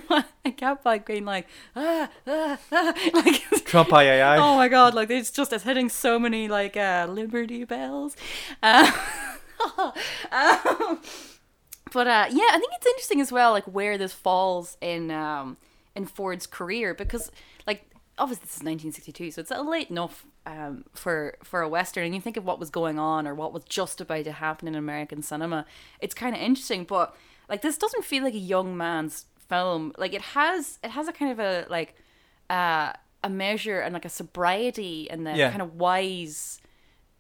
i 0.45 0.51
kept 0.51 0.85
like 0.85 1.05
being 1.05 1.25
like 1.25 1.47
ah, 1.75 2.09
ah, 2.27 2.59
ah 2.71 2.93
like 3.13 3.41
Trump 3.65 3.89
III. 3.89 4.21
oh 4.21 4.55
my 4.55 4.67
god 4.67 4.93
like 4.93 5.09
it's 5.09 5.31
just 5.31 5.53
it's 5.53 5.63
hitting 5.63 5.89
so 5.89 6.19
many 6.19 6.47
like 6.47 6.75
uh 6.75 7.07
liberty 7.09 7.63
bells 7.63 8.15
uh, 8.61 8.91
um, 10.31 10.99
but 11.93 12.07
uh 12.07 12.25
yeah 12.29 12.49
i 12.51 12.57
think 12.59 12.73
it's 12.73 12.85
interesting 12.85 13.21
as 13.21 13.31
well 13.31 13.51
like 13.51 13.65
where 13.65 13.97
this 13.97 14.13
falls 14.13 14.77
in 14.81 15.09
um 15.09 15.57
in 15.95 16.05
ford's 16.05 16.47
career 16.47 16.93
because 16.93 17.31
like 17.65 17.85
obviously 18.17 18.43
this 18.43 18.57
is 18.57 18.63
1962 18.63 19.31
so 19.31 19.41
it's 19.41 19.51
a 19.51 19.61
late 19.61 19.89
enough 19.89 20.25
um 20.45 20.83
for 20.93 21.35
for 21.43 21.61
a 21.61 21.69
western 21.69 22.03
and 22.05 22.13
you 22.15 22.19
think 22.21 22.37
of 22.37 22.43
what 22.45 22.59
was 22.59 22.69
going 22.69 22.99
on 22.99 23.25
or 23.27 23.33
what 23.33 23.53
was 23.53 23.63
just 23.63 24.01
about 24.01 24.25
to 24.25 24.31
happen 24.31 24.67
in 24.67 24.75
american 24.75 25.21
cinema 25.21 25.65
it's 26.01 26.13
kind 26.13 26.35
of 26.35 26.41
interesting 26.41 26.83
but 26.83 27.15
like 27.49 27.61
this 27.61 27.77
doesn't 27.77 28.03
feel 28.03 28.23
like 28.23 28.33
a 28.33 28.37
young 28.37 28.75
man's 28.75 29.25
film 29.49 29.93
like 29.97 30.13
it 30.13 30.21
has 30.21 30.79
it 30.83 30.91
has 30.91 31.07
a 31.07 31.13
kind 31.13 31.31
of 31.31 31.39
a 31.39 31.65
like 31.69 31.95
uh 32.49 32.91
a 33.23 33.29
measure 33.29 33.79
and 33.79 33.93
like 33.93 34.03
a 34.05 34.09
sobriety 34.09 35.09
and 35.09 35.25
the 35.25 35.31
Yeah. 35.35 35.49
kind 35.49 35.61
of 35.61 35.75
wise 35.75 36.59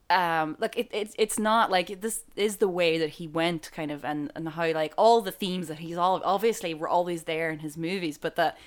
um 0.09 0.57
like 0.59 0.77
it, 0.77 0.89
it 0.91 1.15
it's 1.17 1.39
not 1.39 1.71
like 1.71 2.01
this 2.01 2.23
is 2.35 2.57
the 2.57 2.67
way 2.67 2.97
that 2.97 3.11
he 3.11 3.27
went 3.27 3.71
kind 3.73 3.89
of 3.89 4.03
and 4.03 4.31
and 4.35 4.49
how 4.49 4.69
like 4.73 4.93
all 4.97 5.21
the 5.21 5.31
themes 5.31 5.69
that 5.69 5.79
he's 5.79 5.95
all 5.97 6.21
obviously 6.25 6.73
were 6.73 6.89
always 6.89 7.23
there 7.23 7.49
in 7.49 7.59
his 7.59 7.77
movies 7.77 8.17
but 8.17 8.35
that 8.35 8.57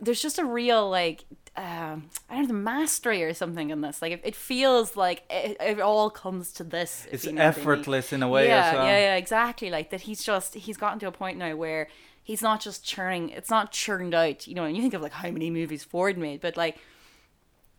there's 0.00 0.22
just 0.22 0.38
a 0.38 0.44
real 0.44 0.88
like 0.88 1.24
um 1.56 2.10
i 2.28 2.34
don't 2.34 2.42
know 2.42 2.46
the 2.48 2.52
mastery 2.54 3.22
or 3.22 3.32
something 3.32 3.70
in 3.70 3.80
this 3.80 4.02
like 4.02 4.12
it, 4.12 4.20
it 4.24 4.34
feels 4.34 4.96
like 4.96 5.22
it, 5.30 5.56
it 5.60 5.80
all 5.80 6.10
comes 6.10 6.52
to 6.52 6.64
this 6.64 7.06
It's 7.12 7.24
you 7.24 7.32
know 7.32 7.44
what 7.44 7.46
I 7.46 7.50
mean. 7.50 7.58
effortless 7.60 8.12
in 8.12 8.22
a 8.22 8.28
way 8.28 8.48
yeah 8.48 8.74
well. 8.74 8.86
yeah 8.86 8.98
yeah 8.98 9.14
exactly 9.16 9.70
like 9.70 9.90
that 9.90 10.02
he's 10.02 10.24
just 10.24 10.54
he's 10.54 10.76
gotten 10.76 10.98
to 11.00 11.06
a 11.06 11.12
point 11.12 11.38
now 11.38 11.54
where 11.54 11.86
he's 12.24 12.42
not 12.42 12.60
just 12.60 12.84
churning 12.84 13.28
it's 13.30 13.50
not 13.50 13.70
churned 13.70 14.14
out 14.14 14.48
you 14.48 14.54
know 14.54 14.64
and 14.64 14.74
you 14.76 14.82
think 14.82 14.94
of 14.94 15.02
like 15.02 15.12
how 15.12 15.30
many 15.30 15.48
movies 15.50 15.84
ford 15.84 16.18
made 16.18 16.40
but 16.40 16.56
like 16.56 16.76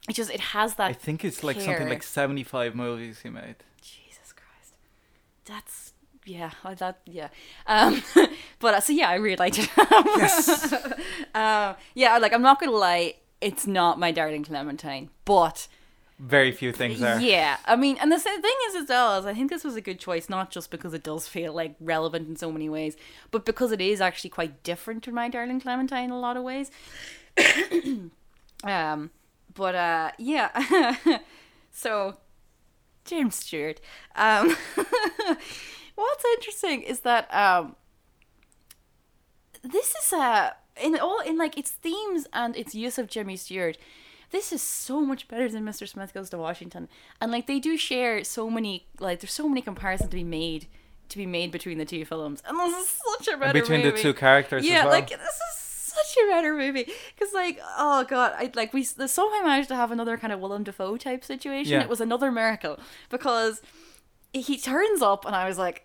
it 0.08 0.14
just 0.14 0.32
it 0.32 0.40
has 0.40 0.76
that 0.76 0.90
I 0.92 0.94
think 0.94 1.26
it's 1.26 1.44
like 1.44 1.60
something 1.60 1.90
like 1.90 2.04
75 2.04 2.76
movies 2.76 3.22
he 3.24 3.30
made. 3.30 3.56
Jesus 3.82 4.34
Christ. 4.34 4.76
That's 5.46 5.94
yeah, 6.26 6.52
that 6.78 7.00
yeah. 7.06 7.30
Um 7.66 8.04
but 8.60 8.76
uh, 8.76 8.80
so 8.82 8.94
yeah, 8.94 9.10
I 9.10 9.16
really 9.16 9.36
liked 9.36 9.58
it. 9.60 9.70
Yes. 10.18 10.74
uh, 11.36 11.74
yeah, 11.96 12.18
like 12.20 12.34
I'm 12.34 12.42
not 12.44 12.60
gonna 12.60 12.72
lie, 12.72 13.16
it's 13.46 13.68
not 13.68 14.00
my 14.00 14.12
darling 14.12 14.44
Clementine, 14.44 15.12
but 15.24 15.68
Very 16.18 16.52
few 16.52 16.72
things 16.72 17.00
are. 17.04 17.22
yeah, 17.22 17.58
I 17.66 17.76
mean, 17.76 17.96
and 18.02 18.12
the 18.12 18.18
thing 18.18 18.42
is 18.70 18.76
as 18.76 18.90
well 18.90 19.20
is 19.20 19.26
I 19.28 19.36
think 19.36 19.52
this 19.52 19.64
was 19.64 19.76
a 19.76 19.82
good 19.82 20.00
choice, 20.00 20.30
not 20.30 20.50
just 20.50 20.72
because 20.72 20.96
it 20.96 21.04
does 21.04 21.28
feel 21.28 21.54
like 21.54 21.76
relevant 21.80 22.28
in 22.28 22.36
so 22.36 22.52
many 22.52 22.70
ways, 22.70 22.98
but 23.30 23.46
because 23.46 23.72
it 23.72 23.80
is 23.80 24.02
actually 24.02 24.32
quite 24.32 24.64
different 24.64 25.04
to 25.04 25.12
my 25.12 25.30
darling 25.30 25.60
Clementine 25.62 26.06
in 26.06 26.10
a 26.12 26.20
lot 26.20 26.38
of 26.38 26.44
ways. 26.44 26.72
um, 28.64 29.12
but 29.54 29.76
uh, 29.76 30.12
yeah, 30.18 30.96
so 31.72 32.18
James 33.06 33.36
Stewart. 33.36 33.80
Um, 34.16 34.58
what's 35.96 36.26
interesting 36.34 36.82
is 36.82 37.02
that 37.02 37.32
um, 37.32 37.76
this 39.62 39.94
is 40.04 40.14
uh, 40.14 40.50
in 40.82 40.98
all 41.00 41.20
in 41.22 41.38
like 41.38 41.58
its 41.58 41.72
themes 41.72 42.28
and 42.34 42.56
its 42.56 42.76
use 42.76 42.98
of 42.98 43.08
Jimmy 43.08 43.36
Stewart. 43.38 43.78
This 44.32 44.52
is 44.52 44.62
so 44.62 45.02
much 45.02 45.28
better 45.28 45.48
than 45.48 45.64
Mr. 45.64 45.88
Smith 45.88 46.14
Goes 46.14 46.30
to 46.32 46.38
Washington, 46.38 46.90
and 47.22 47.32
like 47.32 47.48
they 47.48 47.60
do 47.60 47.78
share 47.78 48.24
so 48.24 48.50
many 48.50 48.88
like 49.00 49.20
there's 49.22 49.32
so 49.34 49.48
many 49.48 49.62
comparisons 49.62 50.10
to 50.10 50.16
be 50.16 50.24
made 50.24 50.68
to 51.10 51.18
be 51.18 51.26
made 51.28 51.52
between 51.52 51.78
the 51.78 51.86
two 51.86 52.04
films, 52.06 52.42
and 52.48 52.60
this 52.60 52.76
is 52.84 53.02
such 53.18 53.28
a 53.28 53.38
better 53.38 53.54
movie. 53.54 53.62
Between 53.62 53.84
the 53.84 53.92
two 53.92 54.14
characters 54.14 54.66
Yeah, 54.66 54.80
as 54.80 54.84
well. 54.86 54.94
like 54.94 55.10
this 55.10 55.20
is 55.20 55.58
such 55.58 56.18
a 56.24 56.28
better 56.28 56.54
movie 56.56 56.90
because 57.16 57.34
like 57.34 57.60
oh 57.78 58.04
god, 58.06 58.34
I 58.36 58.52
like 58.56 58.74
we 58.74 58.84
somehow 58.84 59.44
managed 59.46 59.70
to 59.70 59.76
have 59.76 59.92
another 59.92 60.18
kind 60.18 60.34
of 60.34 60.40
Willem 60.40 60.64
Dafoe 60.64 60.98
type 60.98 61.24
situation. 61.24 61.72
Yeah. 61.74 61.82
It 61.84 61.90
was 61.90 62.02
another 62.02 62.32
miracle 62.32 62.80
because 63.10 63.62
he 64.34 64.58
turns 64.58 65.02
up 65.02 65.26
and 65.26 65.36
I 65.36 65.48
was 65.48 65.58
like, 65.58 65.84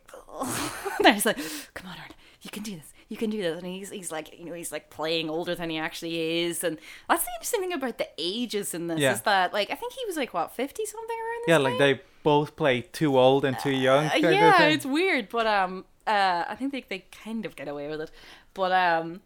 and 0.98 1.06
I 1.06 1.12
was 1.12 1.26
like, 1.26 1.38
come 1.74 1.88
on, 1.90 1.96
Aaron, 1.98 2.12
you 2.42 2.50
can 2.50 2.62
do 2.64 2.74
this. 2.76 2.89
You 3.10 3.16
can 3.16 3.28
do 3.28 3.42
this, 3.42 3.58
and 3.58 3.66
he's 3.66 3.90
he's 3.90 4.10
like 4.10 4.38
you 4.38 4.46
know 4.46 4.54
he's 4.54 4.70
like 4.72 4.88
playing 4.88 5.28
older 5.28 5.54
than 5.54 5.68
he 5.68 5.78
actually 5.78 6.42
is, 6.44 6.64
and 6.64 6.78
that's 7.08 7.24
the 7.24 7.30
interesting 7.34 7.60
thing 7.60 7.72
about 7.72 7.98
the 7.98 8.08
ages 8.16 8.72
in 8.72 8.86
this 8.86 9.00
Yeah. 9.00 9.12
is 9.12 9.20
that 9.22 9.52
like 9.52 9.68
I 9.70 9.74
think 9.74 9.92
he 9.94 10.06
was 10.06 10.16
like 10.16 10.32
what 10.32 10.52
fifty 10.54 10.86
something 10.86 11.16
around 11.16 11.40
this 11.44 11.48
yeah, 11.48 11.58
like 11.58 11.78
they 11.78 12.00
both 12.22 12.54
play 12.54 12.82
too 12.82 13.18
old 13.18 13.44
and 13.44 13.58
too 13.58 13.72
young. 13.72 14.06
Uh, 14.06 14.14
yeah, 14.14 14.62
it's 14.68 14.86
weird, 14.86 15.28
but 15.28 15.46
um, 15.46 15.84
uh, 16.06 16.44
I 16.48 16.54
think 16.54 16.72
they 16.72 16.84
they 16.88 17.04
kind 17.24 17.44
of 17.44 17.56
get 17.56 17.66
away 17.68 17.88
with 17.88 18.00
it, 18.00 18.10
but 18.54 18.70
um, 18.72 19.20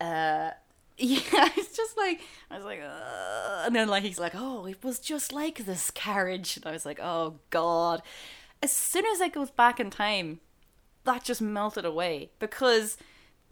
uh, 0.00 0.50
yeah, 0.96 1.48
it's 1.56 1.76
just 1.76 1.96
like 1.98 2.22
I 2.50 2.56
was 2.56 2.64
like, 2.64 2.80
uh, 2.80 3.62
and 3.66 3.76
then 3.76 3.88
like 3.88 4.04
he's 4.04 4.18
like, 4.18 4.32
oh, 4.34 4.64
it 4.66 4.82
was 4.82 4.98
just 4.98 5.34
like 5.34 5.66
this 5.66 5.90
carriage, 5.90 6.56
and 6.56 6.66
I 6.66 6.72
was 6.72 6.86
like, 6.86 6.98
oh 7.00 7.34
god. 7.50 8.02
As 8.60 8.72
soon 8.72 9.04
as 9.06 9.20
I 9.20 9.28
goes 9.28 9.50
back 9.52 9.78
in 9.78 9.88
time, 9.90 10.40
that 11.04 11.22
just 11.22 11.40
melted 11.40 11.84
away 11.84 12.30
because 12.40 12.96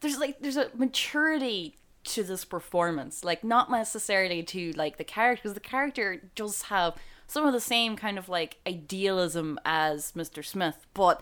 there's 0.01 0.19
like 0.19 0.41
there's 0.41 0.57
a 0.57 0.71
maturity 0.75 1.79
to 2.05 2.23
this 2.23 2.45
performance 2.45 3.25
like 3.25 3.43
not 3.43 3.71
necessarily 3.71 4.43
to 4.43 4.73
like 4.73 4.97
the 4.97 5.05
character 5.05 5.43
because 5.43 5.55
the 5.55 5.61
character 5.61 6.23
does 6.35 6.63
have 6.63 6.95
some 7.27 7.45
of 7.45 7.53
the 7.53 7.61
same 7.61 7.97
kind 7.97 8.17
of 8.17 8.29
like 8.29 8.59
idealism 8.67 9.59
as 9.65 10.13
mr 10.13 10.45
smith 10.45 10.87
but 10.95 11.21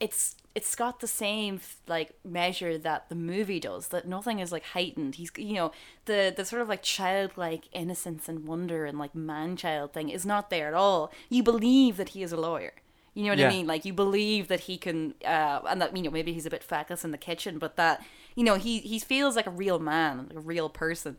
it's 0.00 0.36
it's 0.54 0.76
got 0.76 1.00
the 1.00 1.06
same 1.06 1.60
like 1.88 2.12
measure 2.24 2.78
that 2.78 3.08
the 3.08 3.14
movie 3.14 3.58
does 3.58 3.88
that 3.88 4.06
nothing 4.06 4.38
is 4.38 4.52
like 4.52 4.64
heightened. 4.66 5.16
He's 5.16 5.32
you 5.36 5.54
know 5.54 5.72
the 6.04 6.32
the 6.34 6.44
sort 6.44 6.62
of 6.62 6.68
like 6.68 6.82
childlike 6.82 7.68
innocence 7.72 8.28
and 8.28 8.46
wonder 8.46 8.84
and 8.84 8.98
like 8.98 9.14
man 9.14 9.56
child 9.56 9.92
thing 9.92 10.08
is 10.10 10.24
not 10.24 10.50
there 10.50 10.68
at 10.68 10.74
all. 10.74 11.12
You 11.28 11.42
believe 11.42 11.96
that 11.96 12.10
he 12.10 12.22
is 12.22 12.32
a 12.32 12.36
lawyer 12.36 12.74
you 13.14 13.22
know 13.24 13.30
what 13.30 13.38
Yeah. 13.38 13.46
i 13.46 13.50
mean 13.50 13.66
like 13.66 13.84
you 13.84 13.92
believe 13.92 14.48
that 14.48 14.60
he 14.60 14.76
can 14.76 15.14
uh 15.24 15.60
and 15.68 15.80
that 15.80 15.96
you 15.96 16.02
know 16.02 16.10
maybe 16.10 16.32
he's 16.32 16.46
a 16.46 16.50
bit 16.50 16.62
feckless 16.64 17.04
in 17.04 17.10
the 17.12 17.18
kitchen 17.18 17.58
but 17.58 17.76
that 17.76 18.04
you 18.34 18.44
know 18.44 18.56
he 18.56 18.80
he 18.80 18.98
feels 18.98 19.36
like 19.36 19.46
a 19.46 19.50
real 19.50 19.78
man 19.78 20.26
like 20.28 20.36
a 20.36 20.40
real 20.40 20.68
person 20.68 21.16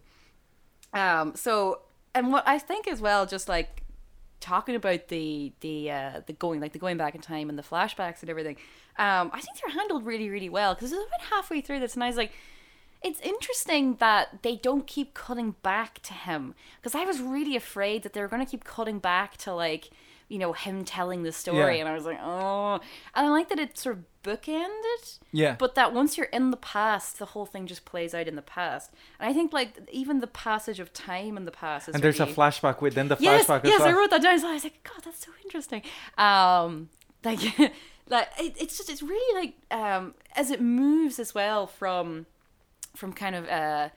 um 0.93 1.33
so 1.35 1.81
and 2.13 2.31
what 2.31 2.47
i 2.47 2.57
think 2.59 2.87
as 2.87 3.01
well 3.01 3.25
just 3.25 3.47
like 3.49 3.81
talking 4.41 4.75
about 4.75 5.07
the 5.07 5.51
the 5.61 5.89
uh 5.89 6.21
the 6.27 6.33
going 6.33 6.59
like 6.61 6.73
the 6.73 6.79
going 6.79 6.97
back 6.97 7.15
in 7.15 7.21
time 7.21 7.49
and 7.49 7.57
the 7.57 7.63
flashbacks 7.63 8.21
and 8.21 8.29
everything 8.29 8.55
um 8.97 9.31
i 9.33 9.39
think 9.41 9.57
they're 9.59 9.73
handled 9.73 10.05
really 10.05 10.29
really 10.29 10.49
well 10.49 10.75
because 10.75 10.91
it's 10.91 11.01
about 11.07 11.27
halfway 11.31 11.61
through 11.61 11.79
this, 11.79 11.93
and 11.95 12.03
I 12.03 12.07
was 12.07 12.17
like 12.17 12.31
it's 13.03 13.19
interesting 13.21 13.95
that 13.97 14.41
they 14.41 14.55
don't 14.55 14.87
keep 14.87 15.13
cutting 15.13 15.55
back 15.61 16.01
to 16.03 16.13
him 16.13 16.55
because 16.81 16.95
i 16.95 17.05
was 17.05 17.21
really 17.21 17.55
afraid 17.55 18.03
that 18.03 18.13
they 18.13 18.21
were 18.21 18.27
going 18.27 18.43
to 18.43 18.49
keep 18.49 18.63
cutting 18.63 18.99
back 18.99 19.37
to 19.37 19.53
like 19.53 19.89
you 20.27 20.39
know 20.39 20.53
him 20.53 20.83
telling 20.83 21.23
the 21.23 21.31
story 21.31 21.75
Yeah. 21.75 21.81
and 21.81 21.89
i 21.89 21.93
was 21.93 22.05
like 22.05 22.19
oh 22.21 22.75
and 23.13 23.25
i 23.27 23.29
like 23.29 23.49
that 23.49 23.59
it 23.59 23.77
sort 23.77 23.97
of 23.97 24.03
bookended 24.23 25.19
Yeah. 25.31 25.55
but 25.59 25.75
that 25.75 25.93
once 25.93 26.17
you're 26.17 26.25
in 26.27 26.49
the 26.49 26.57
past 26.57 27.19
the 27.19 27.25
whole 27.25 27.45
thing 27.45 27.67
just 27.67 27.85
plays 27.85 28.15
out 28.15 28.27
in 28.27 28.35
the 28.35 28.41
past 28.41 28.91
and 29.19 29.29
i 29.29 29.33
think 29.33 29.53
like 29.53 29.77
even 29.91 30.19
the 30.19 30.27
passage 30.27 30.79
of 30.79 30.91
time 30.93 31.37
in 31.37 31.45
the 31.45 31.51
past 31.51 31.87
is 31.89 31.95
and 31.95 32.03
there's 32.03 32.19
a 32.19 32.23
really- 32.25 32.35
flashback 32.35 32.81
within 32.81 33.07
the 33.07 33.17
yes, 33.19 33.45
flashback 33.45 33.63
as 33.65 33.69
yes, 33.69 33.79
well. 33.81 33.89
I 33.89 33.93
wrote 33.93 34.09
that 34.09 34.21
down. 34.23 34.39
So 34.39 34.49
I 34.49 34.53
was 34.53 34.63
like, 34.63 34.83
God, 34.83 35.03
that's 35.03 35.23
so 35.23 35.31
interesting. 35.43 35.83
Um, 36.17 36.89
like, 37.23 37.39
like 38.09 38.29
it, 38.39 38.55
it's 38.59 38.77
just 38.77 38.89
it's 38.89 39.01
really 39.03 39.39
like 39.39 39.53
um 39.71 40.15
as 40.35 40.49
it 40.51 40.59
moves 40.61 41.19
as 41.19 41.35
well 41.35 41.67
from 41.67 42.25
from 42.95 43.13
kind 43.13 43.35
of 43.35 43.47
uh 43.47 43.89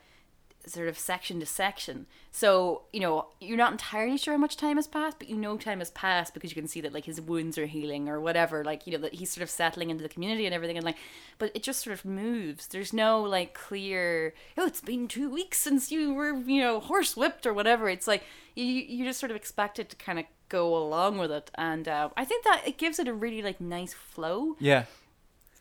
sort 0.68 0.88
of 0.88 0.98
section 0.98 1.40
to 1.40 1.46
section. 1.46 2.06
So 2.30 2.82
you 2.92 3.00
know 3.00 3.28
you're 3.40 3.56
not 3.56 3.72
entirely 3.72 4.16
sure 4.18 4.34
how 4.34 4.38
much 4.38 4.56
time 4.56 4.76
has 4.76 4.86
passed, 4.86 5.18
but 5.18 5.28
you 5.28 5.36
know 5.36 5.56
time 5.56 5.78
has 5.80 5.90
passed 5.90 6.34
because 6.34 6.50
you 6.50 6.54
can 6.60 6.68
see 6.68 6.80
that 6.82 6.92
like 6.92 7.04
his 7.06 7.20
wounds 7.20 7.58
are 7.58 7.66
healing 7.66 8.08
or 8.08 8.20
whatever. 8.20 8.64
Like 8.64 8.86
you 8.86 8.92
know 8.92 8.98
that 9.02 9.14
he's 9.14 9.30
sort 9.30 9.42
of 9.42 9.50
settling 9.50 9.90
into 9.90 10.02
the 10.02 10.08
community 10.08 10.46
and 10.46 10.54
everything, 10.54 10.76
and 10.76 10.84
like, 10.86 10.98
but 11.38 11.50
it 11.54 11.62
just 11.62 11.82
sort 11.82 11.94
of 11.98 12.04
moves. 12.04 12.66
There's 12.68 12.92
no 12.92 13.20
like 13.22 13.54
clear. 13.54 14.34
Oh, 14.56 14.66
it's 14.66 14.80
been 14.80 15.08
two 15.08 15.28
weeks 15.30 15.58
since 15.58 15.90
you 15.90 16.12
were 16.14 16.32
you 16.34 16.60
know 16.60 16.80
horse 16.80 17.16
whipped 17.16 17.46
or 17.46 17.52
whatever. 17.54 17.88
It's 17.88 18.06
like 18.06 18.22
you 18.54 18.64
you 18.64 19.04
just 19.04 19.20
sort 19.20 19.30
of 19.30 19.36
expect 19.36 19.78
it 19.78 19.88
to 19.90 19.96
kind 19.96 20.18
of 20.18 20.24
go 20.48 20.76
along 20.76 21.18
with 21.18 21.30
it, 21.30 21.50
and 21.56 21.86
uh, 21.86 22.08
I 22.16 22.24
think 22.24 22.44
that 22.44 22.62
it 22.66 22.78
gives 22.78 22.98
it 22.98 23.06
a 23.08 23.12
really 23.12 23.42
like 23.42 23.60
nice 23.60 23.92
flow 23.92 24.56
Yeah. 24.58 24.84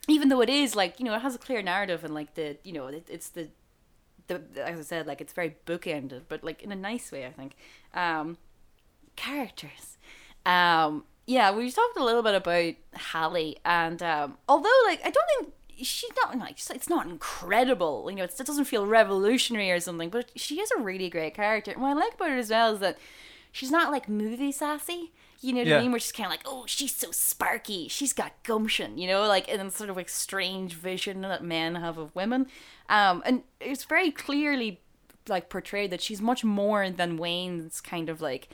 even 0.08 0.30
though 0.30 0.40
it 0.42 0.50
is 0.50 0.76
like 0.78 0.98
you 1.00 1.06
know 1.06 1.14
it 1.14 1.22
has 1.22 1.36
a 1.36 1.38
clear 1.38 1.62
narrative 1.62 2.06
and 2.06 2.14
like 2.14 2.36
the 2.36 2.58
you 2.64 2.72
know 2.72 2.88
it, 2.88 3.06
it's 3.10 3.28
the 3.30 3.50
the 4.28 4.42
as 4.64 4.80
I 4.80 4.84
said 4.84 5.08
like 5.08 5.22
it's 5.22 5.34
very 5.34 5.56
bookended 5.66 6.24
but 6.30 6.44
like 6.44 6.62
in 6.64 6.72
a 6.72 6.76
nice 6.76 7.12
way 7.12 7.26
I 7.26 7.32
think. 7.32 7.56
Um 7.94 8.38
characters. 9.16 9.98
Um 10.46 11.04
yeah 11.26 11.52
we 11.52 11.70
talked 11.72 11.98
a 11.98 12.04
little 12.04 12.24
bit 12.24 12.36
about 12.36 12.74
Hallie 13.12 13.58
and 13.66 14.02
um 14.04 14.38
although 14.48 14.70
like 14.86 15.00
I 15.06 15.10
don't 15.10 15.28
think 15.40 15.54
she's 15.86 16.12
not 16.24 16.38
like 16.38 16.58
it's 16.72 16.90
not 16.90 17.06
incredible 17.06 18.08
you 18.10 18.16
know 18.16 18.24
it's, 18.24 18.40
it 18.40 18.48
doesn't 18.48 18.66
feel 18.66 18.86
revolutionary 18.88 19.70
or 19.72 19.80
something 19.80 20.10
but 20.10 20.32
she 20.36 20.60
is 20.60 20.72
a 20.72 20.82
really 20.82 21.10
great 21.10 21.36
character. 21.36 21.72
And 21.72 21.82
what 21.82 21.90
I 21.90 21.94
like 21.94 22.16
about 22.16 22.30
her 22.30 22.38
as 22.38 22.50
well 22.50 22.74
is 22.74 22.80
that 22.80 22.98
she's 23.52 23.72
not 23.72 23.92
like 23.92 24.10
movie 24.10 24.52
sassy 24.52 25.12
you 25.40 25.54
know 25.54 25.60
what 25.60 25.68
Yeah. 25.68 25.78
I 25.78 25.82
mean? 25.82 25.92
Where 25.92 26.00
she's 26.00 26.12
kind 26.12 26.26
of 26.26 26.32
like 26.32 26.42
oh 26.46 26.64
she's 26.66 26.96
so 26.96 27.12
sparky 27.12 27.88
she's 27.90 28.14
got 28.14 28.32
gumption 28.44 28.98
you 28.98 29.08
know 29.08 29.28
like 29.28 29.48
and 29.50 29.72
sort 29.72 29.90
of 29.90 29.96
like 29.96 30.10
strange 30.10 30.74
vision 30.74 31.22
that 31.22 31.44
men 31.44 31.76
have 31.76 31.98
of 31.98 32.16
women 32.16 32.48
um 32.90 33.22
and 33.26 33.44
it's 33.60 33.84
very 33.86 34.12
clearly 34.12 34.80
like 35.28 35.50
portrayed 35.50 35.92
that 35.92 36.02
she's 36.02 36.22
much 36.22 36.44
more 36.44 36.90
than 36.90 37.18
Wayne's 37.18 37.82
kind 37.82 38.10
of 38.10 38.22
like 38.22 38.48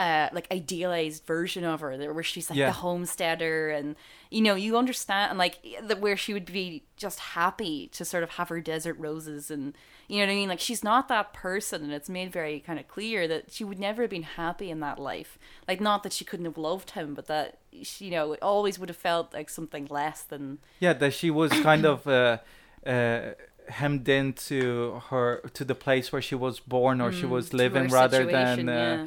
uh 0.00 0.28
like 0.32 0.46
idealized 0.52 1.24
version 1.26 1.64
of 1.64 1.80
her 1.80 1.96
there 1.96 2.12
where 2.12 2.22
she's 2.22 2.48
like 2.50 2.56
Yeah. 2.58 2.66
the 2.66 2.72
homesteader 2.72 3.70
and 3.70 3.96
you 4.30 4.40
know 4.42 4.54
you 4.54 4.76
understand 4.76 5.30
and 5.30 5.38
like 5.38 5.58
that 5.82 6.00
where 6.00 6.16
she 6.16 6.32
would 6.32 6.44
be 6.46 6.84
just 6.96 7.18
happy 7.20 7.88
to 7.88 8.04
sort 8.04 8.22
of 8.22 8.30
have 8.30 8.48
her 8.48 8.60
desert 8.60 8.96
roses 8.98 9.50
and 9.50 9.74
you 10.08 10.18
know 10.18 10.26
what 10.26 10.32
I 10.32 10.36
mean 10.36 10.48
like 10.48 10.60
she's 10.60 10.84
not 10.84 11.08
that 11.08 11.32
person 11.32 11.82
and 11.82 11.92
it's 11.92 12.08
made 12.08 12.32
very 12.32 12.60
kind 12.60 12.78
of 12.78 12.86
clear 12.86 13.26
that 13.26 13.50
she 13.52 13.64
would 13.64 13.78
never 13.80 14.02
have 14.02 14.10
been 14.10 14.22
happy 14.22 14.70
in 14.70 14.78
that 14.80 14.98
life 15.00 15.36
like 15.66 15.80
not 15.80 16.02
that 16.04 16.12
she 16.12 16.24
couldn't 16.24 16.46
have 16.46 16.58
loved 16.58 16.90
him 16.92 17.14
but 17.14 17.26
that 17.26 17.58
she, 17.82 18.06
you 18.06 18.10
know 18.12 18.32
it 18.32 18.42
always 18.42 18.78
would 18.78 18.88
have 18.88 18.96
felt 18.96 19.32
like 19.34 19.48
something 19.50 19.86
less 19.90 20.22
than 20.22 20.58
Yeah, 20.78 20.92
that 20.94 21.12
she 21.12 21.30
was 21.30 21.50
kind 21.52 21.84
of 21.84 22.06
uh, 22.06 22.38
uh, 22.86 23.32
hemmed 23.68 24.08
into 24.08 25.00
her 25.10 25.40
to 25.54 25.64
the 25.64 25.74
place 25.74 26.10
where 26.12 26.22
she 26.22 26.34
was 26.34 26.60
born 26.60 27.00
or 27.00 27.12
she 27.12 27.26
was 27.26 27.50
Mm, 27.50 27.54
living 27.54 27.88
rather 27.88 28.24
than 28.24 28.68
uh, 28.68 28.72
yeah. 28.72 29.06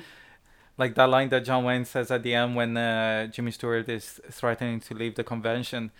like 0.77 0.95
that 0.95 1.09
line 1.09 1.29
that 1.29 1.43
John 1.45 1.63
Wayne 1.63 1.85
says 1.85 2.11
at 2.11 2.23
the 2.23 2.33
end 2.35 2.55
when 2.55 2.77
uh, 2.77 3.27
Jimmy 3.27 3.51
Stewart 3.51 3.87
is 3.89 4.19
threatening 4.29 4.79
to 4.81 4.93
leave 4.93 5.15
the 5.15 5.23
convention. 5.23 5.91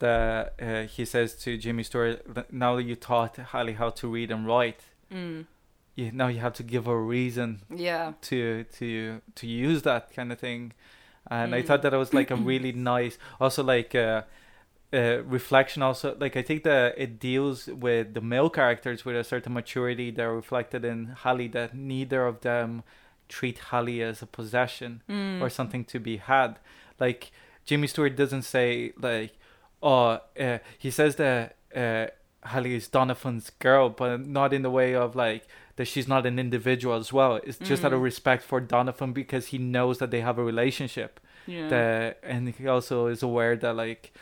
That 0.00 0.54
uh, 0.60 0.82
he 0.82 1.04
says 1.04 1.34
to 1.44 1.56
Jimmy 1.56 1.84
Stewart, 1.84 2.52
"Now 2.52 2.74
that 2.76 2.82
you 2.82 2.96
taught 2.96 3.36
Hallie 3.36 3.74
how 3.74 3.90
to 3.90 4.08
read 4.08 4.30
and 4.32 4.46
write, 4.46 4.80
Mm. 5.12 5.46
you, 5.94 6.10
now 6.12 6.26
you 6.28 6.40
have 6.40 6.54
to 6.54 6.62
give 6.64 6.86
her 6.86 6.92
a 6.94 7.00
reason 7.18 7.60
yeah 7.70 8.12
to 8.22 8.64
to 8.78 9.20
to 9.36 9.46
use 9.46 9.82
that 9.82 10.12
kind 10.16 10.32
of 10.32 10.38
thing 10.40 10.72
and 11.30 11.54
i 11.54 11.60
Mm. 11.62 11.66
thought 11.66 11.82
that 11.82 11.92
it 11.94 11.96
was 11.96 12.12
like 12.12 12.30
a 12.32 12.36
really 12.52 12.72
nice 12.72 13.16
also 13.40 13.62
like 13.62 13.94
uh, 14.92 15.22
reflection 15.24 15.82
also 15.82 16.16
like 16.20 16.36
i 16.36 16.42
think 16.42 16.62
that 16.62 16.94
it 16.96 17.18
deals 17.18 17.66
with 17.66 18.14
the 18.14 18.20
male 18.20 18.48
characters 18.50 19.04
with 19.04 19.16
a 19.16 19.24
certain 19.24 19.52
maturity 19.52 20.10
that 20.10 20.22
are 20.22 20.34
reflected 20.36 20.84
in 20.84 21.06
Hallie 21.22 21.48
that 21.48 21.74
neither 21.74 22.26
of 22.26 22.40
them 22.42 22.82
treat 23.28 23.58
Hallie 23.70 24.02
as 24.02 24.22
a 24.22 24.26
possession 24.26 25.02
Mm. 25.08 25.40
or 25.40 25.48
something 25.50 25.84
to 25.86 25.98
be 25.98 26.18
had 26.18 26.58
like 27.00 27.32
jimmy 27.64 27.86
stewart 27.88 28.14
doesn't 28.14 28.42
say 28.42 28.92
like 29.00 29.32
oh 29.82 30.20
uh, 30.38 30.58
he 30.78 30.90
says 30.90 31.16
that 31.16 31.56
uh 31.74 32.06
is 32.64 32.88
donovan's 32.88 33.50
girl 33.58 33.88
but 33.88 34.24
not 34.26 34.52
in 34.52 34.62
the 34.62 34.70
way 34.70 34.94
of 34.94 35.16
like 35.16 35.46
that 35.76 35.86
she's 35.86 36.06
not 36.06 36.26
an 36.26 36.38
individual 36.38 36.94
as 36.94 37.10
well 37.12 37.36
it's 37.42 37.58
just 37.58 37.84
out 37.84 37.92
of 37.92 38.00
Mm. 38.00 38.04
respect 38.04 38.42
for 38.44 38.60
donovan 38.60 39.12
because 39.12 39.46
he 39.48 39.58
knows 39.58 39.98
that 39.98 40.10
they 40.10 40.20
have 40.20 40.38
a 40.38 40.44
relationship 40.44 41.18
yeah 41.46 41.68
that 41.68 42.18
and 42.22 42.50
he 42.50 42.68
also 42.68 43.06
is 43.06 43.22
aware 43.22 43.56
that 43.56 43.74
like 43.74 44.12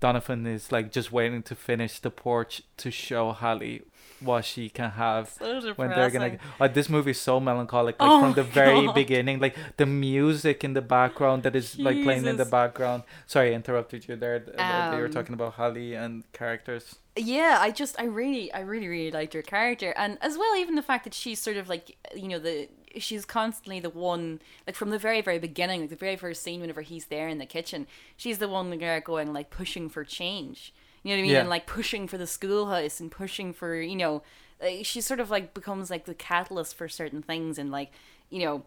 donovan 0.00 0.46
is 0.46 0.72
like 0.72 0.90
just 0.90 1.12
waiting 1.12 1.42
to 1.42 1.54
finish 1.54 1.98
the 2.00 2.10
porch 2.10 2.62
to 2.76 2.90
show 2.90 3.32
Hallie 3.32 3.82
what 4.20 4.44
she 4.44 4.68
can 4.68 4.90
have 4.92 5.28
so 5.30 5.72
when 5.76 5.88
they're 5.90 6.10
gonna 6.10 6.36
like 6.58 6.74
this 6.74 6.90
movie 6.90 7.12
is 7.12 7.20
so 7.20 7.40
melancholic 7.40 7.98
like 7.98 8.10
Oh 8.10 8.20
from 8.20 8.34
the 8.34 8.42
very 8.42 8.84
God. 8.86 8.94
beginning 8.94 9.40
like 9.40 9.56
the 9.78 9.86
music 9.86 10.62
in 10.62 10.74
the 10.74 10.82
background 10.82 11.42
that 11.44 11.56
is 11.56 11.78
like 11.78 12.02
playing 12.02 12.26
in 12.26 12.36
the 12.36 12.44
background. 12.44 13.02
Sorry 13.26 13.50
i 13.50 13.54
interrupted 13.54 14.06
you 14.08 14.16
there 14.16 14.40
th- 14.40 14.56
that 14.58 14.92
you 14.94 15.00
were 15.00 15.06
Um, 15.06 15.12
talking 15.12 15.32
about 15.34 15.54
Hallie 15.54 15.94
and 15.94 16.24
characters. 16.32 16.96
Yeah 17.16 17.56
i 17.60 17.70
just 17.70 17.98
i 17.98 18.04
really 18.04 18.52
i 18.52 18.60
really 18.60 18.88
really 18.88 19.10
liked 19.10 19.32
her 19.32 19.42
character. 19.42 19.94
And 19.96 20.18
as 20.20 20.36
well 20.36 20.54
even 20.56 20.74
the 20.74 20.82
fact 20.82 21.04
that 21.04 21.14
she's 21.14 21.40
sort 21.40 21.56
of 21.56 21.68
like 21.68 21.96
you 22.14 22.28
know 22.28 22.38
the 22.38 22.68
she's 22.98 23.24
constantly 23.24 23.78
the 23.80 23.90
one 23.90 24.40
like 24.66 24.74
from 24.76 24.90
the 24.90 24.98
very 24.98 25.20
very 25.20 25.38
beginning 25.38 25.80
like 25.82 25.90
the 25.90 25.96
very 25.96 26.16
first 26.16 26.42
scene 26.42 26.60
whenever 26.60 26.82
he's 26.82 27.06
there 27.06 27.28
in 27.28 27.38
the 27.38 27.46
kitchen 27.46 27.86
she's 28.16 28.38
the 28.38 28.48
one 28.48 28.70
there 28.78 29.00
going 29.00 29.32
like 29.32 29.50
pushing 29.50 29.88
for 29.88 30.04
change. 30.04 30.72
You 31.02 31.10
know 31.10 31.16
what 31.16 31.18
i 31.20 31.22
mean? 31.22 31.30
Yeah. 31.32 31.40
and 31.40 31.48
like 31.48 31.66
pushing 31.66 32.06
for 32.08 32.18
the 32.18 32.26
schoolhouse 32.26 33.00
and 33.00 33.10
pushing 33.10 33.52
for 33.52 33.74
you 33.80 33.96
know 33.96 34.22
like, 34.60 34.84
she 34.84 35.00
sort 35.00 35.20
of 35.20 35.30
like 35.30 35.54
becomes 35.54 35.88
like 35.90 36.04
the 36.04 36.14
catalyst 36.14 36.74
for 36.74 36.88
certain 36.88 37.22
things 37.22 37.58
and 37.58 37.70
like 37.70 37.90
you 38.28 38.40
know 38.40 38.64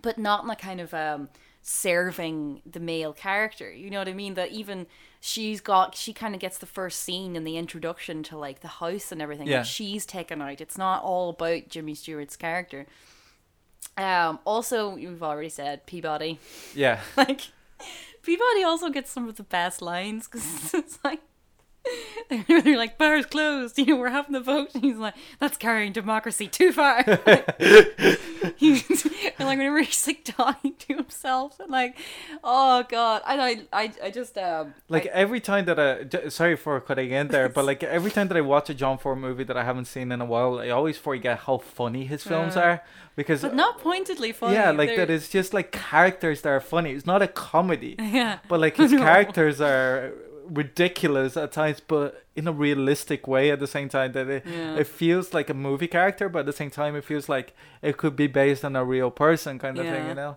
but 0.00 0.18
not 0.18 0.42
in 0.44 0.50
a 0.50 0.56
kind 0.56 0.80
of 0.80 0.92
um 0.94 1.28
serving 1.64 2.60
the 2.70 2.80
male 2.80 3.12
character. 3.12 3.70
You 3.72 3.88
know 3.88 3.98
what 3.98 4.08
i 4.08 4.12
mean? 4.12 4.34
That 4.34 4.50
even 4.50 4.86
she's 5.20 5.60
got 5.60 5.94
she 5.94 6.12
kind 6.12 6.34
of 6.34 6.40
gets 6.40 6.58
the 6.58 6.66
first 6.66 7.00
scene 7.00 7.36
in 7.36 7.44
the 7.44 7.56
introduction 7.56 8.22
to 8.24 8.36
like 8.36 8.60
the 8.60 8.68
house 8.68 9.12
and 9.12 9.22
everything 9.22 9.46
Yeah. 9.46 9.58
that 9.58 9.66
she's 9.66 10.04
taken 10.04 10.42
out. 10.42 10.60
It's 10.60 10.76
not 10.76 11.02
all 11.04 11.30
about 11.30 11.68
jimmy 11.68 11.94
stewart's 11.94 12.36
character 12.36 12.86
um 13.96 14.38
also 14.44 14.94
we've 14.94 15.22
already 15.22 15.48
said 15.48 15.86
peabody. 15.86 16.38
Yeah. 16.74 17.00
Like 17.16 17.48
peabody 18.22 18.62
also 18.62 18.90
gets 18.90 19.10
some 19.10 19.28
of 19.28 19.36
the 19.36 19.42
best 19.42 19.82
lines 19.82 20.28
because 20.28 20.74
it's 20.74 20.98
like 21.04 21.20
they're 22.48 22.76
like 22.78 22.96
bars 22.96 23.26
closed 23.26 23.76
you 23.78 23.86
know 23.86 23.96
we're 23.96 24.08
having 24.08 24.32
the 24.32 24.40
vote 24.40 24.72
and 24.74 24.84
he's 24.84 24.96
like 24.96 25.14
that's 25.40 25.56
carrying 25.56 25.92
democracy 25.92 26.46
too 26.46 26.72
far 26.72 27.02
he's, 28.56 28.88
and 29.38 29.48
like 29.48 29.58
whenever 29.58 29.80
he's 29.82 30.06
like 30.06 30.24
talking 30.24 30.74
to 30.78 30.94
himself 30.94 31.58
and 31.60 31.70
like 31.70 31.96
oh 32.44 32.84
god 32.88 33.22
I 33.26 33.34
I 33.72 33.82
I, 33.82 33.92
I 34.04 34.10
just 34.10 34.36
um 34.38 34.74
like 34.88 35.06
I- 35.06 35.10
every 35.10 35.40
time 35.40 35.64
that 35.66 35.78
I. 35.78 36.28
sorry 36.28 36.56
for 36.56 36.80
cutting 36.80 37.10
in 37.10 37.28
there, 37.28 37.48
but 37.48 37.64
like 37.64 37.82
every 37.82 38.10
time 38.10 38.28
that 38.28 38.36
I 38.36 38.40
watch 38.40 38.70
a 38.70 38.74
John 38.74 38.98
Ford 38.98 39.18
movie 39.18 39.44
that 39.44 39.56
I 39.56 39.64
haven't 39.64 39.86
seen 39.86 40.12
in 40.12 40.20
a 40.20 40.24
while, 40.24 40.58
I 40.60 40.68
always 40.70 40.96
forget 40.98 41.40
how 41.40 41.58
funny 41.58 42.04
his 42.06 42.22
films 42.22 42.56
Uh, 42.56 42.60
are 42.60 42.82
because 43.16 43.42
but 43.42 43.54
not 43.54 43.78
pointedly 43.78 44.32
funny 44.32 44.54
yeah, 44.54 44.70
like 44.70 44.96
that 44.96 45.10
is 45.10 45.28
just 45.28 45.52
like 45.52 45.72
characters 45.72 46.42
that 46.42 46.50
are 46.50 46.60
funny. 46.60 46.92
It's 46.92 47.06
not 47.06 47.22
a 47.22 47.28
comedy, 47.28 47.96
yeah 47.98 48.38
but 48.48 48.60
like 48.60 48.76
his 48.76 48.92
No. 48.92 48.98
characters 48.98 49.60
are 49.60 50.12
ridiculous 50.48 51.36
at 51.36 51.52
times, 51.52 51.80
but 51.80 52.24
in 52.36 52.46
a 52.48 52.52
realistic 52.52 53.26
way 53.28 53.50
at 53.50 53.60
the 53.60 53.66
same 53.66 53.88
time. 53.88 54.12
That 54.12 54.28
it, 54.28 54.46
Yeah. 54.46 54.76
it 54.76 54.86
feels 54.86 55.34
like 55.34 55.50
a 55.50 55.54
movie 55.54 55.88
character, 55.88 56.28
but 56.28 56.40
at 56.40 56.46
the 56.46 56.52
same 56.52 56.70
time, 56.70 56.96
it 56.96 57.04
feels 57.04 57.28
like 57.28 57.54
it 57.82 57.96
could 57.96 58.16
be 58.16 58.26
based 58.26 58.64
on 58.64 58.76
a 58.76 58.84
real 58.84 59.10
person, 59.10 59.58
kind 59.58 59.78
of 59.78 59.84
thing. 59.86 60.08
You 60.08 60.14
know? 60.14 60.36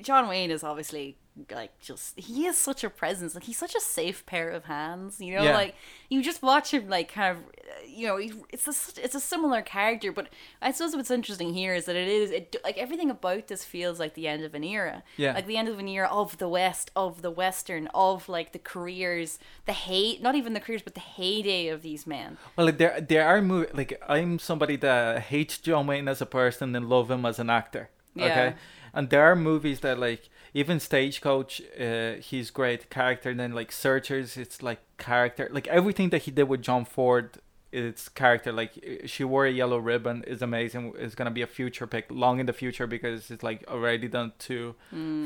John 0.00 0.28
Wayne 0.28 0.50
is 0.50 0.62
obviously 0.64 1.16
like 1.50 1.78
just 1.80 2.18
he 2.18 2.44
is 2.46 2.58
such 2.58 2.84
a 2.84 2.90
presence 2.90 3.34
like 3.34 3.44
he's 3.44 3.56
such 3.56 3.74
a 3.74 3.80
safe 3.80 4.26
pair 4.26 4.50
of 4.50 4.64
hands 4.64 5.20
you 5.20 5.34
know 5.34 5.42
Yeah. 5.44 5.54
like 5.54 5.74
you 6.10 6.22
just 6.22 6.42
watch 6.42 6.74
him 6.74 6.88
like 6.88 7.10
kind 7.10 7.38
of 7.38 7.42
you 7.88 8.06
know 8.08 8.16
it's 8.16 8.66
a 8.68 9.02
it's 9.02 9.14
a 9.14 9.20
similar 9.20 9.62
character 9.62 10.12
but 10.12 10.28
I 10.60 10.70
suppose 10.72 10.94
what's 10.94 11.10
interesting 11.10 11.54
here 11.54 11.72
is 11.74 11.86
that 11.86 11.96
it 11.96 12.08
is 12.08 12.30
it 12.30 12.56
like 12.62 12.76
everything 12.76 13.10
about 13.10 13.46
this 13.46 13.64
feels 13.64 13.98
like 13.98 14.14
the 14.14 14.28
end 14.28 14.44
of 14.44 14.54
an 14.54 14.64
era 14.64 15.02
Yeah. 15.16 15.32
like 15.32 15.46
the 15.46 15.56
end 15.56 15.68
of 15.68 15.78
an 15.78 15.88
era 15.88 16.08
of 16.10 16.36
the 16.38 16.48
west 16.48 16.90
of 16.94 17.22
the 17.22 17.30
western 17.30 17.86
of 17.94 18.28
like 18.28 18.52
the 18.52 18.58
careers 18.58 19.38
the 19.66 19.72
hate 19.72 20.20
not 20.20 20.34
even 20.34 20.52
the 20.52 20.60
careers 20.60 20.82
but 20.82 20.94
the 20.94 21.00
heyday 21.00 21.68
of 21.68 21.80
these 21.82 22.06
men 22.06 22.36
Well, 22.56 22.66
like, 22.66 22.76
there 22.78 23.00
there 23.00 23.26
are 23.26 23.40
movies 23.40 23.70
like 23.72 24.02
I'm 24.06 24.38
somebody 24.38 24.76
that 24.76 25.20
hates 25.32 25.56
John 25.58 25.86
Wayne 25.86 26.06
as 26.08 26.20
a 26.20 26.26
person 26.26 26.76
and 26.76 26.88
love 26.88 27.10
him 27.10 27.24
as 27.24 27.38
an 27.38 27.48
actor. 27.48 27.88
Yeah. 28.14 28.24
Okay, 28.26 28.54
and 28.94 29.10
there 29.10 29.24
are 29.24 29.36
movies 29.36 29.80
that 29.80 29.98
like 29.98 30.28
even 30.54 30.80
Stagecoach, 30.80 31.62
uh, 31.80 32.14
he's 32.14 32.50
great 32.50 32.90
character. 32.90 33.30
And 33.30 33.38
then 33.40 33.52
like 33.52 33.70
Searchers, 33.72 34.36
it's 34.36 34.62
like 34.62 34.80
character. 34.98 35.48
Like 35.52 35.66
everything 35.68 36.10
that 36.10 36.22
he 36.22 36.30
did 36.32 36.44
with 36.44 36.60
John 36.62 36.84
Ford, 36.84 37.38
it's 37.72 38.08
character. 38.08 38.50
Like 38.52 38.72
she 39.06 39.22
wore 39.22 39.46
a 39.46 39.50
yellow 39.52 39.78
ribbon 39.78 40.24
is 40.24 40.42
amazing. 40.42 40.92
It's 40.98 41.14
gonna 41.14 41.30
be 41.30 41.42
a 41.42 41.46
future 41.46 41.86
pick, 41.86 42.06
long 42.10 42.40
in 42.40 42.46
the 42.46 42.52
future 42.52 42.86
because 42.88 43.30
it's 43.30 43.42
like 43.44 43.64
already 43.68 44.08
done 44.08 44.32
two 44.38 44.74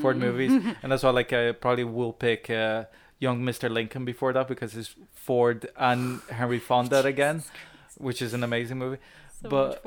Ford 0.03 0.19
movies, 0.19 0.53
and 0.83 0.93
that's 0.93 1.03
why 1.03 1.11
like 1.11 1.33
I 1.33 1.53
probably 1.53 1.85
will 1.85 2.13
pick. 2.13 2.51
Uh, 2.51 2.85
Young 3.21 3.43
Mr. 3.43 3.71
Lincoln 3.71 4.05
before 4.05 4.33
that 4.35 4.49
because 4.49 4.77
it's 4.77 4.95
Ford 5.15 5.67
and 5.79 6.21
Henry 6.29 6.59
Fonda 6.69 7.03
again, 7.05 7.45
which 7.97 8.21
is 8.21 8.35
an 8.35 8.43
amazing 8.43 8.77
movie. 8.79 8.99
so 9.41 9.49
But- 9.49 9.83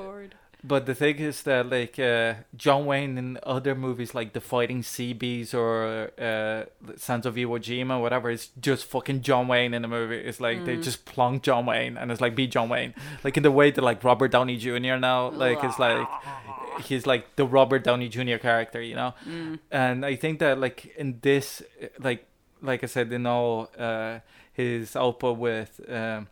But 0.63 0.85
the 0.85 0.95
thing 0.95 1.19
is 1.19 1.43
that 1.43 1.69
like 1.69 1.99
uh, 1.99 2.35
John 2.55 2.85
Wayne 2.85 3.17
in 3.17 3.39
other 3.43 3.75
movies 3.75 4.15
like 4.15 4.33
The 4.33 4.41
Fighting 4.41 4.81
Seabees 4.81 5.53
or 5.53 6.11
uh, 6.19 6.65
Sands 6.95 7.25
of 7.25 7.35
Iwo 7.35 7.59
Jima, 7.59 8.01
whatever, 8.01 8.31
it's 8.31 8.49
just 8.59 8.85
fucking 8.85 9.21
John 9.21 9.47
Wayne 9.47 9.73
in 9.73 9.83
the 9.83 9.87
movie. 9.87 10.17
It's 10.17 10.41
like 10.41 10.65
they 10.65 10.77
just 10.77 11.05
plonk 11.05 11.43
John 11.43 11.65
Wayne 11.67 11.95
and 11.95 12.11
it's 12.11 12.21
like 12.21 12.35
be 12.35 12.47
John 12.47 12.69
Wayne. 12.69 12.95
Like 13.23 13.37
in 13.37 13.43
the 13.43 13.51
way 13.51 13.69
that 13.71 13.81
like 13.81 14.03
Robert 14.03 14.31
Downey 14.31 14.57
Jr. 14.57 14.95
now, 14.97 15.29
like 15.29 15.63
it's 15.63 15.77
like 15.79 16.07
he's 16.81 17.05
like 17.05 17.35
the 17.35 17.45
Robert 17.45 17.83
Downey 17.83 18.09
Jr. 18.09 18.37
character, 18.37 18.81
you 18.81 18.95
know. 18.95 19.13
And 19.71 20.05
I 20.05 20.15
think 20.15 20.39
that 20.39 20.59
like 20.59 20.87
in 20.97 21.19
this, 21.21 21.61
like 21.99 22.25
like 22.61 22.83
I 22.83 22.87
said, 22.87 23.11
you 23.11 23.19
know, 23.19 23.65
uh, 23.77 24.19
his 24.53 24.95
output 24.95 25.37
with. 25.37 25.79
Um, 25.87 26.27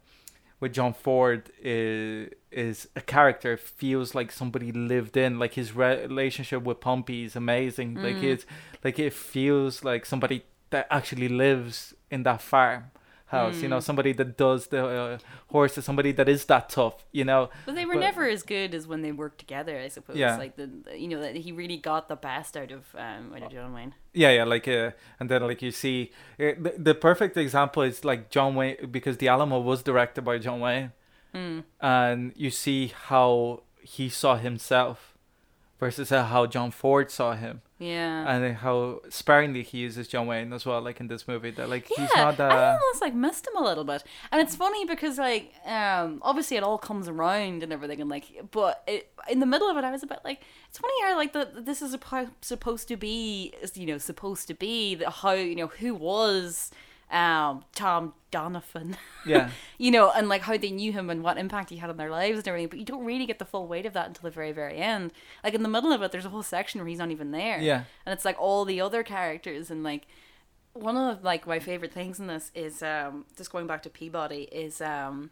with 0.60 0.74
John 0.74 0.94
Ford 0.94 1.52
is 1.62 2.30
is 2.52 2.88
a 2.96 3.02
character 3.02 3.58
feels 3.58 4.16
like 4.16 4.32
somebody 4.32 4.72
lived 4.72 5.18
in 5.18 5.38
like 5.38 5.54
his 5.54 5.76
re- 5.76 6.02
relationship 6.02 6.64
with 6.64 6.80
Pompey 6.80 7.26
is 7.26 7.36
amazing 7.36 7.96
like 7.96 8.16
mm. 8.16 8.24
it's 8.24 8.46
like 8.84 8.98
it 8.98 9.14
feels 9.14 9.84
like 9.84 10.06
somebody 10.06 10.46
that 10.70 10.88
actually 10.90 11.28
lives 11.28 11.94
in 12.10 12.24
that 12.24 12.42
farm 12.42 12.92
house 13.28 13.60
you 13.62 13.68
know 13.68 13.80
somebody 13.80 14.14
that 14.14 14.38
does 14.38 14.68
the 14.68 14.86
uh, 14.86 15.18
horses 15.48 15.84
somebody 15.84 16.12
that 16.12 16.30
is 16.30 16.46
that 16.46 16.70
tough 16.70 17.04
you 17.12 17.24
know 17.26 17.50
But 17.66 17.74
they 17.76 17.86
were 17.86 17.96
But- 17.96 18.02
never 18.02 18.28
as 18.30 18.44
good 18.44 18.76
as 18.76 18.86
when 18.88 19.02
they 19.02 19.12
worked 19.12 19.40
together, 19.40 19.80
I 19.80 19.88
suppose. 19.88 20.16
Yeah. 20.16 20.38
Like 20.38 20.56
the, 20.56 20.70
you 20.96 21.08
know 21.08 21.20
that 21.22 21.36
he 21.36 21.52
really 21.52 21.78
got 21.78 22.08
the 22.08 22.16
best 22.16 22.56
out 22.56 22.72
of 22.72 22.84
um 22.96 23.34
out 23.36 23.44
of 23.44 23.52
John 23.52 23.74
Wayne. 23.74 23.94
yeah 24.14 24.30
yeah 24.32 24.44
like 24.44 24.68
uh, 24.68 24.92
and 25.20 25.30
then 25.30 25.42
like 25.42 25.62
you 25.64 25.72
see 25.72 26.12
uh, 26.40 26.54
the, 26.66 26.74
the 26.78 26.96
perfect 26.96 27.36
example 27.36 27.82
is 27.84 28.06
like 28.06 28.30
John 28.30 28.54
Wayne 28.56 28.78
because 28.92 29.18
the 29.18 29.28
Alamo 29.28 29.60
was 29.60 29.82
directed 29.84 30.22
by 30.24 30.38
John 30.38 30.60
Wayne 30.60 30.92
and 31.82 32.32
you 32.36 32.50
see 32.50 32.94
how 33.08 33.64
he 33.82 34.08
saw 34.10 34.36
himself 34.38 35.15
versus 35.80 36.12
uh, 36.12 36.24
how 36.26 36.46
John 36.46 36.72
Ford 36.72 37.12
saw 37.12 37.34
him 37.36 37.62
Yeah. 37.80 38.26
and 38.30 38.56
how 38.58 39.02
sparingly 39.10 39.62
he 39.62 39.80
uses 39.80 40.08
John 40.08 40.26
Wayne 40.28 40.54
as 40.54 40.66
well 40.66 40.82
like 40.82 41.00
in 41.02 41.08
this 41.08 41.28
movie 41.28 41.52
that 41.52 41.70
like 41.70 41.90
yeah, 41.90 42.06
he's 42.08 42.16
not 42.16 42.38
that. 42.38 42.52
I 42.52 42.64
uh, 42.70 42.78
almost 42.82 43.02
like 43.02 43.14
missed 43.14 43.46
him 43.48 43.58
a 43.58 43.64
little 43.64 43.84
bit, 43.84 44.04
and 44.32 44.42
it's 44.42 44.56
funny 44.56 44.86
because 44.86 45.18
like 45.18 45.54
um 45.66 46.20
obviously 46.22 46.56
it 46.58 46.64
all 46.64 46.78
comes 46.78 47.08
around 47.10 47.62
and 47.64 47.74
everything, 47.74 48.00
and 48.00 48.10
like 48.10 48.26
but 48.52 48.84
it, 48.88 49.12
in 49.30 49.40
the 49.40 49.46
middle 49.46 49.70
of 49.70 49.76
it 49.78 49.84
I 49.84 49.92
was 49.92 50.04
a 50.04 50.08
bit 50.08 50.20
like 50.24 50.42
it's 50.70 50.78
funny 50.78 50.94
how 51.04 51.16
like 51.18 51.34
the 51.34 51.50
this 51.70 51.82
is 51.82 51.94
suppo- 51.96 52.32
supposed 52.42 52.88
to 52.88 52.96
be 52.98 53.54
you 53.74 53.86
know 53.86 53.98
supposed 53.98 54.48
to 54.48 54.54
be 54.54 54.96
the, 54.96 55.10
how 55.10 55.34
you 55.34 55.56
know 55.56 55.68
who 55.68 55.94
was 55.94 56.72
um 57.16 57.64
Tom 57.74 58.14
Donovan 58.30 58.98
yeah 59.26 59.50
you 59.78 59.92
know, 59.92 60.12
and 60.12 60.30
like 60.30 60.42
how 60.44 60.58
they 60.58 60.72
knew 60.72 60.92
him 60.92 61.10
and 61.10 61.24
what 61.24 61.38
impact 61.38 61.70
he 61.70 61.78
had 61.78 61.90
on 61.90 61.98
their 61.98 62.10
lives 62.10 62.40
and 62.40 62.48
everything. 62.48 62.70
But 62.70 62.80
you 62.80 62.86
don't 62.86 63.04
really 63.06 63.26
get 63.26 63.40
the 63.40 63.46
full 63.46 63.68
weight 63.68 63.86
of 63.86 63.94
that 63.94 64.08
until 64.08 64.24
the 64.24 64.32
very, 64.32 64.52
very 64.54 64.78
end. 64.78 65.12
Like 65.44 65.54
in 65.54 65.64
the 65.64 65.70
middle 65.70 65.92
of 65.92 66.02
it, 66.02 66.12
there's 66.12 66.26
a 66.26 66.30
whole 66.30 66.44
section 66.44 66.80
where 66.80 66.88
he's 66.88 67.00
not 67.00 67.12
even 67.12 67.32
there. 67.32 67.60
Yeah. 67.60 67.84
and 68.06 68.14
it's 68.14 68.24
like 68.26 68.38
all 68.40 68.64
the 68.66 68.80
other 68.82 69.04
characters 69.04 69.70
and 69.70 69.84
like 69.84 70.08
one 70.74 70.96
of 70.98 71.24
like 71.24 71.46
my 71.48 71.60
favorite 71.60 71.94
things 71.94 72.20
in 72.20 72.28
this 72.28 72.52
is 72.54 72.82
um 72.84 73.26
just 73.38 73.52
going 73.52 73.68
back 73.68 73.82
to 73.84 73.90
Peabody 73.90 74.44
is 74.52 74.82
um 74.82 75.30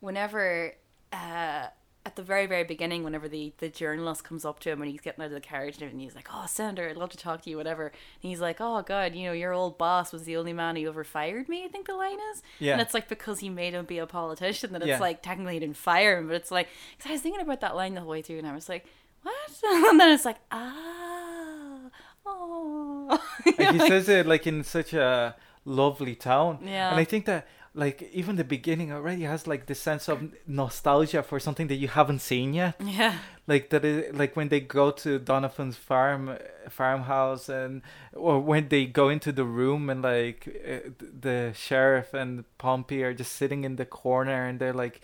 whenever 0.00 0.74
uh 1.12 1.66
at 2.06 2.14
the 2.14 2.22
very 2.22 2.46
very 2.46 2.62
beginning 2.62 3.02
whenever 3.02 3.28
the 3.28 3.52
the 3.58 3.68
journalist 3.68 4.22
comes 4.22 4.44
up 4.44 4.60
to 4.60 4.70
him 4.70 4.80
and 4.80 4.90
he's 4.90 5.00
getting 5.00 5.20
out 5.22 5.26
of 5.26 5.32
the 5.32 5.40
carriage 5.40 5.74
and 5.74 5.82
everything 5.82 5.98
he's 6.00 6.14
like 6.14 6.28
oh 6.32 6.44
senator 6.46 6.88
i'd 6.88 6.96
love 6.96 7.10
to 7.10 7.16
talk 7.16 7.42
to 7.42 7.50
you 7.50 7.56
whatever 7.56 7.86
and 7.88 8.30
he's 8.30 8.40
like 8.40 8.58
oh 8.60 8.80
god 8.82 9.12
you 9.14 9.24
know 9.26 9.32
your 9.32 9.52
old 9.52 9.76
boss 9.76 10.12
was 10.12 10.22
the 10.22 10.36
only 10.36 10.52
man 10.52 10.76
who 10.76 10.88
ever 10.88 11.02
fired 11.02 11.48
me 11.48 11.64
i 11.64 11.68
think 11.68 11.86
the 11.88 11.94
line 11.94 12.18
is 12.32 12.42
Yeah. 12.60 12.72
and 12.74 12.80
it's 12.80 12.94
like 12.94 13.08
because 13.08 13.40
he 13.40 13.48
made 13.50 13.74
him 13.74 13.84
be 13.86 13.98
a 13.98 14.06
politician 14.06 14.72
that 14.72 14.82
it's 14.82 14.88
Yeah. 14.88 15.00
like 15.00 15.20
technically 15.20 15.54
he 15.54 15.58
didn't 15.60 15.76
fire 15.76 16.18
him 16.18 16.28
but 16.28 16.36
it's 16.36 16.52
like 16.52 16.68
cause 17.00 17.10
i 17.10 17.12
was 17.14 17.22
thinking 17.22 17.40
about 17.42 17.60
that 17.60 17.74
line 17.74 17.94
the 17.94 18.00
whole 18.02 18.10
way 18.10 18.22
through 18.22 18.38
and 18.38 18.46
i 18.46 18.54
was 18.54 18.68
like 18.68 18.86
what 19.22 19.34
and 19.64 19.98
then 19.98 20.10
it's 20.12 20.24
like 20.24 20.38
ah 20.52 21.90
oh 22.24 23.20
like 23.58 23.72
he 23.72 23.78
says 23.80 24.08
it 24.08 24.26
like 24.26 24.46
in 24.46 24.62
such 24.62 24.92
a 24.92 25.34
lovely 25.64 26.14
tone 26.14 26.58
Yeah. 26.62 26.90
and 26.90 27.00
i 27.00 27.04
think 27.04 27.24
that 27.26 27.46
like 27.84 27.98
even 28.20 28.36
the 28.36 28.44
beginning 28.56 28.90
already 28.90 29.24
has 29.24 29.46
like 29.46 29.66
this 29.66 29.78
sense 29.78 30.08
of 30.08 30.18
nostalgia 30.46 31.22
for 31.22 31.38
something 31.38 31.66
that 31.68 31.74
you 31.76 31.88
haven't 31.88 32.20
seen 32.20 32.54
yet 32.54 32.74
yeah 32.82 33.14
like 33.46 33.68
that 33.70 33.84
is 33.84 34.14
like 34.16 34.34
when 34.34 34.48
they 34.48 34.60
go 34.60 34.90
to 34.90 35.18
Donovan's 35.18 35.76
farm 35.76 36.22
farmhouse 36.70 37.48
and 37.50 37.82
or 38.14 38.40
when 38.40 38.68
they 38.70 38.86
go 38.86 39.08
into 39.10 39.30
the 39.30 39.44
room 39.44 39.90
and 39.90 40.00
like 40.02 40.40
uh, 40.72 40.88
the 41.20 41.52
sheriff 41.54 42.14
and 42.14 42.44
Pompey 42.58 43.02
are 43.04 43.12
just 43.14 43.32
sitting 43.32 43.62
in 43.64 43.76
the 43.76 43.84
corner 43.84 44.46
and 44.48 44.58
they're 44.58 44.72
like 44.84 45.00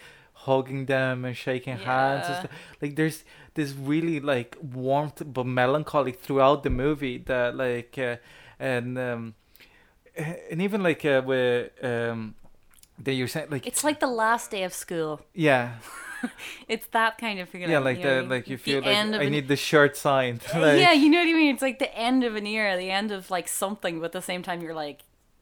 hugging 0.46 0.86
them 0.86 1.24
and 1.26 1.36
shaking 1.36 1.76
hands 1.76 2.26
and 2.28 2.36
Yeah. 2.36 2.40
stuff. 2.40 2.50
like 2.80 2.96
there's 2.96 3.22
this 3.54 3.72
really 3.74 4.18
like 4.18 4.56
warmth 4.60 5.22
but 5.26 5.44
melancholy 5.46 6.12
throughout 6.12 6.62
the 6.62 6.70
movie 6.70 7.18
that 7.18 7.54
like 7.54 7.98
uh, 7.98 8.16
and 8.58 8.98
um 8.98 9.34
and 10.50 10.60
even 10.60 10.82
like 10.82 11.04
uh, 11.04 11.22
with 11.24 11.70
um 11.84 12.34
that 13.02 13.14
you're 13.14 13.28
saying 13.28 13.48
like 13.50 13.66
it's 13.66 13.84
like 13.84 14.00
the 14.00 14.06
last 14.06 14.50
day 14.50 14.62
of 14.62 14.72
school 14.72 15.20
yeah 15.34 15.74
it's 16.68 16.86
that 16.88 17.18
kind 17.18 17.40
of 17.40 17.48
feeling 17.48 17.70
yeah 17.70 17.78
like 17.78 17.98
you 17.98 18.04
know, 18.04 18.20
that 18.22 18.28
like 18.28 18.48
you 18.48 18.56
the 18.56 18.62
feel 18.62 18.78
like 18.80 18.86
end 18.96 19.16
I 19.16 19.22
an- 19.24 19.32
need 19.32 19.48
the 19.48 19.56
shirt 19.56 19.96
signed 19.96 20.40
like, 20.54 20.80
yeah, 20.80 20.92
you 20.92 21.08
know 21.10 21.18
what 21.18 21.28
I 21.28 21.32
mean. 21.32 21.52
It's 21.54 21.62
like 21.62 21.78
the 21.78 21.92
end 21.96 22.22
of 22.24 22.36
an 22.36 22.46
era, 22.46 22.76
the 22.76 22.90
end 22.90 23.10
of 23.10 23.30
like 23.30 23.48
something, 23.48 23.98
but 23.98 24.06
at 24.06 24.12
the 24.12 24.22
same 24.22 24.42
time, 24.42 24.60
you're 24.62 24.74
like, 24.74 25.00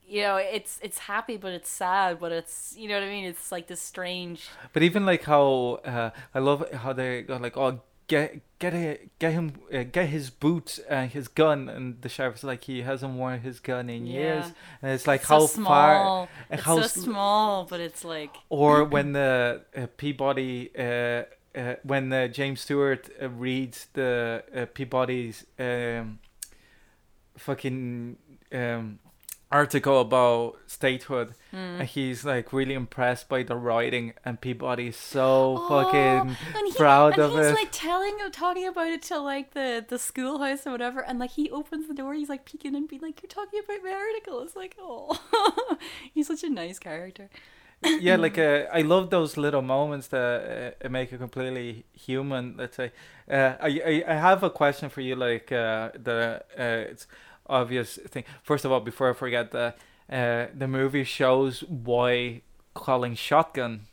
you 0.09 0.23
know, 0.23 0.37
it's 0.37 0.79
it's 0.83 0.99
happy, 0.99 1.37
but 1.37 1.53
it's 1.53 1.69
sad, 1.69 2.19
but 2.19 2.33
it's 2.33 2.75
you 2.79 2.89
know 2.89 2.95
what 2.95 3.05
I 3.05 3.09
mean. 3.09 3.25
It's 3.27 3.53
like 3.53 3.67
this 3.67 3.81
strange. 3.81 4.49
But 4.73 4.83
even 4.83 5.05
like 5.05 5.25
how 5.25 5.81
uh, 5.85 6.11
I 6.35 6.39
love 6.39 6.65
how 6.73 6.93
they 6.95 7.23
go 7.23 7.37
like, 7.37 7.57
oh, 7.57 7.81
get 8.11 8.41
get 8.59 8.75
a, 8.75 8.99
get 9.21 9.33
him 9.33 9.47
uh, 9.73 9.85
get 9.85 10.09
his 10.09 10.31
boots 10.31 10.81
and 10.91 11.11
his 11.13 11.29
gun, 11.29 11.69
and 11.69 12.03
the 12.03 12.09
sheriff's 12.09 12.45
like 12.45 12.65
he 12.65 12.83
hasn't 12.83 13.15
worn 13.15 13.41
his 13.41 13.61
gun 13.61 13.89
in 13.89 14.07
years, 14.07 14.47
and 14.83 14.93
it's 14.93 15.07
like 15.07 15.21
It's 15.21 15.29
how 15.31 15.47
so 15.47 15.63
far 15.63 15.95
small. 15.95 16.29
and 16.51 16.59
It's 16.59 16.67
how 16.67 16.81
so 16.83 16.87
small, 17.03 17.65
but 17.71 17.81
it's 17.81 18.05
like 18.05 18.35
or 18.49 18.85
when 18.95 19.13
the 19.13 19.63
uh, 19.77 19.87
Peabody. 19.97 20.71
Uh, 20.77 21.23
uh, 21.53 21.75
when 21.83 22.13
uh, 22.13 22.29
James 22.29 22.61
Stewart 22.61 23.11
uh, 23.21 23.29
reads 23.29 23.89
the 23.95 24.45
uh, 24.55 24.67
Peabody's 24.73 25.45
um, 25.59 26.21
fucking 27.37 28.17
um, 28.53 29.01
article 29.53 30.01
about 30.01 30.57
statehood, 30.67 31.35
Hmm. 31.51 31.81
and 31.81 31.89
he's 31.89 32.25
like 32.25 32.53
really 32.53 32.75
impressed 32.75 33.29
by 33.29 33.43
the 33.43 33.57
writing, 33.57 34.13
and 34.25 34.41
Peabody's 34.41 34.97
so 34.97 35.67
fucking 35.69 36.21
Oh, 36.31 36.57
and 36.57 36.67
he, 36.69 36.73
proud 36.75 37.15
and 37.15 37.23
of 37.23 37.33
he's 37.33 37.47
it. 37.47 37.55
like 37.55 37.73
telling 37.73 38.19
him, 38.19 38.31
talking 38.31 38.67
about 38.69 38.87
it 38.87 39.03
to 39.11 39.19
like 39.19 39.53
the 39.55 39.85
the 39.89 39.99
schoolhouse 39.99 40.67
or 40.67 40.71
whatever, 40.73 41.01
and 41.01 41.19
like 41.19 41.33
he 41.33 41.51
opens 41.51 41.89
the 41.89 41.95
door, 41.95 42.15
he's 42.15 42.29
like 42.29 42.45
peeking 42.45 42.75
and 42.77 42.87
being 42.89 43.03
like, 43.03 43.21
"You're 43.23 43.29
talking 43.29 43.61
about 43.65 43.83
my 43.83 43.93
article." 43.93 44.41
It's 44.43 44.55
like, 44.55 44.77
oh, 44.81 45.19
he's 46.15 46.29
such 46.29 46.45
a 46.45 46.49
nice 46.51 46.79
character. 46.79 47.29
yeah, 47.83 48.17
like 48.17 48.39
uh, 48.49 48.67
I 48.73 48.83
love 48.83 49.11
those 49.11 49.37
little 49.37 49.63
moments 49.63 50.09
that 50.09 50.77
uh, 50.85 50.89
make 50.89 51.13
it 51.13 51.19
completely 51.19 51.85
human. 51.93 52.55
Let's 52.57 52.77
say, 52.77 52.93
uh, 53.29 53.55
I, 53.61 53.69
I 53.85 54.05
I 54.07 54.15
have 54.15 54.43
a 54.45 54.51
question 54.51 54.91
for 54.91 55.01
you. 55.01 55.17
Like 55.17 55.51
uh, 55.51 55.91
the 55.95 56.45
uh, 56.59 56.91
it's 56.93 57.07
obvious 57.51 57.97
thing. 58.09 58.25
First 58.43 58.65
of 58.65 58.73
all, 58.73 58.81
before 58.81 59.11
I 59.11 59.13
forget, 59.13 59.51
the 59.51 59.75
uh, 60.11 60.47
the 60.57 60.69
movie 60.69 61.05
shows 61.05 61.61
why 61.63 62.43
calling 62.75 63.15
shotgun 63.15 63.87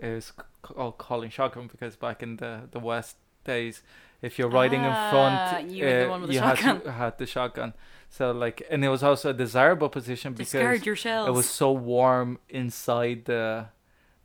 is 0.00 0.32
called 0.62 0.98
calling 0.98 1.30
shotgun 1.30 1.68
because 1.70 1.96
back 1.96 2.22
in 2.22 2.36
the 2.36 2.68
the 2.70 2.78
West 2.80 3.16
days, 3.44 3.82
if 4.22 4.38
you're 4.38 4.48
riding 4.48 4.80
Ah, 4.84 4.88
in 4.88 5.10
front, 5.10 5.70
you 5.70 5.84
were 5.84 5.90
the 5.90 6.06
uh, 6.06 6.10
one 6.10 6.20
with 6.22 6.30
the 6.30 6.34
you 6.34 6.40
had, 6.40 6.82
to, 6.82 6.92
had 6.92 7.18
the 7.18 7.26
shotgun. 7.26 7.74
So 8.08 8.30
like, 8.30 8.62
and 8.70 8.84
it 8.84 8.88
was 8.88 9.02
also 9.02 9.30
a 9.30 9.32
desirable 9.34 9.88
position 9.88 10.34
because 10.34 10.52
Discard 10.52 10.86
your 10.86 10.96
shells. 10.96 11.28
it 11.28 11.32
was 11.32 11.48
so 11.48 11.72
warm 11.72 12.38
inside 12.48 13.24
the 13.24 13.66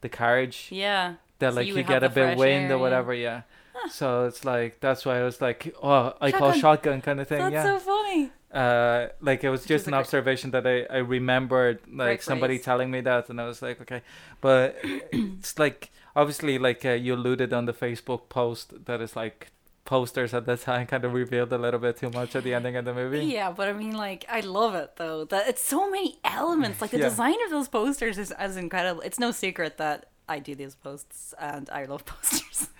the 0.02 0.10
carriage 0.10 0.70
yeah. 0.72 1.16
that 1.40 1.54
So 1.54 1.58
like 1.60 1.68
you 1.68 1.76
you, 1.76 1.84
get 1.84 2.04
a 2.04 2.10
bit 2.10 2.38
wind 2.38 2.66
air, 2.66 2.74
or 2.74 2.78
yeah. 2.78 2.82
whatever. 2.82 3.14
Yeah. 3.14 3.42
So 3.90 4.26
it's 4.26 4.44
like 4.44 4.80
that's 4.80 5.06
why 5.06 5.20
I 5.20 5.24
was 5.24 5.40
like, 5.40 5.74
oh, 5.82 6.14
I 6.20 6.32
call 6.32 6.52
Shotgun. 6.52 6.60
shotgun 6.62 7.02
kind 7.02 7.20
of 7.22 7.28
thing. 7.28 7.40
That's 7.40 7.54
yeah. 7.54 7.78
so 7.78 7.80
funny. 7.80 8.32
Uh, 8.58 9.08
like 9.22 9.44
it 9.44 9.50
was 9.50 9.62
Which 9.62 9.70
just 9.76 9.88
an 9.88 9.94
observation 9.94 10.52
that 10.52 10.66
I 10.74 10.78
I 10.98 11.00
remembered 11.18 11.78
like 12.04 12.22
somebody 12.22 12.56
phrase. 12.58 12.66
telling 12.66 12.90
me 12.96 13.02
that, 13.02 13.30
and 13.30 13.40
I 13.40 13.46
was 13.52 13.62
like, 13.62 13.78
okay, 13.84 14.02
but 14.42 14.76
it's 15.12 15.58
like 15.60 15.92
obviously 16.16 16.58
like 16.68 16.82
uh, 16.86 16.92
you 17.06 17.14
alluded 17.14 17.54
on 17.54 17.66
the 17.66 17.74
Facebook 17.74 18.22
post 18.30 18.86
that 18.86 19.00
is 19.02 19.16
like 19.16 19.40
posters 19.86 20.34
at 20.34 20.46
that 20.46 20.60
time 20.62 20.86
kind 20.86 21.06
of 21.06 21.14
revealed 21.14 21.54
a 21.54 21.58
little 21.58 21.80
bit 21.80 21.96
too 21.98 22.10
much 22.10 22.36
at 22.36 22.44
the 22.44 22.54
ending 22.54 22.76
of 22.76 22.84
the 22.86 22.94
movie. 22.94 23.24
Yeah, 23.26 23.52
but 23.58 23.70
I 23.70 23.74
mean, 23.74 23.96
like, 23.96 24.26
I 24.38 24.42
love 24.42 24.76
it 24.76 24.92
though. 24.98 25.24
That 25.26 25.48
it's 25.48 25.64
so 25.64 25.90
many 25.90 26.20
elements. 26.26 26.82
Like 26.82 26.92
the 26.92 26.98
Yeah. 26.98 27.10
design 27.10 27.36
of 27.46 27.52
those 27.52 27.70
posters 27.70 28.18
is 28.18 28.32
as 28.32 28.58
incredible. 28.58 29.02
It's 29.02 29.20
no 29.20 29.32
secret 29.32 29.78
that 29.78 30.10
I 30.30 30.40
do 30.40 30.56
these 30.56 30.76
posts 30.76 31.34
and 31.40 31.70
I 31.70 31.86
love 31.86 32.06
posters. 32.06 32.68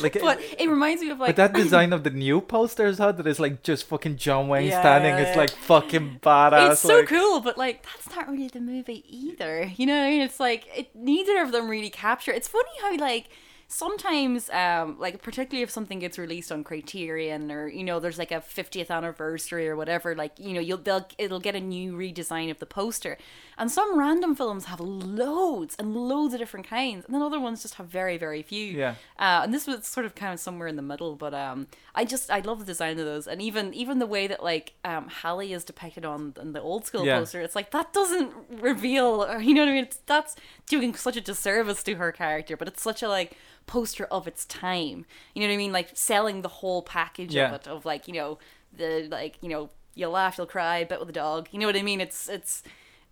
Like, 0.00 0.20
but 0.20 0.40
it 0.58 0.68
reminds 0.68 1.00
me 1.02 1.10
of 1.10 1.18
like 1.20 1.28
but 1.28 1.36
that 1.36 1.52
design 1.54 1.92
of 1.96 2.02
the 2.04 2.10
new 2.10 2.40
posters 2.40 2.98
had 2.98 3.16
that 3.18 3.26
is 3.26 3.38
like 3.40 3.62
just 3.62 3.84
fucking 3.86 4.16
John 4.16 4.48
Wayne 4.48 4.66
Yeah, 4.68 4.80
standing. 4.80 5.12
yeah, 5.14 5.20
It's 5.22 5.36
like 5.36 5.50
fucking 5.50 6.20
badass. 6.22 6.72
it's 6.72 6.80
so 6.80 6.98
like, 6.98 7.08
cool, 7.08 7.40
but 7.40 7.56
like 7.56 7.84
that's 7.84 8.14
not 8.14 8.28
really 8.28 8.48
the 8.48 8.60
movie 8.60 9.04
either. 9.08 9.70
You 9.76 9.86
know 9.86 9.94
what 9.98 10.06
I 10.06 10.10
mean? 10.10 10.20
It's 10.22 10.40
like 10.40 10.66
it 10.76 10.94
neither 10.94 11.40
of 11.40 11.52
them 11.52 11.68
really 11.68 11.88
capture. 11.90 12.32
It's 12.32 12.48
funny 12.48 12.68
how 12.82 12.96
like 12.98 13.28
sometimes 13.68 14.48
um 14.50 14.96
like 14.98 15.20
particularly 15.22 15.62
if 15.62 15.70
something 15.70 15.98
gets 15.98 16.18
released 16.18 16.52
on 16.52 16.62
Criterion 16.62 17.50
or 17.50 17.66
you 17.68 17.82
know 17.82 17.98
there's 17.98 18.18
like 18.18 18.30
a 18.30 18.36
50th 18.40 18.90
anniversary 18.90 19.68
or 19.68 19.74
whatever 19.76 20.14
like 20.14 20.32
you 20.38 20.54
know 20.54 20.60
you'll 20.60 20.78
they'll 20.78 21.06
it'll 21.18 21.40
get 21.40 21.54
a 21.56 21.60
new 21.60 21.92
redesign 21.94 22.50
of 22.50 22.58
the 22.60 22.66
poster 22.66 23.18
and 23.58 23.70
some 23.70 23.98
random 23.98 24.34
films 24.36 24.66
have 24.66 24.78
loads 24.80 25.74
and 25.78 25.96
loads 25.96 26.32
of 26.32 26.38
different 26.40 26.66
kinds 26.66 27.04
and 27.04 27.14
then 27.14 27.22
other 27.22 27.40
ones 27.40 27.62
just 27.62 27.74
have 27.74 27.86
very 27.88 28.16
very 28.16 28.40
few 28.42 28.66
Yeah. 28.78 28.90
uh, 29.18 29.40
and 29.42 29.52
this 29.52 29.66
was 29.66 29.84
sort 29.86 30.06
of 30.06 30.14
kind 30.14 30.32
of 30.32 30.38
somewhere 30.38 30.68
in 30.68 30.76
the 30.76 30.82
middle 30.82 31.16
but 31.16 31.34
um 31.34 31.66
i 31.94 32.04
just 32.04 32.30
i 32.30 32.38
love 32.40 32.60
the 32.60 32.64
design 32.64 32.98
of 33.00 33.04
those 33.04 33.26
and 33.26 33.42
even 33.42 33.74
even 33.74 33.98
the 33.98 34.06
way 34.06 34.28
that 34.28 34.44
like 34.44 34.74
um 34.84 35.08
hallie 35.08 35.52
is 35.52 35.64
depicted 35.64 36.04
on, 36.04 36.34
on 36.40 36.52
the 36.52 36.60
old 36.62 36.86
school 36.86 37.04
Yeah. 37.04 37.18
poster 37.18 37.40
it's 37.40 37.56
like 37.56 37.72
that 37.72 37.92
doesn't 37.92 38.32
reveal 38.50 39.24
or 39.24 39.40
you 39.40 39.54
know 39.54 39.62
what 39.62 39.68
i 39.70 39.72
mean 39.72 39.84
it's, 39.84 39.96
that's 40.06 40.36
doing 40.66 40.94
such 40.94 41.16
a 41.16 41.20
disservice 41.20 41.82
to 41.84 41.94
her 41.94 42.10
character 42.12 42.56
but 42.56 42.66
it's 42.68 42.82
such 42.82 43.02
a 43.02 43.08
like 43.08 43.36
poster 43.66 44.04
of 44.06 44.26
its 44.26 44.44
time. 44.44 45.06
You 45.34 45.42
know 45.42 45.48
what 45.48 45.54
i 45.54 45.56
mean? 45.56 45.72
Like 45.72 45.90
selling 45.94 46.42
the 46.42 46.48
whole 46.48 46.82
package 46.82 47.34
Yeah. 47.34 47.48
of 47.48 47.54
it 47.54 47.66
of 47.68 47.84
like 47.84 48.06
you 48.08 48.14
know 48.14 48.38
the 48.76 49.08
like 49.10 49.36
you 49.40 49.48
know 49.48 49.70
you'll 49.94 50.10
laugh 50.12 50.36
you'll 50.38 50.46
cry 50.46 50.84
bet 50.84 51.00
with 51.00 51.08
a 51.08 51.12
dog. 51.12 51.48
You 51.52 51.58
know 51.60 51.66
what 51.66 51.76
i 51.76 51.82
mean? 51.82 52.00
It's 52.00 52.28
it's 52.28 52.62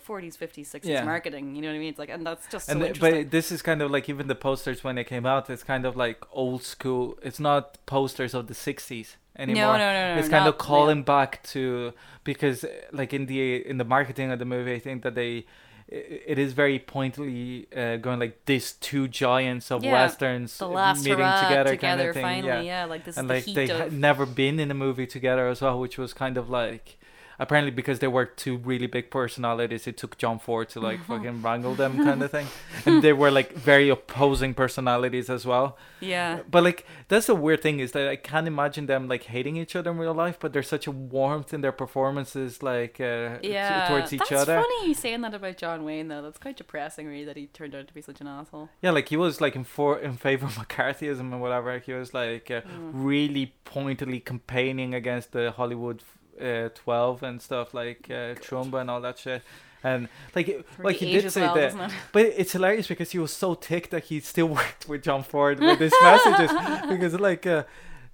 40s 0.07 0.37
50s 0.37 0.67
60s 0.71 0.81
Yeah. 0.85 1.03
marketing. 1.05 1.55
You 1.57 1.63
know 1.63 1.69
what 1.69 1.77
i 1.77 1.79
mean? 1.79 1.89
It's 1.89 1.99
like 1.99 2.11
and 2.11 2.27
that's 2.27 2.47
just 2.49 2.67
so 2.67 2.73
and 2.73 2.83
the- 2.83 2.89
interesting. 2.89 3.23
but 3.23 3.31
this 3.31 3.51
is 3.51 3.63
kind 3.63 3.81
of 3.83 3.91
like 3.91 4.09
even 4.09 4.27
the 4.27 4.35
posters 4.35 4.85
when 4.85 4.97
they 4.97 5.05
came 5.05 5.25
out 5.25 5.49
it's 5.49 5.63
kind 5.65 5.87
of 5.87 5.97
like 5.97 6.25
old 6.33 6.63
school. 6.63 7.19
It's 7.23 7.41
not 7.41 7.79
posters 7.87 8.35
of 8.35 8.47
the 8.49 8.55
60s 8.55 9.17
anymore. 9.39 9.79
no, 9.79 9.79
no, 9.79 10.15
no, 10.15 10.19
it's 10.21 10.29
kind 10.29 10.45
not- 10.45 10.55
of 10.55 10.59
calling 10.59 11.03
back 11.03 11.43
to 11.55 11.93
because 12.23 12.65
like 12.93 13.13
in 13.13 13.27
the 13.27 13.67
in 13.67 13.79
the 13.79 13.85
marketing 13.85 14.31
of 14.31 14.39
the 14.39 14.45
movie 14.45 14.73
i 14.75 14.79
think 14.79 15.03
that 15.03 15.15
they 15.17 15.45
it 15.95 16.39
is 16.39 16.53
very 16.53 16.79
pointedly 16.79 17.67
uh, 17.77 17.97
going 17.97 18.19
like 18.19 18.45
these 18.47 18.73
two 18.73 19.07
giants 19.09 19.71
of 19.71 19.85
Yeah, 19.85 19.93
westerns 19.93 20.57
the 20.59 20.69
last 20.69 20.99
meeting 21.05 21.17
together, 21.19 21.71
together, 21.71 21.77
kind 21.77 22.01
of 22.01 22.15
thing 22.15 22.23
finally 22.23 22.67
yeah 22.67 22.81
yeah, 22.81 22.85
like 22.85 23.05
this 23.05 23.17
and 23.17 23.29
like 23.29 23.45
they 23.45 23.71
of 23.71 23.79
had 23.79 23.93
never 23.93 24.27
been 24.27 24.59
in 24.59 24.71
a 24.71 24.75
movie 24.75 25.07
together 25.07 25.49
as 25.49 25.61
well 25.61 25.79
which 25.79 25.99
was 25.99 26.13
kind 26.13 26.37
of 26.37 26.51
like 26.51 26.97
apparently 27.39 27.71
because 27.71 27.99
they 27.99 28.07
were 28.09 28.25
two 28.25 28.57
really 28.59 28.87
big 28.87 29.11
personalities 29.11 29.87
it 29.87 29.97
took 29.97 30.17
john 30.19 30.39
ford 30.39 30.69
to 30.69 30.81
like 30.81 31.03
fucking 31.11 31.43
wrangle 31.43 31.75
them 31.75 31.97
kind 32.05 32.23
of 32.23 32.31
thing 32.31 32.47
and 32.87 33.03
they 33.03 33.13
were 33.13 33.31
like 33.31 33.53
very 33.53 33.89
opposing 33.89 34.55
personalities 34.55 35.29
as 35.31 35.45
well 35.47 35.77
yeah 36.01 36.41
but 36.51 36.63
like 36.63 36.87
that's 37.09 37.27
the 37.27 37.35
weird 37.35 37.61
thing 37.63 37.81
is 37.81 37.93
that 37.93 38.09
i 38.09 38.17
can't 38.17 38.47
imagine 38.47 38.87
them 38.87 39.09
like 39.09 39.25
hating 39.25 39.57
each 39.57 39.75
other 39.77 39.91
in 39.91 39.99
real 39.99 40.15
life 40.15 40.39
but 40.41 40.53
there's 40.53 40.69
such 40.69 40.87
a 40.87 40.91
warmth 40.91 41.53
in 41.55 41.61
their 41.61 41.73
performances 41.73 42.63
like 42.63 43.01
uh, 43.01 43.39
t- 43.39 43.53
yeah 43.53 43.89
towards 43.89 44.13
each 44.13 44.21
other. 44.23 44.31
that's 44.37 44.49
other 44.49 44.63
funny 44.63 44.89
you 44.89 44.95
saying 44.95 45.21
that 45.23 45.35
about 45.35 45.57
john 45.57 45.85
wayne 45.85 46.09
though 46.09 46.23
that's 46.23 46.39
quite 46.39 46.57
depressing 46.57 47.07
really 47.07 47.25
that 47.25 47.37
he 47.37 47.47
turned 47.47 47.75
out 47.75 47.87
to 47.89 47.95
be 47.95 48.01
such 48.03 48.21
an 48.21 48.27
asshole 48.27 48.69
Yeah, 48.83 48.91
like 48.91 49.09
he 49.09 49.17
was 49.17 49.41
like 49.41 49.57
in 49.57 49.65
for 49.65 49.99
in 49.99 50.17
favor 50.17 50.47
of 50.47 50.57
McCarthyism 50.61 51.21
and 51.33 51.41
whatever. 51.41 51.79
He 51.79 51.93
was 51.93 52.13
like 52.15 52.51
uh, 52.51 52.61
Mm. 52.65 52.91
really 52.93 53.55
pointedly 53.65 54.21
campaigning 54.21 54.95
against 54.95 55.33
the 55.33 55.51
Hollywood 55.53 56.03
uh, 56.41 56.69
Twelve 56.75 57.23
and 57.23 57.41
stuff 57.41 57.75
like 57.75 58.07
uh, 58.11 58.35
Trumbo 58.35 58.81
and 58.81 58.91
all 58.91 59.01
that 59.01 59.19
shit. 59.19 59.43
And 59.83 60.09
like, 60.35 60.49
it- 60.49 60.67
like 60.79 60.97
he 60.97 61.13
did 61.13 61.31
say 61.31 61.43
well, 61.43 61.55
that, 61.57 61.75
it? 61.75 61.91
but 62.13 62.23
it's 62.25 62.53
hilarious 62.53 62.87
because 62.87 63.11
he 63.11 63.19
was 63.19 63.33
so 63.33 63.55
ticked 63.55 63.91
that 63.91 64.05
he 64.05 64.21
still 64.21 64.47
worked 64.61 64.89
with 64.89 65.03
John 65.03 65.23
Ford 65.23 65.61
with 65.61 65.79
his 65.79 65.93
messages 66.03 66.51
because 66.89 67.15
like, 67.21 67.47
uh, 67.47 67.65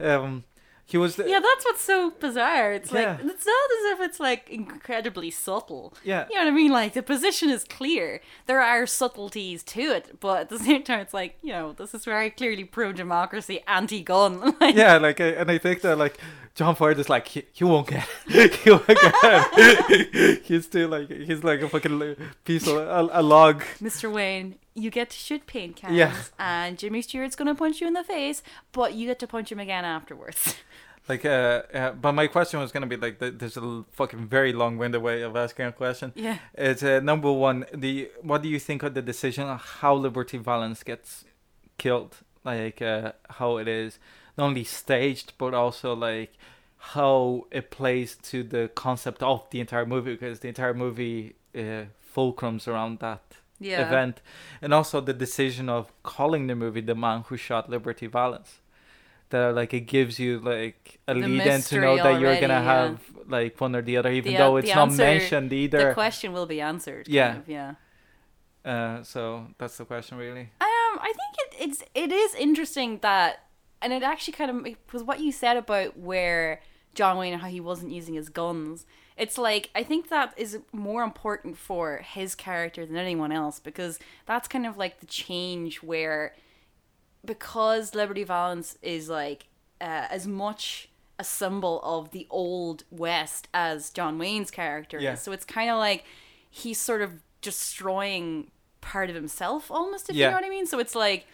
um, 0.00 0.42
he 0.90 0.98
was 0.98 1.16
the, 1.16 1.28
yeah 1.28 1.40
that's 1.40 1.64
what's 1.64 1.82
so 1.82 2.10
bizarre 2.20 2.72
it's 2.72 2.92
Yeah. 2.92 3.16
like 3.18 3.20
it's 3.32 3.46
not 3.46 3.68
as 3.78 3.84
if 3.92 4.00
it's 4.06 4.20
like 4.20 4.48
incredibly 4.50 5.30
subtle 5.30 5.94
yeah. 6.04 6.26
you 6.28 6.34
know 6.36 6.42
what 6.44 6.48
I 6.48 6.56
mean? 6.56 6.72
Like 6.72 6.92
the 6.94 7.02
position 7.02 7.50
is 7.50 7.64
clear. 7.64 8.20
There 8.46 8.60
are 8.60 8.86
subtleties 8.86 9.62
to 9.64 9.80
it, 9.80 10.18
but 10.20 10.40
at 10.42 10.48
the 10.48 10.58
same 10.58 10.82
time, 10.82 11.00
it's 11.00 11.14
like 11.14 11.38
you 11.42 11.52
know 11.52 11.72
this 11.72 11.94
is 11.94 12.04
very 12.04 12.30
clearly 12.30 12.64
pro-democracy, 12.64 13.60
anti-gun. 13.66 14.56
like, 14.60 14.74
Yeah, 14.74 14.96
like, 14.98 15.20
and 15.20 15.50
I 15.50 15.58
think 15.58 15.82
that 15.82 15.96
like 15.98 16.18
John 16.54 16.74
Ford 16.74 16.98
is 16.98 17.08
like 17.08 17.28
he, 17.28 17.44
he 17.52 17.64
won't 17.64 17.88
get, 17.88 18.06
it. 18.28 18.54
he 18.62 18.70
won't 18.70 18.86
get. 18.86 18.98
it. 19.22 20.42
he's 20.44 20.64
still 20.64 20.88
like 20.88 21.08
he's 21.10 21.44
like 21.44 21.60
a 21.62 21.68
fucking 21.68 22.16
piece 22.44 22.66
of 22.66 22.76
a, 22.76 23.08
a 23.12 23.22
log. 23.22 23.62
Mr. 23.80 24.12
Wayne, 24.12 24.56
you 24.74 24.90
get 24.90 25.10
to 25.10 25.16
shoot 25.16 25.46
paint 25.46 25.76
cans, 25.76 25.94
Yeah. 25.96 26.14
and 26.38 26.78
Jimmy 26.78 27.02
Stewart's 27.02 27.36
gonna 27.36 27.54
punch 27.54 27.80
you 27.80 27.86
in 27.86 27.94
the 27.94 28.04
face, 28.04 28.42
but 28.72 28.94
you 28.94 29.06
get 29.06 29.18
to 29.20 29.26
punch 29.26 29.50
him 29.52 29.58
again 29.60 29.84
afterwards. 29.84 30.54
Like, 31.08 31.24
uh, 31.24 31.62
uh, 31.74 31.92
but 31.92 32.12
my 32.12 32.28
question 32.28 32.60
was 32.60 32.70
gonna 32.70 32.86
be 32.86 32.96
like, 32.96 33.18
th- 33.18 33.34
there's 33.38 33.56
a 33.56 33.84
fucking 33.90 34.28
very 34.28 34.52
long-winded 34.52 35.02
way 35.02 35.22
of 35.22 35.34
asking 35.34 35.66
a 35.66 35.72
question. 35.72 36.12
yeah. 36.14 36.38
It's 36.54 36.84
uh, 36.84 37.00
number 37.00 37.32
one. 37.32 37.64
The 37.74 38.10
what 38.22 38.42
do 38.42 38.48
you 38.48 38.60
think 38.60 38.84
of 38.84 38.94
the 38.94 39.02
decision 39.02 39.48
of 39.48 39.60
how 39.80 39.94
Liberty 39.94 40.38
Valance 40.38 40.84
gets 40.84 41.24
killed? 41.78 42.18
Like 42.44 42.80
uh, 42.80 43.12
how 43.28 43.56
it 43.56 43.66
is 43.66 43.98
not 44.38 44.44
only 44.44 44.62
staged 44.62 45.32
but 45.36 45.52
also 45.52 45.94
like 45.94 46.32
how 46.94 47.46
it 47.50 47.70
plays 47.70 48.16
to 48.30 48.42
the 48.44 48.70
concept 48.74 49.20
of 49.22 49.48
the 49.50 49.58
entire 49.60 49.86
movie 49.86 50.12
because 50.12 50.40
the 50.40 50.48
entire 50.48 50.74
movie 50.74 51.34
uh, 51.56 51.84
fulcrums 52.14 52.68
around 52.68 53.00
that 53.00 53.22
Yeah. 53.60 53.86
event, 53.86 54.20
and 54.62 54.72
also 54.74 55.00
the 55.00 55.12
decision 55.12 55.68
of 55.68 55.92
calling 56.02 56.46
the 56.46 56.54
movie 56.54 56.80
"The 56.80 56.94
Man 56.94 57.24
Who 57.28 57.36
Shot 57.36 57.68
Liberty 57.68 58.06
Valance." 58.06 58.60
That 59.28 59.54
like 59.54 59.72
it 59.74 59.82
gives 59.86 60.18
you 60.18 60.40
like 60.40 60.98
a 61.06 61.14
The 61.14 61.20
lead 61.20 61.46
in 61.46 61.60
to 61.62 61.80
know 61.80 61.96
that 61.96 62.20
you're 62.20 62.34
gonna 62.40 62.54
yeah. 62.54 62.62
have 62.62 63.00
like 63.28 63.60
one 63.60 63.76
or 63.76 63.82
the 63.82 63.96
other, 63.98 64.10
even 64.10 64.32
The- 64.32 64.38
though 64.38 64.56
it's 64.56 64.74
not 64.74 64.88
answer- 64.88 65.04
mentioned 65.04 65.52
either. 65.52 65.88
The 65.88 65.94
question 65.94 66.32
will 66.32 66.46
be 66.46 66.60
answered. 66.60 67.04
kind 67.06 67.14
Yeah. 67.14 67.36
of, 67.36 67.48
yeah. 67.48 67.74
Uh, 68.64 69.02
so 69.02 69.46
that's 69.58 69.76
the 69.78 69.84
question, 69.84 70.18
really. 70.18 70.50
Um, 70.60 70.98
I 71.00 71.12
think 71.18 71.32
it, 71.38 71.68
it's 71.68 71.82
it 71.94 72.10
is 72.12 72.34
interesting 72.34 72.98
that, 73.02 73.44
and 73.80 73.92
it 73.92 74.02
actually 74.02 74.32
kind 74.34 74.50
of 74.66 74.74
was 74.92 75.02
what 75.02 75.20
you 75.20 75.32
said 75.32 75.56
about 75.56 75.96
where 75.98 76.60
John 76.94 77.16
Wayne 77.16 77.32
and 77.32 77.40
how 77.42 77.48
he 77.48 77.60
wasn't 77.60 77.92
using 77.92 78.14
his 78.14 78.28
guns. 78.28 78.84
It's 79.20 79.36
like 79.38 79.70
I 79.74 79.82
think 79.82 80.08
that 80.08 80.32
is 80.36 80.58
more 80.72 81.02
important 81.02 81.58
for 81.58 81.98
his 81.98 82.34
character 82.34 82.86
than 82.86 82.96
anyone 82.96 83.32
else 83.32 83.60
because 83.60 83.98
that's 84.26 84.48
kind 84.48 84.66
of 84.66 84.76
like 84.78 85.00
the 85.00 85.06
change 85.06 85.76
where 85.82 86.34
because 87.24 87.94
Liberty 87.94 88.24
Valance 88.24 88.78
is 88.82 89.08
like 89.08 89.46
uh, 89.80 90.06
as 90.10 90.26
much 90.26 90.88
a 91.18 91.24
symbol 91.24 91.80
of 91.82 92.10
the 92.12 92.26
old 92.30 92.84
West 92.90 93.48
as 93.52 93.90
John 93.90 94.18
Wayne's 94.18 94.50
character 94.50 94.98
Yeah. 94.98 95.12
is. 95.12 95.20
So 95.20 95.32
it's 95.32 95.44
kind 95.44 95.70
of 95.70 95.76
like 95.78 96.04
he's 96.48 96.78
sort 96.80 97.02
of 97.02 97.20
destroying 97.42 98.50
part 98.80 99.10
of 99.10 99.14
himself 99.16 99.70
almost, 99.70 100.08
if 100.08 100.16
Yeah. 100.16 100.26
you 100.26 100.30
know 100.30 100.36
what 100.38 100.44
I 100.46 100.50
mean. 100.50 100.66
So 100.66 100.78
it's 100.78 100.94
like, 100.94 101.26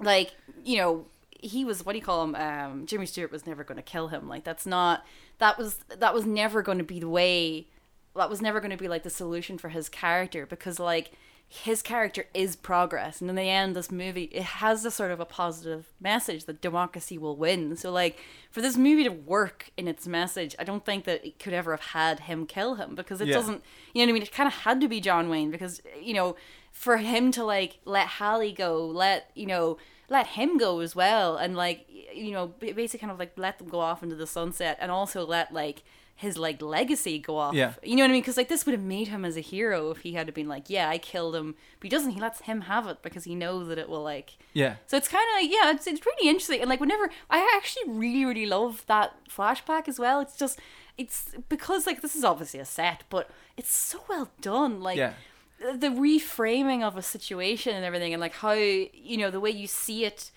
like 0.00 0.32
you 0.64 0.78
know, 0.78 1.06
he 1.38 1.64
was 1.64 1.84
what 1.86 1.92
do 1.92 1.98
you 1.98 2.04
call 2.04 2.24
him? 2.24 2.34
Um, 2.34 2.86
Jimmy 2.86 3.06
Stewart 3.06 3.32
was 3.32 3.46
never 3.46 3.64
going 3.64 3.76
to 3.76 3.82
kill 3.82 4.08
him. 4.08 4.28
Like 4.28 4.44
that's 4.44 4.66
not 4.66 5.04
that 5.38 5.56
was 5.58 5.76
that 5.88 6.12
was 6.12 6.26
never 6.26 6.62
going 6.62 6.78
to 6.78 6.84
be 6.84 7.00
the 7.00 7.08
way. 7.08 7.68
That 8.16 8.28
was 8.30 8.42
never 8.42 8.60
going 8.60 8.72
to 8.72 8.76
be 8.76 8.88
like 8.88 9.04
the 9.04 9.10
solution 9.10 9.58
for 9.58 9.68
his 9.68 9.88
character 9.88 10.44
because 10.46 10.78
like 10.80 11.12
his 11.50 11.80
character 11.80 12.26
is 12.34 12.56
progress 12.56 13.22
and 13.22 13.30
in 13.30 13.36
the 13.36 13.48
end 13.48 13.74
this 13.74 13.90
movie 13.90 14.24
it 14.24 14.42
has 14.42 14.84
a 14.84 14.90
sort 14.90 15.10
of 15.10 15.18
a 15.18 15.24
positive 15.24 15.86
message 15.98 16.44
that 16.44 16.60
democracy 16.60 17.16
will 17.16 17.36
win 17.36 17.74
so 17.74 17.90
like 17.90 18.18
for 18.50 18.60
this 18.60 18.76
movie 18.76 19.02
to 19.04 19.08
work 19.08 19.70
in 19.78 19.88
its 19.88 20.06
message 20.06 20.54
i 20.58 20.64
don't 20.64 20.84
think 20.84 21.04
that 21.06 21.24
it 21.24 21.38
could 21.38 21.54
ever 21.54 21.70
have 21.70 21.80
had 21.92 22.20
him 22.20 22.44
kill 22.44 22.74
him 22.74 22.94
because 22.94 23.22
it 23.22 23.28
Yeah. 23.28 23.34
doesn't 23.36 23.62
you 23.94 24.02
know 24.02 24.06
what 24.06 24.10
i 24.10 24.12
mean 24.12 24.22
it 24.24 24.30
kind 24.32 24.46
of 24.46 24.52
had 24.52 24.78
to 24.82 24.88
be 24.88 25.00
john 25.00 25.30
wayne 25.30 25.50
because 25.50 25.80
you 25.98 26.12
know 26.12 26.36
for 26.70 26.98
him 26.98 27.32
to 27.32 27.42
like 27.44 27.78
let 27.86 28.08
hallie 28.08 28.52
go 28.52 28.84
let 28.84 29.30
you 29.34 29.46
know 29.46 29.78
let 30.08 30.26
him 30.28 30.56
go 30.58 30.80
as 30.80 30.96
well 30.96 31.36
and 31.36 31.56
like 31.56 31.86
you 32.14 32.30
know 32.32 32.46
basically 32.60 32.98
kind 32.98 33.12
of 33.12 33.18
like 33.18 33.32
let 33.36 33.58
them 33.58 33.68
go 33.68 33.80
off 33.80 34.02
into 34.02 34.16
the 34.16 34.26
sunset 34.26 34.76
and 34.80 34.90
also 34.90 35.26
let 35.26 35.52
like 35.52 35.82
his 36.16 36.36
like 36.36 36.60
legacy 36.60 37.18
go 37.20 37.36
off 37.36 37.54
Yeah. 37.54 37.74
you 37.84 37.94
know 37.94 38.02
what 38.02 38.08
I 38.08 38.12
mean? 38.14 38.22
Because 38.22 38.36
like 38.36 38.48
this 38.48 38.66
would 38.66 38.72
have 38.72 38.82
made 38.82 39.06
him 39.06 39.24
as 39.24 39.36
a 39.36 39.40
hero 39.40 39.92
if 39.92 39.98
he 39.98 40.14
had 40.14 40.34
been 40.34 40.48
like, 40.48 40.68
yeah, 40.68 40.88
I 40.88 40.98
killed 40.98 41.36
him, 41.36 41.54
but 41.78 41.84
he 41.84 41.88
doesn't. 41.88 42.10
He 42.10 42.20
lets 42.20 42.40
him 42.40 42.62
have 42.62 42.88
it 42.88 43.02
because 43.02 43.22
he 43.22 43.36
knows 43.36 43.68
that 43.68 43.78
it 43.78 43.88
will 43.88 44.02
like. 44.02 44.36
Yeah. 44.52 44.76
So 44.88 44.96
it's 44.96 45.06
kind 45.06 45.24
of 45.30 45.42
like 45.44 45.52
yeah, 45.52 45.70
it's 45.70 45.86
it's 45.86 46.04
really 46.04 46.28
interesting. 46.28 46.60
And 46.60 46.68
like 46.68 46.80
whenever 46.80 47.08
I 47.30 47.48
actually 47.56 47.92
really 47.92 48.24
really 48.24 48.46
love 48.46 48.82
that 48.88 49.14
flashback 49.28 49.86
as 49.86 50.00
well. 50.00 50.18
It's 50.20 50.34
just 50.34 50.58
it's 50.96 51.36
because 51.48 51.86
like 51.86 52.02
this 52.02 52.16
is 52.16 52.24
obviously 52.24 52.58
a 52.58 52.64
set, 52.64 53.04
but 53.10 53.30
it's 53.56 53.72
so 53.72 54.02
well 54.08 54.28
done. 54.40 54.80
Like 54.80 54.98
Yeah. 54.98 55.12
The 55.60 55.88
reframing 55.88 56.82
of 56.82 56.96
a 56.96 57.02
situation 57.02 57.74
and 57.74 57.84
everything, 57.84 58.12
and 58.12 58.20
like 58.20 58.34
how 58.34 58.52
you 58.52 59.16
know 59.16 59.30
the 59.30 59.40
way 59.40 59.50
you 59.50 59.66
see 59.66 60.04
it. 60.04 60.30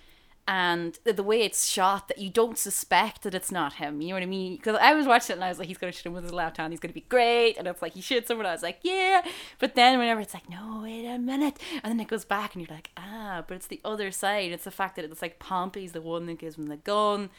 And 0.47 0.97
the, 1.03 1.13
the 1.13 1.23
way 1.23 1.43
it's 1.43 1.67
shot, 1.67 2.07
that 2.07 2.17
you 2.17 2.29
don't 2.29 2.57
suspect 2.57 3.21
that 3.21 3.35
it's 3.35 3.51
not 3.51 3.73
him. 3.73 4.01
You 4.01 4.09
know 4.09 4.15
what 4.15 4.23
I 4.23 4.25
mean? 4.25 4.55
Because 4.57 4.75
I 4.81 4.95
was 4.95 5.05
watching 5.05 5.35
it 5.35 5.37
and 5.37 5.43
I 5.43 5.49
was 5.49 5.59
like, 5.59 5.67
he's 5.67 5.77
going 5.77 5.93
to 5.93 5.97
shoot 5.97 6.07
him 6.07 6.13
with 6.13 6.23
his 6.23 6.33
left 6.33 6.57
hand. 6.57 6.73
He's 6.73 6.79
going 6.79 6.89
to 6.89 6.99
be 6.99 7.05
great. 7.07 7.57
And 7.57 7.67
it's 7.67 7.81
like, 7.81 7.93
he 7.93 8.01
shoots 8.01 8.27
someone. 8.27 8.47
I 8.47 8.51
was 8.51 8.63
like, 8.63 8.79
yeah. 8.81 9.21
But 9.59 9.75
then 9.75 9.99
whenever 9.99 10.19
it's 10.19 10.33
like, 10.33 10.49
no, 10.49 10.81
wait 10.83 11.05
a 11.05 11.19
minute. 11.19 11.57
And 11.83 11.91
then 11.91 11.99
it 11.99 12.07
goes 12.07 12.25
back 12.25 12.55
and 12.55 12.67
you're 12.67 12.75
like, 12.75 12.89
ah, 12.97 13.43
but 13.47 13.53
it's 13.53 13.67
the 13.67 13.79
other 13.85 14.09
side. 14.09 14.51
It's 14.51 14.63
the 14.63 14.71
fact 14.71 14.95
that 14.95 15.05
it's 15.05 15.21
like 15.21 15.37
Pompey's 15.37 15.91
the 15.91 16.01
one 16.01 16.25
that 16.25 16.39
gives 16.39 16.57
him 16.57 16.65
the 16.65 16.77
gun. 16.77 17.29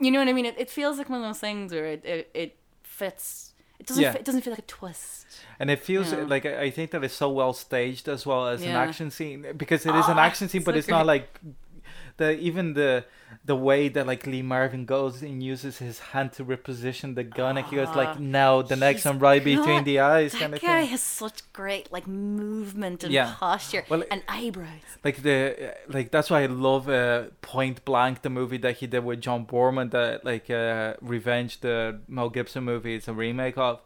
You 0.00 0.10
know 0.10 0.18
what 0.18 0.28
I 0.28 0.32
mean? 0.32 0.46
It, 0.46 0.54
it 0.58 0.70
feels 0.70 0.96
like 0.96 1.10
one 1.10 1.20
of 1.20 1.28
those 1.28 1.38
things 1.38 1.70
where 1.70 1.84
it, 1.84 2.04
it, 2.04 2.30
it 2.32 2.56
fits. 2.82 3.47
It 3.78 3.86
doesn't, 3.86 4.02
Yeah. 4.02 4.12
fit, 4.12 4.20
it 4.22 4.24
doesn't 4.24 4.40
feel 4.42 4.52
like 4.52 4.58
a 4.58 4.62
twist. 4.62 5.26
And 5.60 5.70
it 5.70 5.80
feels 5.80 6.12
Yeah. 6.12 6.24
like 6.26 6.44
I 6.46 6.70
think 6.70 6.90
that 6.92 7.04
it's 7.04 7.14
so 7.14 7.30
well 7.30 7.52
staged 7.52 8.08
as 8.08 8.26
well 8.26 8.48
as 8.48 8.62
an 8.62 8.70
action 8.70 9.10
scene 9.10 9.46
because 9.56 9.86
it 9.86 9.94
is 9.94 10.08
an 10.08 10.18
Ah, 10.18 10.22
action 10.22 10.48
scene, 10.48 10.62
but 10.64 10.74
so 10.74 10.78
it's 10.78 10.88
not 10.88 11.06
like 11.06 11.38
the 12.18 12.38
even 12.38 12.74
the 12.74 13.04
the 13.44 13.56
way 13.56 13.88
that 13.88 14.06
like 14.06 14.26
Lee 14.26 14.42
Marvin 14.42 14.84
goes 14.84 15.22
and 15.22 15.42
uses 15.42 15.78
his 15.78 15.98
hand 16.12 16.32
to 16.34 16.44
reposition 16.44 17.14
the 17.14 17.24
gun, 17.24 17.56
and 17.58 17.66
he 17.66 17.76
goes 17.76 17.88
Ah, 17.92 17.96
like 18.02 18.20
now 18.20 18.62
the 18.62 18.76
next 18.76 19.04
one 19.04 19.18
right 19.18 19.42
between 19.42 19.84
the 19.84 19.98
eyes 20.00 20.32
That 20.32 20.40
kind 20.40 20.54
of 20.54 20.60
guy 20.60 20.80
thing. 20.82 20.90
has 20.90 21.02
such 21.02 21.38
great 21.52 21.90
like 21.92 22.06
movement 22.06 23.04
and 23.04 23.12
Yeah. 23.12 23.34
posture 23.38 23.84
Well, 23.88 24.02
and 24.10 24.22
eyebrows. 24.28 24.86
Like 25.04 25.22
the 25.22 25.74
like 25.88 26.10
that's 26.10 26.28
why 26.30 26.42
I 26.42 26.46
love 26.46 26.88
uh, 26.88 27.24
Point 27.40 27.84
Blank, 27.84 28.22
the 28.22 28.30
movie 28.30 28.58
that 28.58 28.76
he 28.78 28.86
did 28.86 29.04
with 29.04 29.20
John 29.20 29.46
Boorman, 29.46 29.90
that 29.92 30.24
like 30.24 30.50
uh, 30.50 30.94
Revenge, 31.00 31.60
the 31.60 32.00
Mel 32.08 32.30
Gibson 32.30 32.64
movie. 32.64 32.94
It's 32.96 33.08
a 33.08 33.12
remake 33.14 33.58
of 33.58 33.80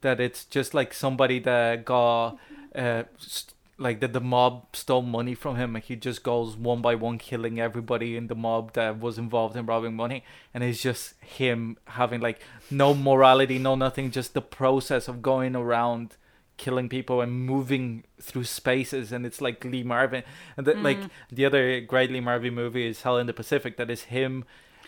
that. 0.00 0.20
It's 0.20 0.44
just 0.44 0.74
like 0.74 0.92
somebody 0.94 1.38
that 1.40 1.84
got 1.84 2.38
uh, 2.74 3.04
st- 3.18 3.52
like 3.78 4.00
that 4.00 4.12
the 4.12 4.20
mob 4.20 4.74
stole 4.74 5.02
money 5.02 5.34
from 5.34 5.56
him, 5.56 5.76
and 5.76 5.84
he 5.84 5.96
just 5.96 6.22
goes 6.22 6.56
one 6.56 6.80
by 6.80 6.94
one 6.94 7.18
killing 7.18 7.60
everybody 7.60 8.16
in 8.16 8.26
the 8.28 8.34
mob 8.34 8.72
that 8.72 8.98
was 8.98 9.18
involved 9.18 9.54
in 9.56 9.66
robbing 9.66 9.94
money, 9.94 10.24
and 10.54 10.64
it's 10.64 10.80
just 10.82 11.14
him 11.22 11.76
having 11.86 12.20
like 12.20 12.40
no 12.70 12.94
morality, 12.94 13.58
no 13.58 13.74
nothing, 13.74 14.10
just 14.10 14.32
the 14.34 14.40
process 14.42 15.08
of 15.08 15.20
going 15.22 15.54
around 15.54 16.16
killing 16.56 16.88
people 16.88 17.20
and 17.20 17.32
moving 17.44 18.02
through 18.18 18.44
spaces. 18.44 19.12
And 19.12 19.26
it's 19.26 19.42
like 19.42 19.62
Lee 19.62 19.82
Marvin. 19.82 20.22
And 20.56 20.66
the, 20.66 20.72
like 20.74 20.96
Mm. 20.98 21.10
the 21.30 21.44
other 21.44 21.80
great 21.82 22.10
Lee 22.10 22.20
Marvin 22.20 22.54
movie 22.54 22.86
is 22.86 23.02
Hell 23.02 23.18
in 23.18 23.26
the 23.26 23.34
Pacific 23.34 23.76
that 23.76 23.90
is 23.90 24.04
him 24.04 24.44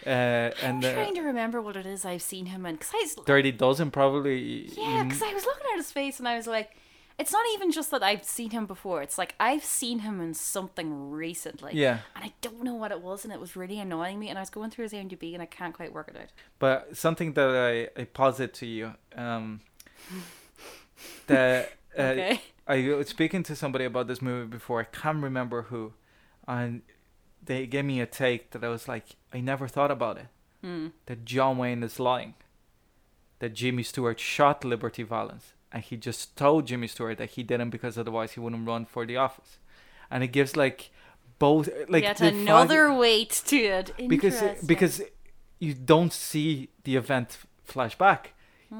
uh, 0.06 0.08
I'm 0.10 0.52
and 0.62 0.84
uh, 0.84 0.92
trying 0.94 1.14
to 1.16 1.20
remember 1.22 1.60
what 1.60 1.76
it 1.76 1.84
is 1.84 2.06
I've 2.06 2.22
seen 2.22 2.46
him 2.46 2.64
in 2.64 2.76
because 2.76 2.92
I 2.94 3.00
was, 3.02 3.16
Dirty 3.26 3.52
Dozen 3.52 3.90
probably. 3.90 4.70
Yeah, 4.78 5.02
because 5.04 5.20
I 5.22 5.34
was 5.34 5.44
looking 5.44 5.66
at 5.72 5.76
his 5.76 5.90
face 5.90 6.18
and 6.18 6.26
I 6.26 6.36
was 6.36 6.46
like, 6.46 6.70
it's 7.18 7.32
not 7.32 7.44
even 7.54 7.72
just 7.72 7.90
that 7.90 8.02
I've 8.02 8.24
seen 8.24 8.50
him 8.50 8.66
before. 8.66 9.02
It's 9.02 9.18
like 9.18 9.34
I've 9.40 9.64
seen 9.64 10.00
him 10.00 10.20
in 10.20 10.34
something 10.34 11.10
recently. 11.10 11.72
yeah 11.74 11.98
And 12.14 12.24
I 12.24 12.32
don't 12.40 12.62
know 12.62 12.74
what 12.74 12.92
it 12.92 13.00
was, 13.02 13.24
and 13.24 13.32
it 13.32 13.40
was 13.40 13.56
really 13.56 13.78
annoying 13.80 14.18
me. 14.18 14.28
And 14.28 14.38
I 14.38 14.42
was 14.42 14.50
going 14.50 14.70
through 14.70 14.84
his 14.84 14.92
IMDb, 14.92 15.32
and 15.34 15.42
I 15.42 15.46
can't 15.46 15.74
quite 15.74 15.92
work 15.92 16.08
it 16.08 16.16
out. 16.16 16.30
but 16.58 16.96
something 16.96 17.32
that 17.34 17.48
I, 17.96 18.00
I 18.00 18.04
posit 18.04 18.54
to 18.54 18.66
you 18.66 18.94
um 19.16 19.60
that 21.26 21.72
uh, 21.98 22.02
Okay. 22.02 22.40
I 22.66 22.88
was 22.94 23.08
speaking 23.08 23.42
to 23.44 23.56
somebody 23.56 23.84
about 23.84 24.06
this 24.08 24.20
movie 24.20 24.46
before 24.46 24.80
I 24.80 24.84
can't 24.84 25.22
remember 25.22 25.62
who 25.62 25.92
and 26.46 26.82
they 27.44 27.66
gave 27.66 27.84
me 27.84 28.00
a 28.00 28.06
take 28.06 28.50
that 28.50 28.62
I 28.62 28.68
was 28.68 28.86
like 28.88 29.04
I 29.32 29.40
never 29.40 29.66
thought 29.68 29.90
about 29.90 30.18
it 30.18 30.26
Hmm. 30.62 30.88
that 31.06 31.24
John 31.24 31.56
Wayne 31.56 31.82
is 31.84 32.00
lying. 32.00 32.34
That 33.38 33.54
Jimmy 33.54 33.84
Stewart 33.84 34.18
shot 34.18 34.64
Liberty 34.64 35.04
Valance 35.04 35.52
and 35.72 35.82
he 35.82 35.96
just 35.96 36.36
told 36.36 36.66
Jimmy 36.66 36.86
Stewart 36.86 37.18
that 37.18 37.30
he 37.30 37.42
didn't 37.42 37.70
because 37.70 37.98
otherwise 37.98 38.32
he 38.32 38.40
wouldn't 38.40 38.66
run 38.66 38.86
for 38.86 39.04
the 39.04 39.16
office. 39.16 39.58
And 40.10 40.24
it 40.24 40.28
gives 40.28 40.56
like 40.56 40.90
both 41.38 41.68
like 41.88 42.02
Yet 42.02 42.20
another 42.20 42.92
weight 42.92 43.42
to 43.46 43.56
it. 43.56 44.08
because 44.08 44.42
because 44.64 45.02
you 45.58 45.74
don't 45.74 46.12
see 46.12 46.70
the 46.84 46.96
event 46.96 47.38
flashback. 47.68 48.32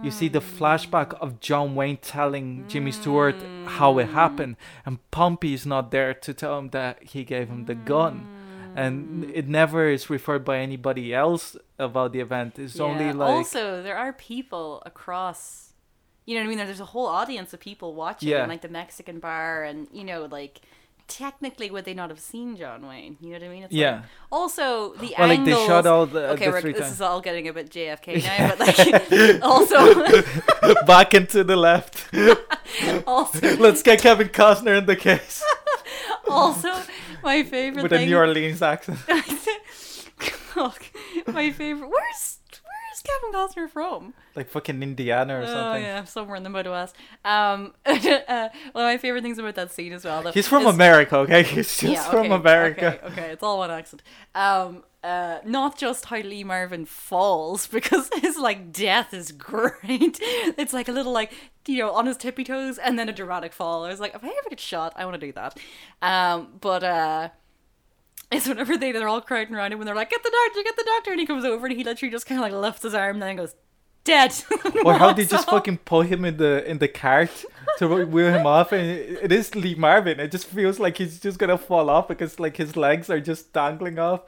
You 0.03 0.11
see 0.11 0.29
the 0.29 0.41
flashback 0.41 1.17
hmm. 1.17 1.23
of 1.23 1.41
John 1.41 1.75
Wayne 1.75 1.97
telling 1.97 2.67
Jimmy 2.69 2.93
Stewart 2.93 3.37
how 3.65 3.99
it 3.99 4.09
hmm. 4.09 4.13
happened, 4.13 4.57
and 4.85 4.99
Pompey 5.11 5.55
is 5.55 5.65
not 5.65 5.91
there 5.91 6.13
to 6.13 6.35
tell 6.35 6.59
him 6.59 6.69
that 6.71 7.03
he 7.03 7.25
gave 7.25 7.49
him 7.49 7.65
the 7.65 7.75
gun, 7.75 8.27
and 8.77 9.25
hmm. 9.25 9.31
it 9.33 9.49
never 9.49 9.89
is 9.89 10.11
referred 10.11 10.45
by 10.45 10.59
anybody 10.59 11.15
else 11.15 11.57
about 11.79 12.13
the 12.13 12.21
event. 12.21 12.59
It's 12.59 12.79
only 12.79 13.15
like 13.15 13.31
also 13.31 13.83
there 13.83 13.97
are 13.97 14.13
people 14.13 14.83
across 14.85 15.68
you 16.29 16.35
know 16.35 16.41
what 16.43 16.47
I 16.47 16.49
mean 16.57 16.59
there's 16.59 16.79
a 16.81 16.85
whole 16.85 17.07
audience 17.07 17.55
of 17.55 17.61
people 17.61 17.95
watching 17.95 18.29
Yeah. 18.29 18.43
in, 18.43 18.51
like 18.51 18.61
the 18.61 18.69
Mexican 18.69 19.19
bar 19.19 19.65
and 19.65 19.89
you 19.91 20.05
know 20.05 20.27
like 20.31 20.61
technically 21.07 21.71
would 21.71 21.87
they 21.87 21.95
not 21.95 22.11
have 22.11 22.21
seen 22.21 22.55
John 22.55 22.87
Wayne 22.87 23.17
you 23.23 23.29
know 23.31 23.39
what 23.39 23.45
I 23.45 23.49
mean 23.49 23.63
it's 23.63 23.73
Yeah. 23.73 23.95
like, 23.95 24.03
also 24.31 24.93
the 25.03 25.15
well, 25.19 25.29
like 25.29 25.39
angles 25.39 25.57
they 25.59 25.67
shot 25.67 25.87
all 25.87 26.05
the, 26.05 26.29
okay 26.33 26.51
the 26.51 26.73
this 26.73 26.93
is 26.93 27.01
all 27.01 27.23
getting 27.23 27.49
a 27.49 27.53
bit 27.55 27.71
JFK 27.71 28.23
now 28.29 28.49
but 28.51 28.59
like 28.61 29.43
also 29.51 29.79
back 30.87 31.15
and 31.15 31.27
to 31.31 31.45
the 31.45 31.57
left. 31.57 31.95
also 33.07 33.57
Let's 33.57 33.83
get 33.83 34.03
Kevin 34.03 34.29
Costner 34.29 34.77
in 34.77 34.85
the 34.85 34.97
case 34.97 35.43
also 36.29 36.71
my 37.23 37.43
favorite 37.43 37.83
with 37.85 37.93
a 37.95 38.05
New 38.05 38.19
Orleans 38.19 38.61
accent. 38.61 38.99
my 41.27 41.51
favorite 41.53 41.89
where's 41.89 42.39
where's 43.05 43.21
Kevin 43.21 43.33
Costner 43.67 43.71
from 43.71 44.15
like 44.35 44.49
fucking 44.49 44.83
Indiana 44.83 45.39
or 45.39 45.43
Oh 45.43 45.47
something. 45.47 45.83
yeah, 45.83 46.05
somewhere 46.05 46.37
in 46.37 46.43
the 46.43 46.51
Midwest. 46.51 46.95
Um, 47.25 47.75
uh, 47.87 48.49
one 48.73 48.85
of 48.85 48.89
my 48.89 48.99
favorite 48.99 49.23
things 49.23 49.39
about 49.39 49.55
that 49.57 49.73
scene 49.73 49.93
as 49.93 50.05
well. 50.05 50.23
Though, 50.23 50.33
He's 50.33 50.49
from 50.49 50.67
is- 50.67 50.75
America, 50.75 51.17
okay? 51.19 51.43
He's 51.55 51.77
just 51.79 51.83
yeah, 51.83 52.11
from 52.11 52.33
America. 52.33 52.99
Okay, 53.05 53.07
okay, 53.23 53.31
it's 53.33 53.43
all 53.43 53.59
one 53.59 53.71
accent. 53.71 54.03
Um, 54.35 54.85
uh, 55.05 55.39
not 55.45 55.79
just 55.79 56.07
how 56.07 56.19
Lee 56.19 56.43
Marvin 56.45 56.85
falls 56.85 57.67
because 57.79 58.11
his 58.21 58.37
like 58.37 58.73
death 58.73 59.13
is 59.15 59.33
great. 59.33 60.19
It's 60.23 60.73
like 60.73 60.89
a 60.89 60.93
little 60.93 61.13
like 61.13 61.33
you 61.67 61.79
know 61.79 61.91
on 61.93 62.07
his 62.07 62.17
tippy 62.17 62.45
toes 62.45 62.79
and 62.79 62.99
then 62.99 63.09
a 63.09 63.13
dramatic 63.13 63.53
fall. 63.53 63.85
I 63.85 63.89
was 63.91 64.01
like, 64.01 64.15
if 64.15 64.25
I 64.25 64.29
ever 64.29 64.49
get 64.51 64.61
shot, 64.61 64.93
I 64.97 65.05
want 65.05 65.21
to 65.21 65.27
do 65.27 65.33
that. 65.33 65.59
Um, 66.03 66.49
but 66.61 66.83
uh. 66.83 67.29
It's 68.31 68.47
whenever 68.47 68.77
they 68.77 68.93
they're 68.93 69.09
all 69.09 69.21
crowding 69.23 69.55
around 69.55 69.73
him 69.73 69.79
when 69.79 69.87
they're 69.87 69.95
like, 69.95 70.11
"Get 70.11 70.23
the 70.23 70.31
doctor, 70.31 70.63
get 70.63 70.77
the 70.77 70.85
doctor!" 70.85 71.11
and 71.13 71.21
he 71.21 71.27
comes 71.27 71.45
over 71.45 71.67
and 71.67 71.77
he 71.77 71.85
literally 71.85 72.11
just 72.11 72.27
kind 72.27 72.39
of 72.39 72.43
like 72.43 72.53
lifts 72.53 72.83
his 72.83 72.95
arm 72.95 73.17
and 73.17 73.23
then 73.23 73.37
goes, 73.37 73.55
"Dead." 74.05 74.35
Or 74.85 74.95
how 74.95 75.13
they 75.13 75.25
just 75.25 75.49
fucking 75.49 75.79
put 75.79 76.09
him 76.09 76.25
in 76.25 76.37
the 76.37 76.69
in 76.69 76.79
the 76.79 76.89
cart 76.89 77.45
to 77.79 78.05
wheel 78.07 78.33
him 78.33 78.47
off, 78.47 78.73
and 78.73 78.85
it 78.89 79.31
is 79.31 79.55
Lee 79.55 79.75
Marvin. 79.75 80.19
It 80.21 80.31
just 80.31 80.47
feels 80.47 80.79
like 80.81 80.97
he's 80.99 81.21
just 81.21 81.39
gonna 81.39 81.59
fall 81.59 81.91
off 81.91 82.09
because 82.09 82.41
like 82.41 82.57
his 82.57 82.77
legs 82.77 83.11
are 83.11 83.21
just 83.21 83.53
dangling 83.53 83.99
off. 83.99 84.23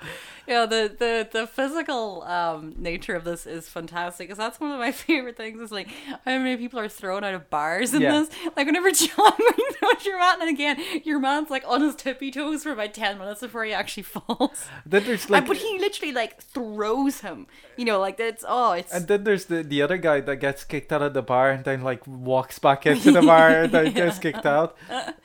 yeah 0.47 0.67
the 0.67 0.91
the 0.99 1.29
the 1.33 1.47
physical 1.47 2.23
um 2.25 2.75
nature 2.77 3.15
of 3.15 3.25
this 3.25 3.47
is 3.47 3.69
fantastic 3.69 4.27
because 4.27 4.39
that's 4.39 4.59
one 4.59 4.73
of 4.73 4.79
my 4.79 4.91
favorite 5.07 5.37
things 5.37 5.61
is 5.61 5.71
like 5.71 5.89
how 6.07 6.19
many 6.39 6.57
people 6.57 6.79
are 6.81 6.89
thrown 6.89 7.23
out 7.23 7.35
of 7.35 7.49
bars 7.51 7.95
in 7.95 8.03
Yeah. 8.03 8.13
this 8.21 8.31
like 8.57 8.67
whenever 8.67 8.91
john 9.03 9.33
throws 9.37 10.05
your 10.05 10.19
man 10.19 10.41
and 10.41 10.51
again 10.51 10.77
your 11.05 11.21
man's 11.21 11.51
like 11.51 11.63
on 11.69 11.83
his 11.83 11.95
tippy 11.95 12.31
toes 12.33 12.63
for 12.65 12.73
about 12.73 12.95
10 12.95 13.19
minutes 13.19 13.41
before 13.43 13.65
he 13.65 13.73
actually 13.73 14.03
falls 14.15 14.67
Then 14.87 15.05
there's 15.05 15.29
like, 15.31 15.47
but 15.47 15.57
he 15.59 15.79
literally 15.79 16.13
like 16.13 16.41
throws 16.43 17.21
him 17.21 17.47
you 17.77 17.85
know 17.85 18.01
like 18.01 18.19
it's 18.19 18.45
oh 18.49 18.73
it's 18.73 18.93
and 18.93 19.07
then 19.07 19.25
there's 19.25 19.45
the 19.45 19.63
the 19.63 19.83
other 19.83 19.99
guy 19.99 20.21
that 20.21 20.37
gets 20.37 20.65
kicked 20.65 20.93
out 20.93 21.03
of 21.03 21.15
the 21.15 21.23
bar 21.23 21.51
and 21.51 21.65
then 21.65 21.83
like 21.83 22.05
walks 22.07 22.59
back 22.59 22.87
into 22.87 23.13
the 23.13 23.23
bar 23.31 23.67
then 23.75 23.93
gets 23.93 24.19
kicked 24.19 24.47
out. 24.47 24.77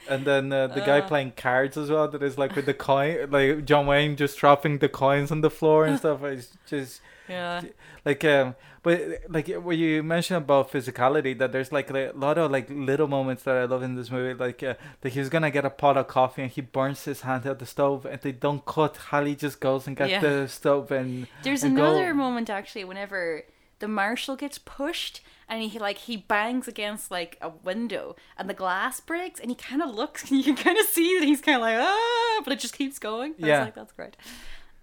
And 0.09 0.25
then 0.29 0.51
uh, 0.53 0.67
the 0.67 0.81
guy 0.81 1.01
playing 1.01 1.31
cards 1.45 1.75
as 1.77 1.89
well 1.89 2.07
that 2.07 2.21
is 2.23 2.37
like 2.37 2.55
with 2.55 2.65
the 2.65 2.73
coin, 2.73 3.29
like 3.31 3.65
John 3.65 3.85
Wayne 3.87 4.15
just 4.15 4.37
dropping 4.37 4.79
the 4.79 4.89
coins 4.89 5.31
on 5.31 5.41
the 5.41 5.49
floor 5.59 5.85
and 5.85 5.97
stuff. 5.97 6.23
It's 6.23 6.49
just 6.73 7.01
Yeah. 7.27 7.61
like 8.05 8.23
um 8.23 8.53
but 8.83 8.97
like 9.35 9.47
when 9.67 9.79
you 9.79 10.03
mentioned 10.03 10.37
about 10.37 10.71
physicality 10.71 11.33
that 11.39 11.49
there's 11.51 11.71
like 11.77 11.89
a 11.89 12.11
lot 12.25 12.37
of 12.37 12.51
like 12.55 12.67
little 12.69 13.07
moments 13.07 13.41
that 13.45 13.55
i 13.61 13.63
love 13.65 13.81
in 13.87 13.95
this 13.99 14.11
movie 14.15 14.35
like 14.45 14.61
uh, 14.61 14.75
like 15.03 15.13
he's 15.17 15.27
gonna 15.33 15.49
get 15.49 15.65
a 15.65 15.71
pot 15.71 15.97
of 15.97 16.05
coffee 16.07 16.43
and 16.43 16.51
he 16.51 16.61
burns 16.61 17.03
his 17.09 17.21
hand 17.21 17.43
at 17.47 17.57
the 17.57 17.65
stove 17.65 18.05
and 18.05 18.21
they 18.21 18.31
don't 18.45 18.63
cut 18.75 18.93
hallie 19.09 19.35
just 19.45 19.57
goes 19.59 19.87
and 19.87 19.97
gets 19.97 20.11
Yeah. 20.11 20.19
the 20.27 20.47
stove 20.47 20.91
and 20.99 21.25
There's 21.41 21.63
and 21.63 21.75
another 21.75 22.09
go. 22.13 22.17
moment 22.25 22.47
actually 22.59 22.85
whenever 22.91 23.41
the 23.79 23.87
marshal 23.87 24.35
gets 24.35 24.57
pushed 24.57 25.21
and 25.49 25.61
he 25.63 25.77
like 25.79 25.97
he 25.99 26.17
bangs 26.17 26.67
against 26.67 27.11
like 27.11 27.37
a 27.41 27.49
window 27.49 28.15
and 28.37 28.49
the 28.49 28.53
glass 28.53 28.99
breaks 28.99 29.39
and 29.39 29.49
he 29.51 29.55
kind 29.55 29.81
of 29.81 29.93
looks 29.93 30.23
and 30.29 30.37
you 30.37 30.43
can 30.43 30.55
kind 30.55 30.77
of 30.77 30.85
see 30.85 31.19
that 31.19 31.25
he's 31.25 31.41
kind 31.41 31.55
of 31.57 31.61
like 31.61 31.77
ah 31.79 32.41
but 32.43 32.53
it 32.53 32.59
just 32.59 32.77
keeps 32.77 32.99
going. 32.99 33.33
I 33.43 33.47
Yeah. 33.47 33.63
like 33.65 33.75
that's 33.75 33.91
great. 33.93 34.15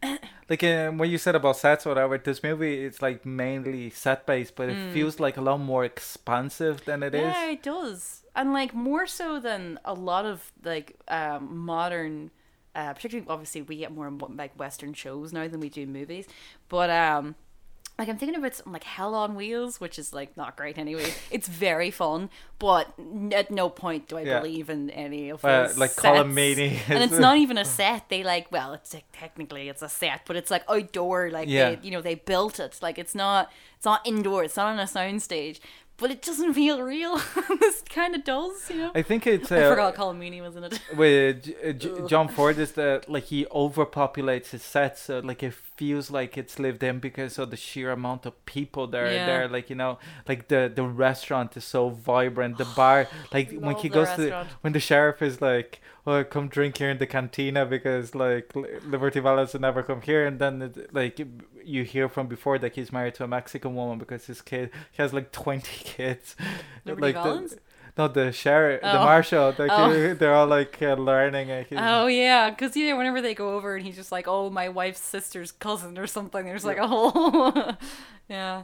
like 0.49 0.65
um, 0.65 0.99
when 0.99 1.11
you 1.11 1.17
said 1.19 1.35
about 1.37 1.57
sets 1.57 1.87
or 1.87 1.91
whatever 1.91 2.19
this 2.19 2.43
movie 2.43 2.85
it's 2.85 3.01
like 3.01 3.25
mainly 3.25 3.89
set 3.89 4.27
based 4.27 4.57
but 4.57 4.69
it 4.69 4.93
feels 4.93 5.21
like 5.21 5.37
a 5.37 5.41
lot 5.41 5.59
more 5.59 5.85
expansive 5.85 6.85
than 6.85 7.03
it 7.03 7.15
is. 7.15 7.21
Hmm. 7.23 7.29
yeah, 7.29 7.51
it 7.51 7.63
does, 7.63 8.25
and 8.35 8.53
like 8.53 8.75
more 8.75 9.07
so 9.07 9.39
than 9.39 9.79
a 9.85 9.95
lot 9.95 10.25
of 10.25 10.53
like 10.65 10.97
um, 11.09 11.57
modern. 11.57 12.31
Uh, 12.75 12.95
particularly, 12.95 13.29
obviously, 13.29 13.61
we 13.61 13.77
get 13.77 13.93
more 13.93 14.11
like 14.35 14.59
Western 14.59 14.95
shows 14.95 15.31
now 15.31 15.47
than 15.47 15.61
we 15.61 15.69
do 15.69 15.87
movies. 15.87 16.27
But 16.71 16.89
um, 16.89 17.35
like 17.99 18.09
I'm 18.09 18.17
thinking 18.19 18.37
about 18.39 18.55
something 18.55 18.73
like 18.73 18.85
Hell 18.85 19.15
on 19.15 19.35
Wheels, 19.35 19.81
which 19.81 19.99
is 19.99 20.13
like 20.13 20.37
not 20.37 20.57
great 20.57 20.79
anyway. 20.79 21.13
It's 21.31 21.47
very 21.47 21.91
fun, 21.91 22.31
but 22.59 22.93
n- 22.99 23.33
at 23.35 23.51
no 23.51 23.69
point 23.69 24.09
do 24.09 24.17
I 24.19 24.23
Yeah. 24.23 24.41
believe 24.41 24.71
in 24.71 24.91
any 24.91 25.29
of 25.31 25.45
Uh, 25.45 25.67
those 25.69 25.79
like 25.79 25.91
sets. 25.91 26.27
Meaney 26.29 26.79
and 26.89 27.03
it's 27.05 27.19
not 27.19 27.37
even 27.37 27.59
a 27.59 27.65
set. 27.65 28.09
They 28.09 28.25
like 28.25 28.51
well, 28.51 28.73
it's 28.73 28.95
like, 28.95 29.05
technically 29.13 29.69
it's 29.69 29.83
a 29.83 29.89
set, 29.89 30.23
but 30.27 30.37
it's 30.37 30.51
like 30.51 30.65
outdoor. 30.69 31.31
Like 31.31 31.49
Yeah. 31.49 31.71
they, 31.71 31.79
you 31.83 31.91
know, 31.91 32.01
they 32.01 32.15
built 32.15 32.59
it. 32.59 32.79
Like 32.83 32.99
it's 32.99 33.15
not 33.15 33.51
it's 33.77 33.85
not 33.85 34.01
indoor. 34.07 34.43
It's 34.45 34.57
not 34.57 34.67
on 34.67 34.79
a 34.79 34.87
sound 34.87 35.23
stage. 35.23 35.61
But 35.99 36.11
it 36.11 36.23
doesn't 36.23 36.55
feel 36.55 36.83
real. 36.83 37.17
this 37.61 37.83
kind 37.83 38.17
of 38.17 38.25
does, 38.25 38.69
you 38.71 38.77
know. 38.79 38.91
I 38.93 39.03
think 39.03 39.25
it's 39.27 39.53
uh, 39.53 39.57
I 39.57 39.63
forgot 39.69 39.95
Colm 39.95 40.19
Meaney 40.19 40.41
was 40.43 40.57
in 40.57 40.65
it. 40.65 40.81
with 40.97 41.45
J- 41.45 41.55
uh, 41.69 41.73
J- 41.75 42.07
John 42.09 42.27
Ford 42.29 42.59
is 42.59 42.73
that 42.73 43.09
like 43.09 43.25
he 43.25 43.47
overpopulates 43.47 44.51
his 44.51 44.63
sets, 44.65 45.03
so 45.03 45.21
like 45.21 45.43
it 45.45 45.55
feels 45.77 46.11
like 46.11 46.37
it's 46.37 46.59
lived 46.59 46.83
in 46.83 46.99
because 46.99 47.39
of 47.39 47.51
the 47.51 47.57
sheer 47.57 47.91
amount 47.91 48.27
of 48.27 48.45
people 48.47 48.87
there. 48.87 49.13
Yeah. 49.13 49.27
There, 49.27 49.49
like 49.49 49.71
you 49.71 49.77
know, 49.77 49.99
like 50.29 50.49
the 50.49 50.71
the 50.75 50.83
restaurant 50.85 51.57
is 51.57 51.65
so 51.65 51.89
vibrant. 51.91 52.59
The 52.59 52.65
bar, 52.65 53.09
like 53.33 53.53
when 53.53 53.77
he 53.77 53.89
the 53.89 53.95
goes 53.95 54.09
to 54.11 54.23
restaurant. 54.23 54.49
when 54.61 54.73
the 54.73 54.81
sheriff 54.81 55.23
is 55.23 55.41
like, 55.41 55.81
"Oh, 56.07 56.25
come 56.25 56.49
drink 56.49 56.79
here 56.79 56.91
in 56.91 56.99
the 56.99 57.07
cantina 57.07 57.67
because 57.67 58.15
like 58.15 58.55
Liberty 58.55 59.21
Valance 59.21 59.53
will 59.55 59.61
never 59.61 59.83
come 59.83 60.03
here," 60.03 60.27
and 60.27 60.39
then 60.39 60.63
it, 60.63 60.93
like 60.95 61.21
you 61.65 61.85
hear 61.85 62.09
from 62.09 62.27
before 62.27 62.59
that 62.59 62.75
he's 62.75 62.93
married 62.93 63.15
to 63.15 63.25
a 63.25 63.29
Mexican 63.29 63.75
woman 63.75 63.99
because 63.99 64.27
his 64.27 64.41
kid 64.43 64.71
he 64.91 65.03
has 65.03 65.13
like 65.13 65.33
twenty 65.33 65.85
kids. 65.85 66.37
Liberty 66.85 67.13
like 67.13 67.15
Valance? 67.15 67.53
the, 67.53 67.61
no, 67.99 68.09
the 68.09 68.33
sheriff, 68.33 68.81
the 68.81 68.99
Oh. 69.01 69.05
marshal. 69.05 69.55
Like 69.59 69.71
Oh. 69.71 70.15
they're 70.19 70.35
all 70.35 70.47
like 70.47 70.81
uh, 70.83 70.95
learning. 70.95 71.49
He's, 71.69 71.79
Oh 71.81 72.07
yeah, 72.07 72.51
because 72.51 72.77
yeah, 72.77 72.95
whenever 72.95 73.21
they 73.21 73.35
go 73.35 73.55
over 73.55 73.77
and 73.77 73.85
he's 73.85 73.97
just 73.97 74.13
like, 74.13 74.27
"Oh, 74.29 74.49
my 74.51 74.69
wife's 74.69 75.01
sister's 75.01 75.53
cousin" 75.53 75.99
or 75.99 76.07
something. 76.07 76.45
There's 76.45 76.65
like 76.65 76.79
a 76.79 76.87
whole, 76.89 77.53
yeah, 78.29 78.63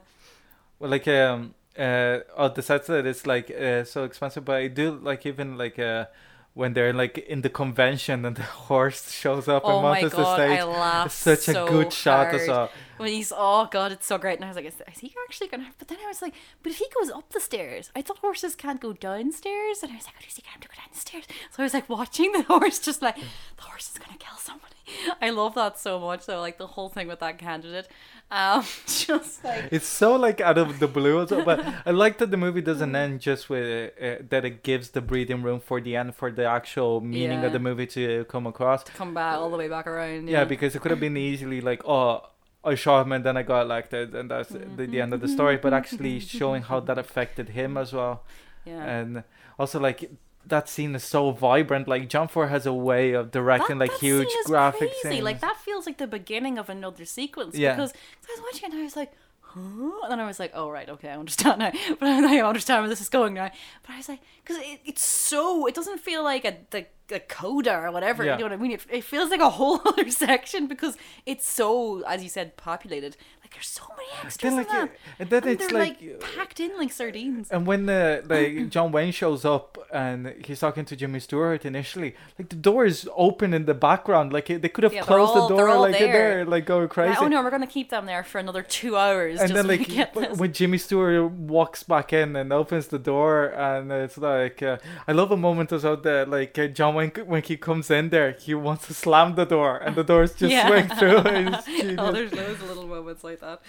Well, 0.79 0.91
like 0.91 1.07
um 1.09 1.55
uh 1.79 2.21
oh 2.37 2.49
the 2.49 2.63
sets 2.63 2.87
that 2.89 3.07
it's 3.07 3.27
like 3.27 3.51
uh, 3.51 3.85
so 3.85 4.05
expensive, 4.05 4.45
but 4.45 4.57
I 4.57 4.69
do 4.69 4.93
like 5.03 5.27
even 5.27 5.57
like 5.59 5.79
uh 5.79 6.07
when 6.55 6.73
they're 6.73 6.93
like 6.93 7.19
in 7.19 7.43
the 7.43 7.51
convention 7.51 8.25
and 8.25 8.35
the 8.37 8.43
horse 8.69 9.13
shows 9.13 9.47
up 9.47 9.63
Oh 9.65 9.75
and 9.75 9.83
mounts 10.03 10.15
the 10.15 10.35
stage. 10.35 10.59
I 10.59 10.65
laughed 10.65 11.13
such 11.13 11.41
so 11.41 11.67
a 11.67 11.71
good 11.71 11.93
shot 11.93 12.35
as 12.35 12.47
hard. 12.47 12.49
well. 12.49 12.71
When 12.99 13.09
he's 13.11 13.33
oh 13.37 13.69
god, 13.71 13.93
it's 13.93 14.07
so 14.07 14.19
great. 14.19 14.37
And 14.37 14.45
I 14.45 14.49
was 14.49 14.57
like, 14.57 14.67
is, 14.67 14.75
is 14.93 14.99
he 15.01 15.15
actually 15.29 15.49
gonna? 15.49 15.71
But 15.79 15.89
then 15.89 15.99
I 16.05 16.09
was 16.09 16.21
like, 16.23 16.35
but 16.63 16.73
if 16.73 16.79
he 16.79 16.87
goes 16.99 17.11
up 17.11 17.31
the 17.33 17.41
stairs, 17.41 17.91
I 17.97 18.03
thought 18.03 18.19
horses 18.19 18.55
can't 18.55 18.81
go 18.81 18.93
downstairs, 18.93 19.83
and 19.83 19.93
I 19.93 19.97
was 19.97 20.05
like, 20.07 20.15
how 20.15 20.21
does 20.25 20.37
he 20.37 20.43
to 20.43 20.69
go 20.69 20.75
down 20.75 20.89
the 20.93 20.99
stairs? 20.99 21.25
So 21.51 21.63
I 21.63 21.65
was 21.65 21.75
like 21.75 21.89
watching 21.89 22.33
the 22.33 22.43
horse, 22.53 22.79
just 22.79 23.03
like 23.03 23.17
the 23.17 23.63
horse 23.63 23.91
is 23.93 23.99
gonna 23.99 24.19
kill 24.19 24.37
somebody. 24.39 24.75
I 25.21 25.31
love 25.31 25.55
that 25.55 25.79
so 25.79 26.01
much. 26.01 26.27
though. 26.27 26.41
like 26.41 26.59
the 26.59 26.67
whole 26.67 26.89
thing 26.89 27.09
with 27.09 27.21
that 27.21 27.39
candidate, 27.39 27.89
um, 28.31 28.65
just 28.87 29.45
like 29.45 29.69
It's 29.71 29.87
so 29.87 30.17
like 30.17 30.41
out 30.41 30.57
of 30.59 30.79
the 30.79 30.89
blue 30.89 31.17
well, 31.17 31.45
but 31.45 31.65
I 31.87 31.91
like 31.91 32.19
that 32.19 32.31
the 32.31 32.37
movie 32.37 32.61
doesn't 32.63 32.95
end 32.97 33.21
just 33.21 33.49
with 33.51 33.93
uh, 34.03 34.23
that 34.31 34.45
it 34.45 34.63
gives 34.63 34.91
the 34.91 35.01
breathing 35.01 35.43
room 35.43 35.61
for 35.61 35.81
the 35.81 35.97
end 35.97 36.15
for 36.15 36.31
the 36.31 36.45
actual 36.45 37.01
meaning 37.01 37.41
Yeah. 37.41 37.47
of 37.47 37.53
the 37.53 37.59
movie 37.59 37.87
to 37.89 38.25
come 38.25 38.47
across. 38.47 38.83
To 38.85 38.93
come 38.93 39.15
back 39.15 39.37
all 39.37 39.51
the 39.51 39.57
way 39.57 39.69
back 39.69 39.87
around. 39.87 40.29
Yeah, 40.29 40.45
because 40.45 40.75
it 40.75 40.81
could 40.81 40.91
have 40.91 41.01
been 41.01 41.17
easily 41.17 41.61
like, 41.61 41.83
oh, 41.87 42.23
I 42.69 42.75
shot 42.75 43.07
him 43.07 43.13
and 43.13 43.25
then 43.25 43.37
I 43.37 43.43
got 43.43 43.63
elected, 43.63 44.15
and 44.15 44.31
that's 44.31 44.51
the, 44.51 44.87
the 44.87 45.01
end 45.01 45.13
of 45.13 45.21
the 45.21 45.29
story. 45.29 45.57
But 45.57 45.73
actually 45.73 46.19
mm-hmm. 46.19 46.39
showing 46.39 46.63
how 46.63 46.81
that 46.81 46.99
affected 46.99 47.51
him 47.51 47.77
as 47.77 47.93
well, 47.93 48.25
yeah. 48.65 48.85
and 48.85 49.25
also 49.59 49.81
like 49.81 50.11
that 50.47 50.69
scene 50.69 50.95
is 50.95 51.05
so 51.05 51.31
vibrant. 51.31 51.89
Like 51.89 52.09
John 52.09 52.29
Ford 52.29 52.49
has 52.49 52.67
a 52.67 52.73
way 52.73 53.13
of 53.13 53.31
directing 53.31 53.79
like 53.79 53.91
that 53.91 54.01
huge 54.01 54.29
scene 54.29 54.43
graphic 54.45 54.91
crazy. 54.91 55.17
scenes. 55.17 55.25
Like 55.25 55.41
that 55.41 55.57
feels 55.57 55.87
like 55.87 55.99
the 55.99 56.07
beginning 56.07 56.59
of 56.59 56.69
another 56.69 57.05
sequence. 57.05 57.57
Yeah. 57.57 57.75
Because 57.75 57.93
'cause 57.93 58.29
I 58.29 58.33
was 58.33 58.53
watching 58.53 58.69
it 58.69 58.73
and 58.73 58.81
I 58.81 58.85
was 58.85 58.97
like, 58.97 59.13
huh? 59.41 60.03
And 60.03 60.13
then 60.13 60.21
I 60.21 60.27
was 60.27 60.39
like, 60.39 60.53
oh 60.55 60.71
right, 60.71 60.89
okay, 60.89 61.11
I 61.11 61.17
understand 61.17 61.59
now. 61.59 61.73
But 61.99 62.09
I 62.09 62.41
understand 62.41 62.83
where 62.83 62.89
this 62.89 63.01
is 63.01 63.09
going 63.09 63.35
now. 63.35 63.51
But 63.83 63.93
I 63.93 63.97
was 63.99 64.09
like, 64.09 64.21
because 64.43 64.63
it, 64.63 64.81
it's 64.85 65.05
so 65.05 65.67
it 65.67 65.75
doesn't 65.75 66.01
feel 66.01 66.23
like 66.25 66.45
a 66.45 66.57
the 66.71 66.87
a 67.13 67.21
coda 67.21 67.75
or 67.79 67.91
whatever. 67.91 68.25
Yeah. 68.25 68.33
You 68.33 68.39
know 68.39 68.45
what 68.47 68.53
I 68.53 68.57
mean? 68.57 68.73
It, 68.73 68.87
it 68.91 69.05
feels 69.05 69.31
like 69.31 69.41
a 69.41 69.51
whole 69.51 69.81
other 69.85 70.11
section 70.11 70.67
because 70.67 70.97
it's 71.27 71.49
so, 71.49 72.03
as 72.03 72.23
you 72.23 72.29
said, 72.29 72.57
populated. 72.57 73.17
Like 73.49 73.55
there's 73.55 73.67
so 73.69 73.85
many 73.97 74.11
extras 74.27 74.53
Then 74.53 74.61
in 74.61 74.67
that. 74.69 74.91
and 75.19 75.31
then 75.31 75.43
And 75.45 75.53
it's 75.53 75.67
they're 75.69 75.79
like. 75.81 76.01
like, 76.03 76.21
packed 76.37 76.61
in 76.61 76.77
like 76.77 76.93
sardines. 76.93 77.51
and 77.51 77.67
when 77.67 77.87
the 77.87 78.23
like 78.29 78.69
John 78.69 78.93
Wayne 78.93 79.11
shows 79.13 79.47
up 79.47 79.79
and 79.91 80.35
he's 80.45 80.61
talking 80.61 80.85
to 80.85 80.95
Jimmy 80.95 81.19
Stewart 81.21 81.65
initially, 81.65 82.15
like 82.39 82.51
the 82.51 82.57
door 82.57 82.85
is 82.85 83.09
open 83.17 83.55
in 83.55 83.65
the 83.65 83.73
background. 83.73 84.35
Like 84.35 84.47
they 84.49 84.69
could 84.69 84.85
have 84.85 84.93
Yeah, 84.93 85.01
closed 85.03 85.33
all- 85.35 85.49
the 85.49 85.57
door 85.57 85.79
like 85.79 85.99
there. 85.99 86.13
they're 86.13 86.45
like 86.45 86.67
going 86.67 86.89
crazy. 86.89 87.13
Yeah, 87.13 87.21
oh 87.25 87.29
no, 87.29 87.43
we're 87.43 87.51
gonna 87.51 87.67
keep 87.67 87.89
them 87.89 88.05
there 88.05 88.23
for 88.23 88.39
another 88.39 88.63
two 88.63 88.97
hours. 88.99 89.41
and 89.41 89.51
then 89.57 89.67
like 89.67 89.89
when 90.37 90.53
Jimmy 90.53 90.77
Stewart 90.77 91.31
walks 91.33 91.83
back 91.83 92.13
in 92.13 92.37
and 92.37 92.53
opens 92.53 92.89
the 92.89 92.99
door 92.99 93.47
and 93.47 93.91
it's 93.91 94.19
like 94.19 94.63
uh, 94.63 94.77
I 95.07 95.13
love 95.13 95.31
a 95.31 95.39
moment 95.39 95.73
as 95.73 95.85
well 95.85 95.97
that 95.97 96.29
like 96.29 96.59
uh, 96.59 96.67
John 96.67 96.95
Wayne 96.97 97.13
when 97.25 97.43
he 97.43 97.57
comes 97.57 97.91
in 97.91 98.11
there 98.11 98.33
he 98.33 98.53
wants 98.55 98.87
to 98.89 98.95
slam 98.95 99.37
the 99.37 99.47
door 99.47 99.79
and 99.79 99.97
the 99.97 100.05
doors 100.05 100.35
just 100.35 100.53
Yeah. 100.59 100.67
swing 100.69 100.89
through. 100.99 101.19
Oh, 101.99 102.13
there's 102.13 102.33
of 102.33 102.63
little 102.69 102.87
moments 102.87 103.25
like 103.25 103.38
that. 103.41 103.61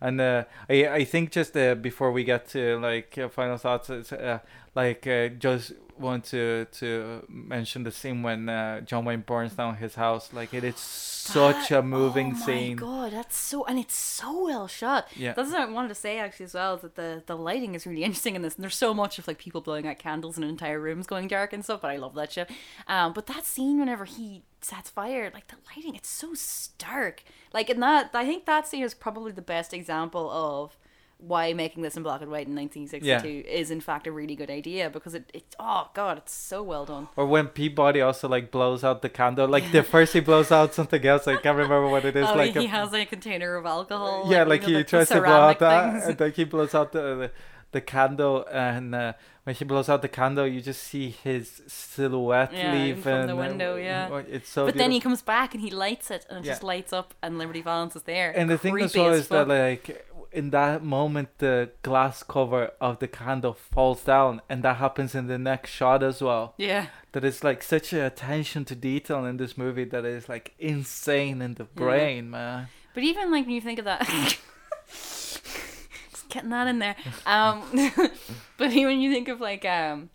And 0.00 0.20
uh, 0.20 0.44
I 0.68 0.86
I 0.88 1.04
think 1.04 1.30
just 1.30 1.56
uh, 1.56 1.74
before 1.76 2.10
we 2.12 2.24
get 2.24 2.48
to 2.48 2.78
like 2.80 3.16
uh, 3.18 3.28
final 3.28 3.56
thoughts, 3.56 3.88
uh, 3.90 4.38
like 4.74 5.06
uh, 5.06 5.28
just 5.28 5.72
want 5.98 6.24
to 6.24 6.66
to 6.72 7.24
mention 7.28 7.84
the 7.84 7.92
scene 7.92 8.22
when 8.24 8.48
uh, 8.48 8.80
John 8.80 9.04
Wayne 9.04 9.20
burns 9.20 9.54
down 9.54 9.76
his 9.76 9.94
house. 9.94 10.32
Like 10.32 10.52
it 10.54 10.64
is 10.64 10.76
such 10.76 11.68
That- 11.68 11.78
a 11.78 11.82
moving 11.82 12.32
oh 12.34 12.44
scene. 12.46 12.74
my 12.76 12.80
god, 12.80 13.12
that's 13.12 13.36
so 13.36 13.64
and 13.66 13.78
it's 13.78 13.94
so 13.94 14.44
well 14.46 14.66
shot. 14.66 15.06
Yeah. 15.14 15.34
That's 15.34 15.52
what 15.52 15.60
I 15.60 15.66
wanted 15.70 15.88
to 15.88 15.94
say 15.94 16.18
actually 16.18 16.46
as 16.46 16.54
well. 16.54 16.78
That 16.78 16.96
the 16.96 17.22
the 17.24 17.36
lighting 17.36 17.76
is 17.76 17.86
really 17.86 18.02
interesting 18.02 18.34
in 18.34 18.42
this, 18.42 18.56
and 18.56 18.64
there's 18.64 18.74
so 18.74 18.92
much 18.92 19.20
of 19.20 19.28
like 19.28 19.38
people 19.38 19.60
blowing 19.60 19.86
out 19.86 20.00
candles 20.00 20.36
and 20.36 20.44
entire 20.44 20.80
rooms 20.80 21.06
going 21.06 21.28
dark 21.28 21.52
and 21.52 21.62
stuff. 21.62 21.82
But 21.82 21.92
I 21.92 21.96
love 21.98 22.14
that 22.16 22.32
shit. 22.32 22.50
Um, 22.88 23.12
but 23.12 23.26
that 23.26 23.46
scene 23.46 23.78
whenever 23.78 24.04
he 24.04 24.42
sets 24.64 24.90
fire, 24.90 25.30
like 25.34 25.48
the 25.48 25.56
lighting, 25.74 25.94
it's 25.94 26.08
so 26.08 26.34
stark. 26.34 27.22
Like 27.52 27.70
in 27.70 27.80
that, 27.80 28.10
I 28.14 28.24
think 28.26 28.46
that 28.46 28.66
scene 28.66 28.82
is 28.84 28.94
probably 28.94 29.32
the 29.32 29.42
best 29.42 29.72
example 29.74 30.30
of 30.30 30.76
why 31.18 31.52
making 31.52 31.84
this 31.84 31.96
in 31.96 32.02
black 32.02 32.20
and 32.20 32.32
white 32.32 32.48
in 32.48 32.56
1962 32.56 33.48
is 33.48 33.70
in 33.70 33.80
fact 33.80 34.08
a 34.08 34.10
really 34.10 34.34
good 34.34 34.50
idea 34.50 34.90
because 34.90 35.14
it, 35.14 35.30
it 35.32 35.54
oh 35.60 35.88
god 35.94 36.18
it's 36.18 36.32
so 36.34 36.64
well 36.64 36.84
done 36.84 37.06
Or 37.14 37.26
when 37.26 37.46
Peabody 37.46 38.00
also 38.00 38.28
like 38.28 38.50
blows 38.50 38.82
out 38.82 39.02
the 39.02 39.08
candle, 39.08 39.46
like 39.46 39.70
the 39.70 39.84
first 39.84 40.14
he 40.14 40.18
blows 40.20 40.50
out 40.50 40.74
something 40.74 41.04
else. 41.06 41.28
I 41.28 41.36
can't 41.36 41.56
remember 41.56 41.86
what 41.88 42.04
it 42.04 42.16
is. 42.16 42.26
oh, 42.28 42.34
like 42.34 42.56
he 42.56 42.64
a- 42.64 42.68
has 42.68 42.92
a 42.92 43.04
container 43.04 43.54
of 43.54 43.66
alcohol 43.66 44.24
yeah, 44.32 44.42
you 44.42 44.48
like 44.48 44.62
know, 44.62 44.66
he 44.66 44.72
the- 44.72 44.78
the 44.80 44.84
tries 44.84 45.08
to 45.10 45.20
blow 45.20 45.30
out 45.30 45.58
ceramic 45.60 46.02
that, 46.02 46.08
and 46.08 46.18
then 46.18 46.32
he 46.32 46.42
blows 46.42 46.74
out 46.74 46.90
the 46.90 47.00
the, 47.14 47.30
the 47.72 47.80
candle, 47.80 48.46
and 48.52 48.94
uh, 48.94 49.12
when 49.44 49.56
he 49.56 49.64
blows 49.64 49.88
out 49.88 50.02
the 50.02 50.08
candle, 50.08 50.46
you 50.46 50.60
just 50.60 50.82
see 50.82 51.10
his 51.10 51.62
silhouette 51.66 52.52
Yeah, 52.52 52.72
leave 52.74 52.98
from 53.00 53.26
the 53.26 53.32
and, 53.36 53.38
window, 53.38 53.76
yeah. 53.76 54.22
It's 54.28 54.48
so. 54.48 54.66
but 54.66 54.76
then 54.76 54.90
he 54.92 55.00
comes 55.00 55.22
back 55.22 55.54
and 55.54 55.62
he 55.62 55.70
lights 55.70 56.10
it 56.10 56.26
and 56.28 56.38
it 56.38 56.44
Yeah. 56.44 56.52
just 56.52 56.62
lights 56.62 56.92
up 56.92 57.14
and 57.22 57.38
Liberty 57.38 57.62
Valance 57.62 57.96
is 57.96 58.02
there. 58.02 58.30
and 58.36 58.48
the 58.48 58.58
thing 58.58 58.78
as 58.80 58.94
well 58.96 59.12
is 59.12 59.28
that 59.28 59.48
like 59.48 60.06
in 60.32 60.48
that 60.50 60.82
moment 60.82 61.28
the 61.38 61.70
glass 61.82 62.22
cover 62.22 62.70
of 62.80 62.98
the 63.00 63.08
candle 63.08 63.52
falls 63.52 64.02
down 64.02 64.40
and 64.48 64.62
that 64.62 64.76
happens 64.76 65.14
in 65.14 65.26
the 65.26 65.36
next 65.38 65.70
shot 65.70 66.02
as 66.02 66.22
well 66.22 66.54
yeah. 66.56 66.86
that 67.12 67.22
is 67.22 67.44
like 67.44 67.62
such 67.62 67.92
a 67.92 68.06
attention 68.06 68.64
to 68.64 68.74
detail 68.74 69.26
in 69.26 69.36
this 69.36 69.58
movie 69.58 69.84
that 69.84 70.06
is 70.06 70.30
like 70.30 70.54
insane 70.58 71.42
in 71.42 71.52
the 71.54 71.64
brain 71.64 72.30
man 72.30 72.68
But 72.94 73.02
even 73.02 73.30
like 73.30 73.44
when 73.44 73.54
you 73.54 73.60
think 73.60 73.78
of 73.78 73.84
that 73.84 74.08
getting 76.32 76.50
that 76.50 76.66
in 76.66 76.78
there. 76.78 76.96
Um 77.26 77.62
but 78.56 78.70
even 78.70 78.86
when 78.86 79.00
you 79.00 79.12
think 79.12 79.28
of 79.28 79.40
like 79.40 79.64
um 79.64 80.10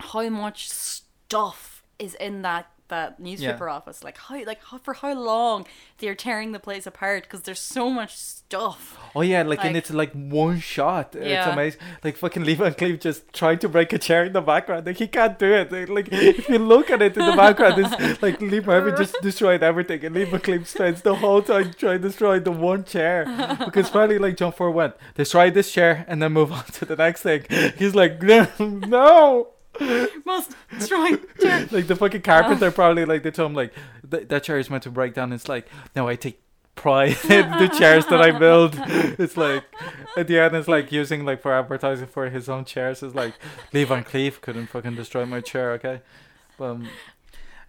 how 0.00 0.28
much 0.28 0.68
stuff 0.68 1.82
is 1.98 2.14
in 2.14 2.42
that 2.42 2.70
that 2.88 3.20
newspaper 3.20 3.68
office. 3.68 4.02
Like 4.04 4.18
how 4.18 4.42
like 4.44 4.62
how, 4.64 4.78
for 4.78 4.94
how 4.94 5.12
long 5.14 5.66
they're 5.98 6.14
tearing 6.14 6.52
the 6.52 6.58
place 6.60 6.86
apart 6.86 7.24
because 7.24 7.42
there's 7.42 7.60
so 7.60 7.90
much 7.90 8.16
stuff. 8.16 8.98
Oh 9.14 9.20
yeah, 9.22 9.42
like, 9.42 9.64
and 9.64 9.76
it's 9.76 9.90
like 9.90 10.12
one 10.12 10.58
shot. 10.60 11.14
It's 11.14 11.26
Yeah. 11.26 11.52
amazing. 11.52 11.80
Like 12.04 12.16
fucking 12.16 12.44
Lee 12.44 12.54
Van 12.54 12.72
Cleef 12.74 13.00
just 13.00 13.32
trying 13.32 13.58
to 13.60 13.68
break 13.68 13.92
a 13.92 13.98
chair 13.98 14.24
in 14.24 14.32
the 14.32 14.40
background. 14.40 14.86
Like 14.86 14.96
he 14.96 15.06
can't 15.08 15.38
do 15.38 15.52
it. 15.52 15.70
Like, 15.72 15.88
like, 15.88 16.08
if 16.12 16.48
you 16.48 16.58
look 16.58 16.90
at 16.90 17.02
it 17.02 17.16
in 17.16 17.26
the 17.26 17.36
background, 17.36 17.74
it's 17.84 18.22
like 18.22 18.40
Lee 18.40 18.60
Marvin 18.60 18.96
just 18.96 19.16
destroyed 19.22 19.62
everything, 19.62 20.04
and 20.04 20.14
Lee 20.14 20.24
Van 20.24 20.40
Cleef 20.40 20.66
spends 20.66 21.02
the 21.02 21.14
whole 21.16 21.42
time 21.42 21.72
trying 21.74 22.00
to 22.02 22.08
destroy 22.08 22.40
the 22.40 22.52
one 22.52 22.84
chair 22.84 23.24
because 23.64 23.88
finally, 23.88 24.18
like 24.18 24.36
John 24.36 24.52
Ford 24.52 24.74
went, 24.74 24.94
destroy 25.14 25.50
this 25.50 25.72
chair 25.72 26.04
and 26.08 26.22
then 26.22 26.32
move 26.32 26.52
on 26.52 26.64
to 26.64 26.84
the 26.84 26.96
next 26.96 27.22
thing. 27.22 27.44
He's 27.76 27.94
like, 27.94 28.22
no. 28.58 29.48
Must 30.24 30.52
try. 30.86 31.16
chair. 31.40 31.68
like 31.70 31.86
the 31.86 31.96
fucking 31.96 32.22
carpenter 32.22 32.70
probably 32.70 33.04
like 33.04 33.22
they 33.22 33.30
told 33.30 33.50
him 33.50 33.56
like 33.56 33.72
th- 34.10 34.28
that 34.28 34.42
chair 34.42 34.58
is 34.58 34.70
meant 34.70 34.82
to 34.84 34.90
break 34.90 35.14
down. 35.14 35.32
It's 35.32 35.48
like 35.48 35.68
no, 35.94 36.08
I 36.08 36.16
take 36.16 36.40
pride 36.74 37.16
in 37.24 37.50
the 37.58 37.68
chairs 37.78 38.06
that 38.06 38.20
I 38.20 38.30
build. 38.30 38.74
It's 39.18 39.36
like 39.36 39.64
at 40.16 40.28
the 40.28 40.38
end, 40.38 40.54
it's 40.54 40.68
like 40.68 40.92
using 40.92 41.24
like 41.24 41.42
for 41.42 41.52
advertising 41.52 42.06
for 42.06 42.28
his 42.30 42.48
own 42.48 42.64
chairs. 42.64 43.02
It's 43.02 43.14
like 43.14 43.34
Lee 43.72 43.84
Van 43.84 44.04
Cleef 44.04 44.40
couldn't 44.40 44.68
fucking 44.68 44.94
destroy 44.94 45.26
my 45.26 45.40
chair, 45.40 45.72
okay? 45.72 46.02
But 46.56 46.70
um, 46.70 46.88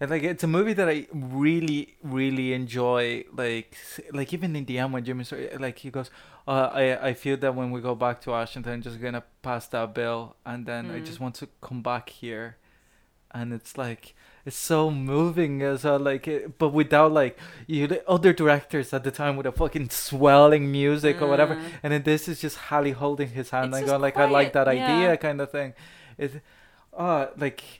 and 0.00 0.10
like 0.10 0.22
it's 0.22 0.42
a 0.42 0.46
movie 0.46 0.72
that 0.72 0.88
I 0.88 1.06
really 1.12 1.96
really 2.02 2.52
enjoy. 2.54 3.24
Like 3.32 3.76
like 4.12 4.32
even 4.32 4.56
in 4.56 4.64
the 4.64 4.78
end 4.78 4.92
when 4.92 5.04
Jimmy 5.04 5.24
like 5.58 5.78
he 5.78 5.90
goes, 5.90 6.10
uh, 6.48 6.70
I 6.72 7.08
I 7.08 7.14
feel 7.14 7.36
that 7.38 7.54
when 7.54 7.70
we 7.70 7.80
go 7.80 7.94
back 7.94 8.20
to 8.22 8.30
Washington, 8.30 8.72
I'm 8.72 8.82
just 8.82 9.00
gonna 9.00 9.24
pass 9.42 9.66
that 9.68 9.94
bill, 9.94 10.36
and 10.46 10.66
then 10.66 10.90
I 10.90 11.00
Mm. 11.00 11.06
just 11.06 11.20
want 11.20 11.34
to 11.36 11.48
come 11.60 11.82
back 11.82 12.08
here, 12.08 12.56
and 13.30 13.52
it's 13.52 13.76
like 13.78 14.14
it's 14.46 14.56
so 14.56 14.90
moving 14.90 15.60
as 15.62 15.84
well. 15.84 15.98
Like, 15.98 16.26
it, 16.26 16.56
but 16.58 16.70
without 16.70 17.12
like 17.12 17.38
you 17.66 17.86
the 17.86 18.00
other 18.08 18.32
directors 18.32 18.94
at 18.94 19.04
the 19.04 19.10
time 19.10 19.36
with 19.36 19.44
a 19.46 19.52
fucking 19.52 19.90
swelling 19.90 20.72
music 20.72 21.20
or 21.20 21.28
whatever, 21.28 21.56
Mm. 21.56 21.62
and 21.82 21.92
then 21.92 22.02
this 22.04 22.26
is 22.26 22.40
just 22.40 22.56
Hallie 22.56 22.92
holding 22.92 23.28
his 23.28 23.50
hand 23.50 23.68
It's 23.68 23.78
and 23.78 23.86
going 23.86 24.00
like, 24.00 24.16
I 24.16 24.24
like 24.24 24.52
quiet, 24.52 24.52
that 24.54 24.74
yeah. 24.74 24.86
idea, 24.96 25.16
kind 25.18 25.40
of 25.42 25.50
thing. 25.50 25.74
It, 26.16 26.40
uh, 26.96 27.26
like 27.36 27.79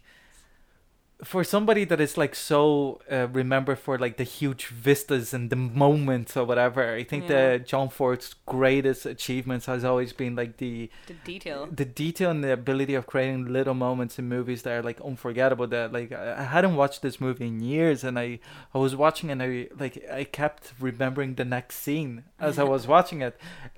for 1.24 1.44
somebody 1.44 1.84
that 1.84 2.00
is 2.00 2.16
like 2.16 2.34
so 2.34 3.00
uh, 3.10 3.26
remembered 3.32 3.78
for 3.78 3.98
like 3.98 4.16
the 4.16 4.24
huge 4.24 4.66
vistas 4.68 5.34
and 5.34 5.50
the 5.50 5.56
moments 5.56 6.36
or 6.36 6.44
whatever 6.44 6.94
i 6.94 7.04
think 7.04 7.24
Yeah. 7.24 7.28
that 7.56 7.66
john 7.66 7.88
ford's 7.90 8.34
greatest 8.46 9.04
achievements 9.06 9.66
has 9.66 9.84
always 9.84 10.12
been 10.12 10.34
like 10.36 10.56
the 10.56 10.90
The 11.06 11.14
detail. 11.24 11.68
the 11.70 11.84
detail 11.84 12.30
and 12.30 12.42
the 12.42 12.52
ability 12.52 12.94
of 12.94 13.06
creating 13.06 13.52
little 13.52 13.74
moments 13.74 14.18
in 14.18 14.28
movies 14.28 14.62
that 14.62 14.72
are 14.72 14.82
like 14.82 15.00
unforgettable 15.02 15.66
that 15.68 15.92
like 15.92 16.10
i 16.12 16.40
I 16.40 16.44
hadn't 16.44 16.76
watched 16.76 17.02
this 17.02 17.20
movie 17.20 17.46
in 17.52 17.60
years 17.60 18.02
and 18.04 18.18
i 18.18 18.38
i 18.74 18.78
was 18.78 18.96
watching 18.96 19.30
and 19.30 19.42
i 19.42 19.68
like 19.78 19.96
i 20.20 20.24
kept 20.24 20.72
remembering 20.80 21.34
the 21.34 21.44
next 21.56 21.74
scene 21.84 22.12
as 22.38 22.58
i 22.58 22.64
was 22.74 22.86
watching 22.86 23.20
it 23.20 23.34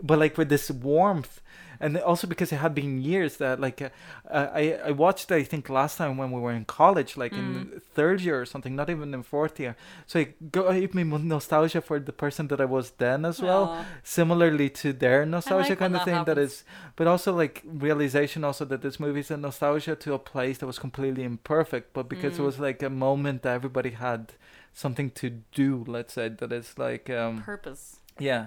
but 0.08 0.18
like 0.18 0.34
with 0.38 0.48
this 0.48 0.70
warmth 0.70 1.40
and 1.82 1.98
also 2.10 2.26
because 2.26 2.50
it 2.54 2.60
had 2.66 2.74
been 2.74 2.92
years 3.02 3.32
that 3.38 3.56
like 3.66 3.78
uh, 3.82 3.88
uh, 4.38 4.48
I 4.62 4.64
I 4.88 4.90
watched 5.04 5.28
I 5.32 5.42
think 5.52 5.68
last 5.68 5.94
time 6.00 6.12
when 6.20 6.30
we 6.34 6.40
were 6.40 6.56
in 6.60 6.64
college 6.64 7.12
like 7.22 7.34
in 7.42 7.82
third 7.96 8.20
year 8.26 8.36
or 8.42 8.46
something 8.46 8.74
not 8.80 8.88
even 8.88 9.12
in 9.16 9.22
fourth 9.22 9.56
year 9.64 9.74
so 10.06 10.14
it 10.24 10.30
gave 10.52 10.94
me 10.94 11.02
nostalgia 11.34 11.80
for 11.88 11.98
the 12.08 12.12
person 12.24 12.44
that 12.48 12.60
I 12.60 12.68
was 12.76 12.86
then 13.04 13.24
as 13.24 13.38
well 13.42 13.64
Aw. 13.64 13.84
similarly 14.04 14.68
to 14.82 14.88
their 15.04 15.26
nostalgia 15.26 15.70
when 15.74 15.78
kind 15.82 15.94
of 15.96 16.00
that 16.00 16.04
thing 16.08 16.24
that 16.28 16.36
happens. 16.38 16.52
is 16.52 16.64
but 16.98 17.06
also 17.12 17.30
like 17.42 17.56
realization 17.86 18.44
also 18.44 18.64
that 18.64 18.80
this 18.86 18.96
movie 19.04 19.20
is 19.26 19.30
a 19.30 19.36
nostalgia 19.36 19.94
to 20.04 20.14
a 20.14 20.18
place 20.32 20.56
that 20.58 20.66
was 20.72 20.78
completely 20.78 21.24
imperfect 21.24 21.86
but 21.96 22.04
because 22.08 22.34
it 22.38 22.42
Mm. 22.42 22.46
was 22.50 22.58
like 22.68 22.80
a 22.82 22.90
moment 23.08 23.42
that 23.42 23.54
everybody 23.60 23.90
had 24.08 24.22
something 24.84 25.10
to 25.20 25.26
do 25.62 25.68
let's 25.96 26.14
say 26.14 26.28
that 26.40 26.52
is 26.52 26.68
like 26.86 27.10
um 27.20 27.42
Purpose. 27.42 27.82
yeah 28.30 28.46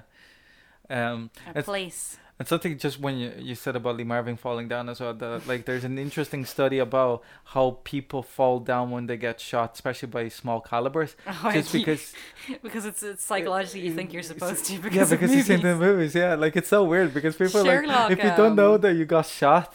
um 0.89 1.29
A 1.55 1.63
place. 1.63 2.17
And 2.37 2.47
something 2.47 2.77
just 2.77 2.99
when 2.99 3.17
you, 3.17 3.31
you 3.37 3.55
said 3.55 3.75
about 3.77 3.95
Lee 3.95 4.03
Marvin 4.03 4.35
falling 4.35 4.67
down 4.67 4.89
as 4.89 4.99
well, 4.99 5.13
that 5.13 5.47
like 5.47 5.65
there's 5.65 5.83
an 5.85 5.97
interesting 5.97 6.43
study 6.45 6.79
about 6.79 7.23
how 7.53 7.79
people 7.85 8.21
fall 8.23 8.59
down 8.59 8.91
when 8.91 9.07
they 9.07 9.15
get 9.17 9.39
shot, 9.39 9.73
especially 9.75 10.09
by 10.09 10.27
small 10.29 10.59
calibers. 10.61 11.15
Oh, 11.43 11.51
just 11.51 11.71
because 11.71 12.13
because 12.63 12.85
it's, 12.85 13.03
it's 13.03 13.23
psychologically 13.23 13.81
you 13.81 13.93
think 13.93 14.11
you're 14.13 14.23
supposed 14.23 14.65
to 14.65 14.77
because 14.87 15.11
yeah, 15.11 15.17
because 15.17 15.35
you've 15.35 15.45
seen 15.45 15.61
the 15.61 15.75
movies. 15.75 16.13
yeah. 16.15 16.35
Like 16.35 16.55
it's 16.55 16.69
so 16.69 16.83
weird 16.83 17.13
because 17.13 17.35
people 17.35 17.63
Sherlock, 17.63 18.09
like 18.09 18.11
if 18.17 18.23
you 18.23 18.31
don't 18.35 18.55
know 18.55 18.75
um, 18.75 18.81
that 18.81 18.93
you 18.95 19.05
got 19.05 19.25
shot, 19.27 19.73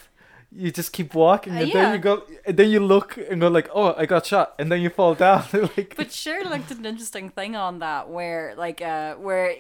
you 0.53 0.71
just 0.71 0.93
keep 0.93 1.15
walking 1.15 1.53
Uh, 1.57 1.61
and 1.61 1.73
then 1.73 1.93
you 1.95 1.99
go 1.99 2.23
and 2.45 2.57
then 2.57 2.69
you 2.71 2.81
look 2.81 3.17
and 3.17 3.41
go 3.41 3.49
like, 3.49 3.69
Oh, 3.73 3.95
I 3.97 4.05
got 4.07 4.27
shot 4.27 4.55
and 4.59 4.71
then 4.71 4.81
you 4.83 4.91
fall 4.91 5.15
down. 5.15 5.45
like 5.77 5.95
But 5.97 6.13
Sherlock 6.13 6.67
did 6.69 6.79
an 6.79 6.87
interesting 6.87 7.31
thing 7.31 7.57
on 7.57 7.79
that 7.79 8.11
where 8.11 8.55
like 8.57 8.83
uh 8.83 9.15
where 9.15 9.55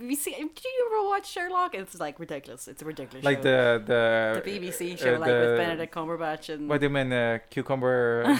we 0.00 0.14
see 0.16 0.32
did 0.32 0.40
you 0.64 0.88
ever 0.90 1.08
watch 1.08 1.26
Sherlock? 1.30 1.74
It's 1.74 1.98
like 2.00 2.18
ridiculous. 2.18 2.68
It's 2.68 2.82
a 2.82 2.84
ridiculous 2.84 3.24
like 3.24 3.38
show. 3.38 3.78
the 3.78 3.84
the 3.86 4.42
the 4.44 4.50
BBC 4.50 4.94
uh, 4.94 4.96
show 4.96 5.12
like 5.18 5.30
the- 5.30 5.38
with 5.40 5.56
Benedict 5.58 5.94
Cumberbatch 5.94 6.52
and 6.52 6.68
What 6.68 6.80
do 6.80 6.86
you 6.86 6.90
mean 6.90 7.12
uh, 7.12 7.38
cucumber 7.50 8.24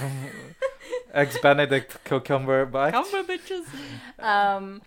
ex 1.13 1.39
Benedict 1.39 2.05
cucumber 2.05 2.67
back? 2.67 2.95
Cumberbitches. 2.95 3.65
Um 4.19 4.83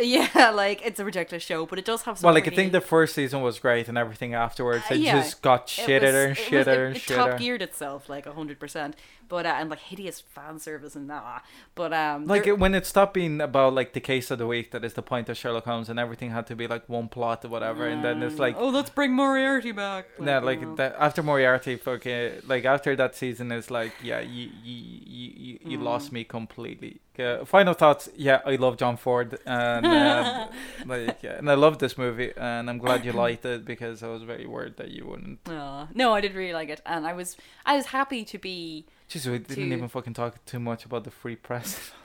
yeah, 0.00 0.50
like 0.54 0.80
it's 0.86 0.98
a 1.00 1.04
ridiculous 1.04 1.42
show, 1.42 1.66
but 1.66 1.78
it 1.78 1.84
does 1.84 2.02
have 2.02 2.16
some 2.18 2.26
Well, 2.28 2.34
like 2.34 2.48
I 2.48 2.50
think 2.54 2.72
the 2.72 2.80
first 2.80 3.14
season 3.14 3.42
was 3.42 3.58
great 3.58 3.88
and 3.88 3.98
everything 3.98 4.32
afterwards. 4.32 4.84
Uh, 4.90 4.94
It 4.94 5.00
yeah. 5.00 5.20
just 5.20 5.42
got 5.42 5.64
it 5.64 5.66
shitter 5.68 6.28
and 6.28 6.36
shitter 6.36 6.66
it, 6.66 6.68
and 6.68 6.96
it 6.96 7.02
top 7.06 7.38
geared 7.38 7.60
itself 7.60 8.08
like 8.08 8.26
hundred 8.26 8.58
percent, 8.58 8.96
but 9.32 9.46
uh, 9.46 9.56
and 9.58 9.70
like 9.70 9.78
hideous 9.78 10.20
fan 10.20 10.58
service 10.58 10.94
and 10.94 11.08
that. 11.08 11.42
But 11.74 11.94
um, 11.94 12.26
Like 12.26 12.46
it, 12.46 12.58
when 12.58 12.74
it 12.74 12.84
stopped 12.84 13.14
being 13.14 13.40
about 13.40 13.72
like 13.72 13.94
the 13.94 14.00
case 14.00 14.30
of 14.30 14.38
the 14.38 14.46
week, 14.46 14.72
that 14.72 14.84
is 14.84 14.92
the 14.92 15.00
point 15.00 15.30
of 15.30 15.38
Sherlock 15.38 15.64
Holmes, 15.64 15.88
and 15.88 15.98
everything 15.98 16.32
had 16.32 16.46
to 16.48 16.54
be 16.54 16.66
like 16.66 16.86
one 16.86 17.08
plot 17.08 17.42
or 17.46 17.48
whatever, 17.48 17.88
and 17.88 18.04
then 18.04 18.22
it's 18.22 18.38
like. 18.38 18.56
oh, 18.58 18.68
let's 18.68 18.90
bring 18.90 19.14
Moriarty 19.14 19.72
back. 19.72 20.04
yeah 20.20 20.38
like 20.38 20.62
oh. 20.62 20.74
that 20.74 20.94
after 20.98 21.22
Moriarty, 21.22 21.76
fucking 21.76 22.42
like 22.46 22.66
after 22.66 22.94
that 22.94 23.16
season 23.16 23.50
is 23.52 23.70
like 23.70 23.92
yeah, 24.02 24.20
you 24.20 24.50
you 24.62 24.78
you, 25.06 25.58
you, 25.64 25.78
Mm. 25.78 25.82
lost 25.82 26.12
me 26.12 26.24
completely. 26.24 27.00
Uh, 27.18 27.44
final 27.46 27.74
thoughts, 27.74 28.10
yeah, 28.16 28.40
I 28.44 28.56
love 28.56 28.76
John 28.76 28.96
Ford, 28.96 29.38
and 29.46 29.86
uh, 29.86 30.48
like 30.86 31.22
yeah, 31.22 31.38
and 31.38 31.50
I 31.50 31.54
love 31.54 31.78
this 31.78 31.96
movie, 31.96 32.32
and 32.36 32.68
I'm 32.68 32.78
glad 32.78 33.04
you 33.04 33.12
liked 33.12 33.44
it 33.46 33.64
because 33.64 34.02
I 34.02 34.08
was 34.08 34.22
very 34.22 34.46
worried 34.46 34.76
that 34.76 34.90
you 34.90 35.06
wouldn't. 35.06 35.40
Aw. 35.48 35.88
no, 35.94 36.12
I 36.12 36.20
did 36.20 36.34
really 36.34 36.52
like 36.52 36.68
it, 36.68 36.82
and 36.84 37.06
I 37.06 37.14
was 37.14 37.36
I 37.64 37.76
was 37.76 37.86
happy 37.86 38.24
to 38.24 38.38
be. 38.38 38.84
Jeez, 39.12 39.26
we 39.26 39.38
didn't 39.38 39.56
To- 39.56 39.76
even 39.76 39.88
fucking 39.88 40.14
talk 40.14 40.42
too 40.46 40.58
much 40.58 40.84
about 40.86 41.04
the 41.04 41.10
free 41.10 41.36
press. 41.36 41.90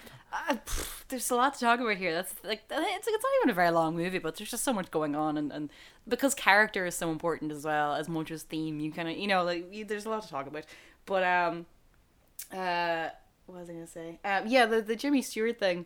Uh, 0.49 0.55
pff, 0.55 1.03
there's 1.07 1.31
a 1.31 1.35
lot 1.35 1.53
to 1.53 1.59
talk 1.61 1.79
about 1.79 1.95
here. 1.95 2.13
That's 2.13 2.35
like 2.43 2.61
it's 2.69 3.07
it's 3.07 3.23
not 3.23 3.31
even 3.39 3.49
a 3.49 3.53
very 3.53 3.71
long 3.71 3.95
movie, 3.95 4.19
but 4.19 4.35
there's 4.35 4.51
just 4.51 4.65
so 4.65 4.73
much 4.73 4.91
going 4.91 5.15
on, 5.15 5.37
and, 5.37 5.53
and 5.53 5.69
because 6.05 6.35
character 6.35 6.85
is 6.85 6.95
so 6.95 7.09
important 7.11 7.49
as 7.49 7.63
well 7.63 7.95
as 7.95 8.09
much 8.09 8.29
as 8.29 8.43
theme, 8.43 8.81
you 8.81 8.91
kind 8.91 9.07
of 9.07 9.15
you 9.15 9.25
know 9.25 9.45
like 9.45 9.73
you, 9.73 9.85
there's 9.85 10.05
a 10.05 10.09
lot 10.09 10.23
to 10.23 10.29
talk 10.29 10.45
about. 10.45 10.65
But 11.05 11.23
um, 11.23 11.65
uh, 12.51 13.07
what 13.45 13.59
was 13.61 13.69
I 13.69 13.73
gonna 13.73 13.87
say? 13.87 14.19
Um, 14.25 14.47
yeah, 14.47 14.65
the 14.65 14.81
the 14.81 14.97
Jimmy 14.97 15.21
Stewart 15.21 15.57
thing. 15.59 15.85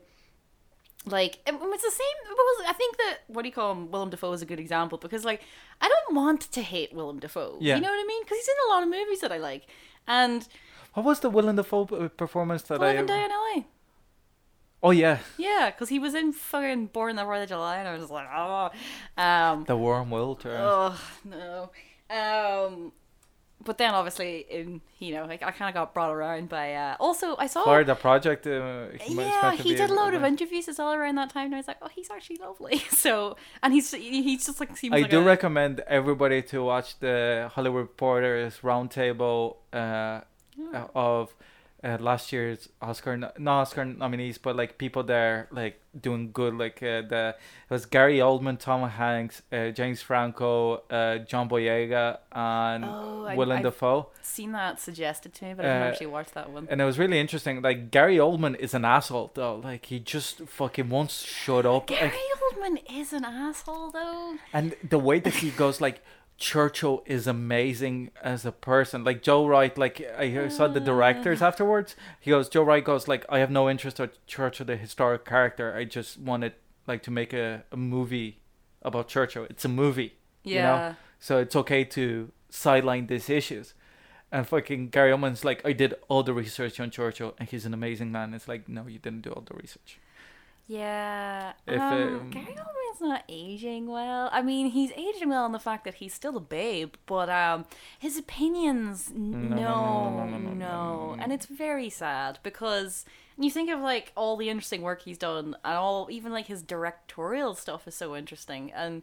Like 1.06 1.38
it's 1.46 1.84
the 1.84 1.92
same. 1.92 2.36
I 2.68 2.74
think 2.74 2.98
that 2.98 3.18
what 3.28 3.44
do 3.44 3.48
you 3.48 3.54
call 3.54 3.74
him? 3.74 3.92
Willem 3.92 4.10
Dafoe 4.10 4.34
is 4.34 4.42
a 4.42 4.46
good 4.48 4.60
example 4.60 4.98
because 4.98 5.24
like 5.24 5.42
I 5.80 5.88
don't 5.88 6.16
want 6.16 6.42
to 6.52 6.62
hate 6.64 6.94
Willem 6.94 7.20
Dafoe. 7.20 7.58
Yeah. 7.62 7.76
You 7.76 7.82
know 7.82 7.90
what 7.90 8.04
I 8.04 8.08
mean? 8.08 8.24
Because 8.24 8.38
he's 8.40 8.48
in 8.48 8.72
a 8.72 8.74
lot 8.74 8.84
of 8.84 8.90
movies 8.90 9.20
that 9.22 9.32
I 9.32 9.38
like, 9.38 9.68
and 10.08 10.48
What 10.94 11.06
was 11.06 11.20
the 11.22 11.30
Willem 11.30 11.56
Dafoe 11.56 11.86
performance 12.10 12.64
that 12.64 12.80
Live 12.82 12.96
I? 12.96 13.00
and 13.00 13.08
Die 13.08 13.24
in 13.26 13.30
LA. 13.30 13.64
Oh 14.84 14.92
yeah, 14.92 15.20
Yeah, 15.38 15.70
because 15.70 15.90
he 15.90 16.00
was 16.00 16.16
in 16.16 16.34
fucking 16.34 16.88
Born 16.88 17.16
the 17.16 17.24
Fourth 17.24 17.44
of 17.44 17.50
July, 17.50 17.78
and 17.78 17.88
I 17.88 17.96
was 17.96 18.10
like, 18.10 18.28
oh, 18.36 18.72
um, 19.16 19.64
the 19.66 19.78
worm 19.78 20.10
will 20.10 20.36
turn. 20.36 20.60
oh 20.60 21.00
no, 21.24 21.70
um, 22.10 22.92
but 23.64 23.78
then 23.78 23.94
obviously, 23.94 24.46
in 24.50 24.82
you 24.98 25.14
know, 25.14 25.26
like 25.26 25.44
I 25.44 25.52
kind 25.52 25.70
of 25.70 25.76
got 25.76 25.94
brought 25.94 26.12
around 26.12 26.50
by. 26.50 26.74
Uh, 26.74 26.96
also, 27.00 27.36
I 27.38 27.46
saw. 27.48 27.64
Florida 27.64 27.94
Project. 27.94 28.48
Uh, 28.48 28.88
yeah, 29.08 29.54
he 29.54 29.76
did 29.76 29.92
a 29.92 29.94
load 29.94 30.16
of 30.16 30.24
interviews 30.24 30.68
as 30.68 30.80
well 30.80 30.94
around 30.94 31.16
that 31.16 31.30
time, 31.30 31.46
and 31.46 31.56
I 31.56 31.58
was 31.58 31.68
like, 31.68 31.78
oh, 31.82 31.90
he's 31.94 32.10
actually 32.10 32.38
lovely. 32.38 32.84
So, 32.92 33.36
and 33.64 33.74
he's 33.74 33.92
he's 33.92 34.46
just 34.46 34.60
like 34.60 34.76
seems 34.78 34.96
I 34.96 35.02
like 35.02 35.12
do 35.12 35.20
a, 35.20 35.24
recommend 35.24 35.82
everybody 35.82 36.42
to 36.44 36.64
watch 36.64 37.00
the 37.00 37.50
Hollywood 37.54 37.82
Reporters 37.82 38.60
roundtable 38.64 39.58
uh, 39.74 40.22
uh, 40.74 40.88
of 40.96 41.34
uh, 41.84 41.98
last 42.00 42.32
year's 42.32 42.70
Oscar, 42.80 43.18
not 43.18 43.36
Oscar 43.48 43.84
nominees, 43.86 44.38
but 44.38 44.56
like 44.56 44.78
people 44.78 45.02
there 45.04 45.48
like 45.52 45.82
doing 46.00 46.32
good. 46.32 46.54
Like 46.56 46.78
uh, 46.84 47.02
the 47.02 47.36
it 47.70 47.74
was 47.74 47.88
Gary 47.88 48.20
Oldman, 48.20 48.60
Tom 48.60 48.88
Hanks, 48.88 49.42
uh, 49.52 49.70
James 49.70 50.00
Franco, 50.02 50.84
uh, 50.92 51.18
John 51.20 51.50
Boyega, 51.50 52.20
and 52.32 52.86
Oh, 52.86 53.26
I- 53.28 53.36
Willem 53.36 53.58
I've- 53.58 53.64
Dafoe. 53.64 54.10
seen 54.22 54.52
that 54.52 54.80
suggested 54.80 55.34
to 55.34 55.46
me, 55.46 55.54
but 55.56 55.66
I 55.66 55.70
haven't 55.70 55.88
Uh, 55.88 55.92
actually 55.92 56.08
watched 56.08 56.34
that 56.36 56.52
one. 56.52 56.68
And 56.70 56.80
it 56.80 56.86
was 56.86 57.00
really 57.00 57.20
interesting. 57.20 57.64
Like 57.64 57.90
Gary 57.90 58.18
Oldman 58.18 58.56
is 58.60 58.76
an 58.76 58.86
asshole 58.86 59.32
though. 59.34 59.56
Like 59.56 59.88
he 59.88 60.00
just 60.00 60.42
fucking 60.42 60.88
won't 60.88 61.10
shut 61.10 61.66
up. 61.66 61.88
Gary 61.88 62.04
Like, 62.04 62.14
Oldman 62.54 63.00
is 63.00 63.12
an 63.12 63.26
asshole, 63.26 63.90
though. 63.90 64.36
and 64.54 64.76
the 64.88 65.00
way 65.00 65.20
that 65.20 65.34
he 65.36 65.50
goes 65.50 65.82
like 65.82 66.04
Churchill 66.42 67.04
is 67.06 67.28
amazing 67.28 68.10
as 68.24 68.48
a 68.48 68.52
person. 68.52 69.04
Like 69.04 69.22
Joe 69.22 69.46
Wright, 69.46 69.78
like 69.78 70.02
I 70.18 70.48
saw 70.48 70.68
the 70.68 70.80
directors 70.80 71.40
ah. 71.40 71.46
afterwards. 71.46 71.96
He 72.20 72.32
goes, 72.32 72.50
Joe 72.50 72.64
Wright 72.64 72.84
goes 72.84 73.08
like, 73.08 73.24
I 73.30 73.38
have 73.38 73.52
no 73.52 73.70
interest 73.70 74.00
in 74.00 74.10
Churchill, 74.26 74.66
the 74.66 74.76
historic 74.76 75.24
character. 75.24 75.76
I 75.76 75.86
just 75.86 76.20
wanted 76.20 76.54
like 76.88 77.04
to 77.04 77.12
make 77.12 77.32
a, 77.32 77.64
a 77.72 77.78
movie 77.78 78.40
about 78.82 79.08
Churchill. 79.08 79.46
It's 79.52 79.66
a 79.66 79.70
movie, 79.70 80.16
Yeah. 80.44 80.54
you 80.54 80.62
know. 80.62 80.96
So 81.20 81.38
it's 81.38 81.56
okay 81.56 81.84
to 81.84 82.32
sideline 82.50 83.06
these 83.06 83.30
issues. 83.30 83.76
And 84.32 84.48
fucking 84.48 84.90
Gary 84.90 85.12
Oldman's 85.12 85.46
like, 85.46 85.64
I 85.64 85.74
did 85.74 85.94
all 86.08 86.24
the 86.24 86.34
research 86.34 86.80
on 86.80 86.90
Churchill, 86.90 87.36
and 87.38 87.48
he's 87.50 87.68
an 87.68 87.74
amazing 87.76 88.12
man. 88.12 88.34
It's 88.34 88.48
like, 88.48 88.68
no, 88.68 88.88
you 88.88 88.98
didn't 88.98 89.22
do 89.22 89.30
all 89.30 89.44
the 89.44 89.54
research. 89.54 90.00
Yeah. 90.72 91.52
If 91.68 91.82
um, 91.82 92.00
it, 92.00 92.08
um, 92.08 92.30
Gary 92.30 92.56
Oldman's 92.56 93.02
not 93.02 93.24
aging 93.28 93.88
well. 93.88 94.30
I 94.32 94.42
mean, 94.42 94.68
he's 94.68 94.94
aging 94.94 95.28
well 95.28 95.46
in 95.46 95.52
the 95.52 95.60
fact 95.60 95.84
that 95.84 95.96
he's 95.96 96.14
still 96.14 96.38
a 96.38 96.40
babe, 96.40 96.94
but 97.06 97.30
um, 97.30 97.66
his 98.00 98.18
opinions, 98.18 99.12
no, 99.14 100.26
no, 100.26 101.18
and 101.20 101.34
it's 101.34 101.46
very 101.46 101.90
sad 101.90 102.40
because 102.42 103.04
you 103.38 103.52
think 103.52 103.70
of 103.70 103.82
like 103.82 104.14
all 104.16 104.38
the 104.38 104.48
interesting 104.48 104.82
work 104.82 105.02
he's 105.02 105.18
done, 105.18 105.58
and 105.66 105.76
all 105.76 106.08
even 106.10 106.32
like 106.32 106.48
his 106.48 106.62
directorial 106.62 107.54
stuff 107.54 107.86
is 107.86 107.94
so 107.94 108.16
interesting, 108.16 108.72
and 108.72 109.02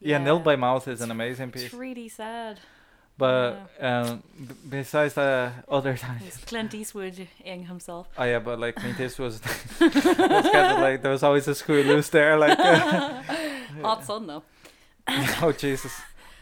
yeah, 0.00 0.18
yeah 0.18 0.24
Nil 0.24 0.40
by 0.40 0.56
Mouth 0.56 0.86
is 0.88 1.00
an 1.00 1.10
amazing 1.10 1.52
piece. 1.52 1.62
It's 1.62 1.74
really 1.74 2.10
sad. 2.10 2.60
But 3.18 3.68
um, 3.80 4.22
b- 4.38 4.54
besides 4.70 5.14
the 5.14 5.50
other 5.68 5.96
times, 6.06 6.22
It's 6.26 6.38
Clint 6.44 6.72
Eastwood 6.74 7.26
ing 7.44 7.66
himself. 7.66 8.06
oh 8.16 8.24
yeah, 8.24 8.38
but 8.38 8.60
like 8.60 8.76
Clint 8.76 9.00
Eastwood 9.00 9.32
was, 9.32 9.40
it's 9.80 10.02
kind 10.52 10.72
of 10.72 10.78
like 10.80 11.02
there 11.02 11.10
was 11.10 11.22
always 11.24 11.48
a 11.48 11.54
screw 11.54 11.82
loose 11.82 12.08
there. 12.10 12.38
Like, 12.38 12.56
uh, 12.58 13.20
Hot 13.82 14.04
son 14.04 14.26
though. 14.28 14.44
oh 15.42 15.52
Jesus, 15.56 15.92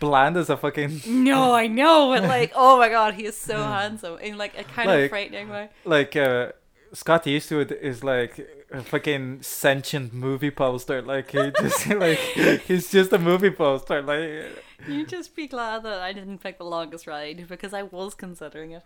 bland 0.01 0.37
as 0.37 0.51
a 0.51 0.57
fucking 0.57 1.01
No, 1.07 1.55
I 1.55 1.66
know, 1.66 2.11
but 2.12 2.24
like, 2.24 2.53
oh 2.55 2.77
my 2.79 2.91
god, 2.91 3.14
he 3.14 3.24
is 3.24 3.37
so 3.39 3.57
handsome 3.57 4.18
in 4.18 4.37
like 4.37 4.59
a 4.59 4.64
kind 4.64 4.89
Like- 4.91 5.05
of 5.05 5.11
frightening 5.11 5.49
way. 5.49 5.70
like 5.87 6.14
uh, 6.14 6.53
Scott 6.93 7.26
Eastwood 7.26 7.72
is 7.72 8.03
like 8.05 8.39
a 8.72 8.82
fucking 8.82 9.43
sentient 9.43 10.12
movie 10.12 10.51
poster. 10.51 11.03
Like 11.03 11.30
he 11.30 11.51
just 11.61 11.87
like 12.05 12.18
he's 12.66 12.91
just 12.91 13.12
a 13.12 13.18
movie 13.18 13.51
poster. 13.51 14.03
Like 14.03 14.62
You 14.89 15.07
just 15.07 15.34
be 15.37 15.47
glad 15.47 15.82
that 15.84 16.01
I 16.01 16.12
didn't 16.12 16.39
pick 16.39 16.59
the 16.59 16.64
longest 16.64 17.07
ride 17.07 17.47
because 17.49 17.72
I 17.74 17.82
was 17.82 18.14
considering 18.14 18.72
it. 18.72 18.82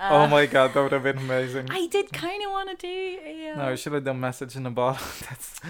Uh, 0.00 0.10
oh 0.12 0.26
my 0.28 0.46
god, 0.46 0.72
that 0.74 0.80
would 0.80 0.92
have 0.92 1.02
been 1.02 1.18
amazing. 1.18 1.66
I 1.70 1.88
did 1.88 2.12
kind 2.12 2.40
of 2.44 2.52
want 2.52 2.70
to 2.70 2.76
do. 2.86 3.18
Uh, 3.52 3.56
No, 3.58 3.64
I 3.70 3.74
should 3.74 3.92
have 3.94 4.04
done 4.04 4.20
message 4.20 4.54
in 4.54 4.64
a 4.64 4.70
bottle. 4.70 5.04
That's 5.28 5.60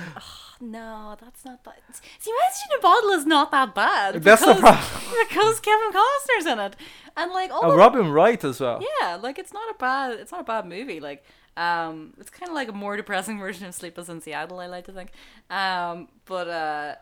no, 0.61 1.17
that's 1.21 1.45
not 1.45 1.63
that. 1.65 1.79
See, 2.19 2.33
Message 2.33 2.63
in 2.73 2.79
a 2.81 2.83
Bottle 2.83 3.11
is 3.11 3.25
not 3.25 3.53
that 3.53 3.77
bad. 3.77 4.21
that's 4.25 4.45
the 4.45 4.55
because- 4.55 4.61
problem. 4.61 5.15
Because 5.29 5.61
Kevin 5.61 5.93
Costner's 5.93 6.47
in 6.47 6.59
it, 6.59 6.77
and 7.17 7.33
like 7.33 7.51
all 7.53 7.61
Oh, 7.67 7.71
the 7.71 7.77
Robin 7.77 8.11
Wright 8.11 8.43
as 8.43 8.59
well. 8.61 8.83
Yeah, 9.01 9.15
like 9.17 9.39
it's 9.39 9.53
not 9.53 9.71
a 9.71 9.79
bad 9.79 10.19
it's 10.19 10.33
not 10.33 10.41
a 10.41 10.45
bad 10.45 10.67
movie. 10.67 10.99
Like 10.99 11.25
um 11.59 12.15
it's 12.19 12.31
kind 12.31 12.49
of 12.49 12.55
like 12.55 12.69
a 12.69 12.73
more 12.73 12.97
depressing 12.97 13.39
version 13.47 13.67
of 13.67 13.75
Sleepless 13.75 14.09
in 14.09 14.21
Seattle, 14.21 14.61
I 14.61 14.67
like 14.67 14.87
to 14.87 14.93
think. 14.93 15.11
Um 15.51 16.09
but 16.25 16.49
uh 16.49 16.95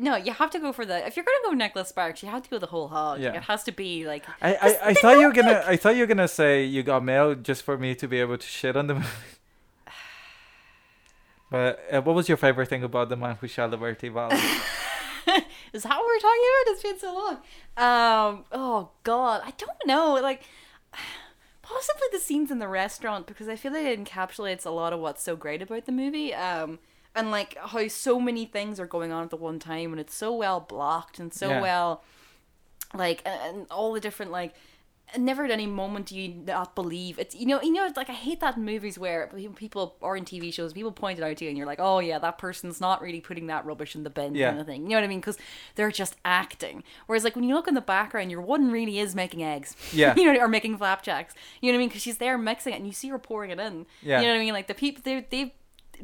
no, 0.00 0.14
you 0.14 0.32
have 0.32 0.50
to 0.50 0.60
go 0.60 0.72
for 0.72 0.86
the 0.86 1.04
if 1.06 1.16
you're 1.16 1.24
gonna 1.24 1.38
go 1.44 1.52
Nicholas 1.52 1.88
Sparks, 1.88 2.22
you 2.22 2.28
have 2.28 2.44
to 2.44 2.50
go 2.50 2.58
the 2.58 2.66
whole 2.66 2.88
hog. 2.88 3.20
Yeah. 3.20 3.34
It 3.34 3.42
has 3.42 3.64
to 3.64 3.72
be 3.72 4.06
like 4.06 4.24
I, 4.40 4.54
I, 4.54 4.78
I 4.90 4.94
thought 4.94 5.18
you 5.18 5.26
were 5.26 5.32
gonna 5.32 5.64
I 5.66 5.76
thought 5.76 5.96
you 5.96 6.02
were 6.02 6.06
gonna 6.06 6.28
say 6.28 6.64
you 6.64 6.84
got 6.84 7.02
mail 7.04 7.34
just 7.34 7.64
for 7.64 7.76
me 7.76 7.96
to 7.96 8.06
be 8.06 8.20
able 8.20 8.38
to 8.38 8.46
shit 8.46 8.76
on 8.76 8.86
the 8.86 8.94
movie. 8.94 9.06
But 11.50 11.80
uh, 11.90 12.02
what 12.02 12.14
was 12.14 12.28
your 12.28 12.36
favorite 12.36 12.68
thing 12.68 12.84
about 12.84 13.08
the 13.08 13.16
man 13.16 13.36
who 13.40 13.48
shot 13.48 13.70
Liberty 13.70 14.10
Valance? 14.10 14.38
is 15.72 15.82
that 15.82 15.96
what 15.96 16.04
we're 16.04 16.18
talking 16.18 16.44
about? 16.44 16.72
It's 16.72 16.82
been 16.82 16.98
so 16.98 17.14
long. 17.14 17.34
Um 17.76 18.44
oh 18.52 18.90
god, 19.02 19.40
I 19.44 19.52
don't 19.56 19.86
know. 19.86 20.14
Like 20.20 20.42
possibly 21.68 22.06
the 22.12 22.18
scenes 22.18 22.50
in 22.50 22.58
the 22.58 22.68
restaurant 22.68 23.26
because 23.26 23.48
I 23.48 23.56
feel 23.56 23.72
like 23.72 23.84
it 23.84 24.02
encapsulates 24.02 24.64
a 24.64 24.70
lot 24.70 24.92
of 24.92 25.00
what's 25.00 25.22
so 25.22 25.36
great 25.36 25.62
about 25.62 25.86
the 25.86 25.92
movie. 25.92 26.34
Um, 26.34 26.78
and 27.14 27.30
like 27.30 27.56
how 27.58 27.88
so 27.88 28.20
many 28.20 28.46
things 28.46 28.78
are 28.80 28.86
going 28.86 29.12
on 29.12 29.24
at 29.24 29.30
the 29.30 29.36
one 29.36 29.58
time, 29.58 29.92
and 29.92 30.00
it's 30.00 30.14
so 30.14 30.34
well 30.34 30.60
blocked 30.60 31.18
and 31.18 31.32
so 31.32 31.48
Yeah. 31.50 31.60
well, 31.60 32.04
like, 32.94 33.22
and, 33.26 33.40
and 33.42 33.66
all 33.70 33.92
the 33.92 34.00
different 34.00 34.32
like. 34.32 34.54
Never 35.16 35.44
at 35.44 35.50
any 35.50 35.66
moment 35.66 36.06
do 36.06 36.18
you 36.18 36.28
not 36.28 36.74
believe. 36.74 37.18
It's 37.18 37.34
you 37.34 37.46
know 37.46 37.62
you 37.62 37.72
know 37.72 37.86
it's 37.86 37.96
like 37.96 38.10
I 38.10 38.14
hate 38.14 38.40
that 38.40 38.56
in 38.56 38.64
movies 38.64 38.98
where 38.98 39.28
people 39.56 39.96
or 40.00 40.16
in 40.16 40.24
TV 40.24 40.52
shows 40.52 40.72
people 40.74 40.92
point 40.92 41.18
it 41.18 41.22
out 41.22 41.36
to 41.38 41.44
you 41.44 41.48
and 41.50 41.56
you're 41.56 41.66
like 41.66 41.80
oh 41.80 41.98
yeah 42.00 42.18
that 42.18 42.36
person's 42.38 42.80
not 42.80 43.00
really 43.00 43.20
putting 43.20 43.46
that 43.46 43.64
rubbish 43.64 43.94
in 43.94 44.02
the 44.04 44.10
bin 44.10 44.34
Yeah. 44.34 44.48
kind 44.50 44.60
of 44.60 44.66
thing. 44.66 44.82
You 44.82 44.88
know 44.90 44.96
what 44.96 45.04
I 45.04 45.08
mean? 45.08 45.20
Because 45.20 45.38
they're 45.76 45.90
just 45.90 46.16
acting. 46.24 46.82
Whereas 47.06 47.24
like 47.24 47.34
when 47.36 47.44
you 47.44 47.54
look 47.54 47.68
in 47.68 47.74
the 47.74 47.80
background 47.80 48.30
your 48.30 48.40
one 48.42 48.70
really 48.70 48.98
is 48.98 49.14
making 49.14 49.42
eggs. 49.42 49.74
Yeah. 49.92 50.14
you 50.16 50.30
know 50.32 50.38
or 50.40 50.48
making 50.48 50.76
flapjacks. 50.78 51.34
You 51.60 51.72
know 51.72 51.76
what 51.76 51.78
I 51.78 51.82
mean? 51.82 51.88
Because 51.88 52.02
she's 52.02 52.18
there 52.18 52.36
mixing 52.36 52.74
it 52.74 52.76
and 52.76 52.86
you 52.86 52.92
see 52.92 53.08
her 53.08 53.18
pouring 53.18 53.50
it 53.50 53.58
in. 53.58 53.86
Yeah. 54.02 54.20
you 54.20 54.26
know 54.26 54.32
what 54.34 54.40
I 54.40 54.44
mean? 54.44 54.52
Like 54.52 54.66
the 54.68 54.74
people 54.74 55.02
they 55.04 55.24
they've 55.30 55.50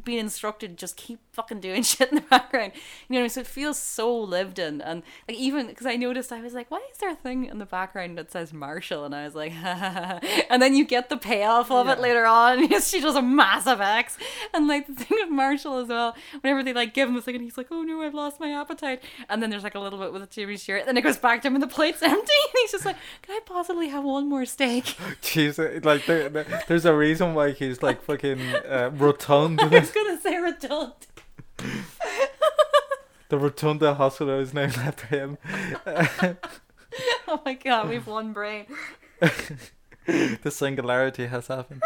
been 0.05 0.19
instructed 0.19 0.71
to 0.71 0.75
just 0.77 0.97
keep 0.97 1.19
fucking 1.33 1.61
doing 1.61 1.83
shit 1.91 2.09
in 2.11 2.17
the 2.17 2.21
background. 2.23 2.73
You 2.75 3.15
know 3.15 3.17
what 3.17 3.19
I 3.19 3.23
mean? 3.23 3.31
so 3.31 3.41
it 3.41 3.47
feels 3.47 3.79
so 3.79 4.15
lived 4.17 4.59
in. 4.59 4.81
And 4.81 5.03
like 5.29 5.37
even 5.37 5.67
because 5.67 5.87
I 5.87 5.97
noticed 5.97 6.33
I 6.33 6.41
was 6.41 6.55
like 6.55 6.71
why 6.71 6.81
is 6.93 6.99
there 6.99 7.11
a 7.11 7.15
thing 7.17 7.45
in 7.47 7.59
the 7.59 7.67
background 7.67 8.17
that 8.19 8.33
says 8.33 8.53
Marshall? 8.53 9.05
And 9.05 9.15
I 9.15 9.25
was 9.25 9.35
like 9.35 9.53
and 10.51 10.63
then 10.63 10.75
you 10.75 10.85
get 10.85 11.09
the 11.09 11.17
payoff 11.17 11.71
of 11.71 11.89
it 11.89 12.01
later 12.01 12.25
on. 12.27 12.69
She 12.85 13.01
does 13.01 13.17
a 13.17 13.23
massive 13.23 13.81
X. 13.81 14.17
And 14.53 14.69
like 14.69 14.87
the 14.87 14.95
thing 14.95 15.19
with 15.21 15.31
Marshall 15.31 15.79
as 15.79 15.89
well 15.89 16.15
whenever 16.41 16.63
they 16.63 16.73
like 16.73 16.95
give 16.95 17.09
him 17.09 17.15
the 17.15 17.23
thing 17.23 17.35
and 17.37 17.45
he's 17.45 17.57
like 17.59 17.69
oh 17.71 17.83
no 17.83 18.03
I've 18.03 18.15
lost 18.15 18.41
my 18.41 18.51
appetite. 18.51 19.03
And 19.29 19.43
then 19.43 19.51
there's 19.51 19.65
like 19.65 19.75
a 19.75 19.81
little 19.81 19.99
bit 19.99 20.13
with 20.13 20.29
Jimmy's 20.31 20.63
shirt. 20.63 20.81
And 20.81 20.89
then 20.89 20.97
it 20.97 21.03
goes 21.03 21.17
back 21.17 21.43
to 21.43 21.49
him 21.49 21.55
and 21.55 21.63
the 21.63 21.67
plate's 21.69 22.03
empty. 22.03 22.17
And 22.17 22.53
he's 22.63 22.73
just 22.73 22.85
like 22.85 22.97
can 23.23 23.37
I 23.37 23.41
possibly 23.45 23.89
have 23.89 24.05
one 24.05 24.29
more 24.29 24.45
steak? 24.45 24.97
Jesus 25.23 25.85
like 25.85 26.07
there, 26.07 26.29
there- 26.29 26.63
there's 26.69 26.85
a 26.85 26.95
reason 26.95 27.35
why 27.35 27.51
he's 27.53 27.83
like 27.83 28.03
fucking 28.03 28.41
uh, 28.41 28.91
rotund. 28.95 29.61
I 29.85 29.87
was 29.87 29.91
gonna 29.93 30.21
say 30.21 30.39
Rotunda. 30.39 30.95
the 33.29 33.37
Rotunda 33.37 33.93
Hospital 33.95 34.41
is 34.41 34.55
named 34.55 34.79
after 34.79 35.07
him. 35.07 35.37
oh 37.29 37.41
my 37.45 37.53
god 37.55 37.89
we've 37.91 38.07
one 38.07 38.33
brain 38.33 38.67
the 40.07 40.51
singularity 40.51 41.27
has 41.27 41.49
happened. 41.49 41.83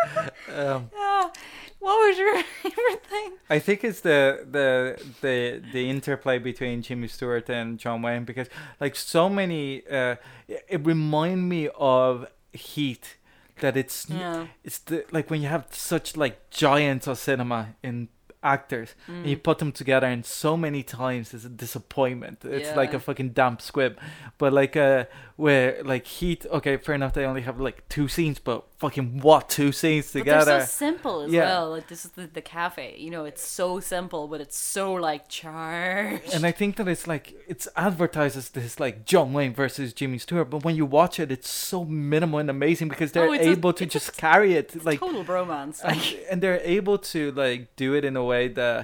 Um, 0.54 0.90
Ah, 0.94 1.32
what 1.80 1.96
was 2.06 2.18
your 2.18 2.40
favorite 2.62 3.04
thing 3.06 3.32
I 3.50 3.58
think 3.58 3.82
it's 3.82 4.00
the 4.02 4.46
the 4.48 5.02
the 5.20 5.60
the 5.72 5.90
interplay 5.90 6.38
between 6.38 6.82
Jimmy 6.82 7.08
Stewart 7.08 7.48
and 7.50 7.78
John 7.80 8.00
Wayne 8.02 8.24
because 8.24 8.48
like 8.80 8.94
so 8.94 9.28
many 9.28 9.84
uh 9.88 10.16
it 10.46 10.64
it 10.68 10.86
remind 10.86 11.48
me 11.48 11.68
of 11.76 12.28
Heat 12.52 13.16
that 13.60 13.76
it's 13.76 14.06
Yeah. 14.08 14.46
it's 14.64 14.78
the 14.78 15.04
like 15.10 15.30
when 15.30 15.42
you 15.42 15.48
have 15.48 15.66
such 15.70 16.16
like 16.16 16.50
giants 16.50 17.06
of 17.06 17.18
cinema 17.18 17.74
in 17.82 18.08
actors 18.42 18.94
and 19.08 19.26
you 19.26 19.36
Mm. 19.36 19.42
put 19.42 19.58
them 19.58 19.72
together 19.72 20.06
and 20.06 20.24
so 20.24 20.56
many 20.56 20.82
times 20.82 21.34
it's 21.34 21.44
a 21.44 21.48
disappointment 21.48 22.44
it's 22.44 22.74
like 22.76 22.94
a 22.94 23.00
fucking 23.00 23.30
damp 23.30 23.60
squib 23.60 23.98
but 24.38 24.52
like 24.52 24.76
uh 24.76 25.04
where 25.36 25.82
like 25.84 26.06
heat 26.06 26.46
okay 26.52 26.76
fair 26.76 26.94
enough 26.94 27.12
they 27.14 27.24
only 27.24 27.42
have 27.42 27.58
like 27.60 27.88
two 27.88 28.06
scenes 28.08 28.38
but 28.38 28.64
fucking 28.78 29.20
what 29.20 29.48
two 29.48 29.72
scenes 29.72 30.12
But 30.12 30.20
together 30.20 30.44
they're 30.52 30.60
so 30.60 30.66
simple 30.66 31.20
as 31.22 31.32
Yeah. 31.32 31.46
well. 31.46 31.70
Like 31.72 31.88
this 31.88 32.04
is 32.04 32.12
the, 32.12 32.28
the 32.28 32.40
cafe. 32.40 32.94
You 32.96 33.10
know, 33.10 33.24
it's 33.24 33.44
so 33.44 33.80
simple, 33.80 34.28
but 34.28 34.40
it's 34.40 34.56
so 34.56 34.92
like 34.92 35.28
charged. 35.28 36.32
and 36.32 36.46
I 36.46 36.52
think 36.52 36.76
that 36.76 36.86
it's 36.86 37.06
like 37.08 37.34
it's 37.48 37.66
advertised 37.74 38.36
as 38.36 38.50
this 38.50 38.78
like 38.78 39.04
John 39.04 39.32
Wayne 39.32 39.52
versus 39.52 39.92
Jimmy 39.92 40.18
Stewart, 40.18 40.48
but 40.50 40.64
when 40.64 40.76
you 40.76 40.86
watch 40.86 41.18
it, 41.18 41.32
it's 41.32 41.50
so 41.50 41.84
minimal 41.84 42.38
and 42.38 42.48
amazing 42.50 42.88
because 42.88 43.10
they're 43.12 43.28
Oh, 43.28 43.32
it's 43.32 43.46
a- 43.46 43.50
able 43.50 43.72
to 43.72 43.84
it's 43.84 43.94
a 43.96 43.98
just 43.98 44.16
carry 44.16 44.54
it 44.54 44.84
like, 44.84 45.00
total 45.00 45.24
bromance. 45.24 45.80
and, 45.82 46.00
and 46.30 46.40
they're 46.42 46.60
able 46.62 46.98
to 46.98 47.32
like 47.32 47.74
do 47.74 47.94
it 47.94 48.04
in 48.04 48.16
a 48.16 48.24
way 48.32 48.42
that 48.48 48.80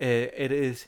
uh, 0.00 0.04
it 0.44 0.52
is. 0.52 0.86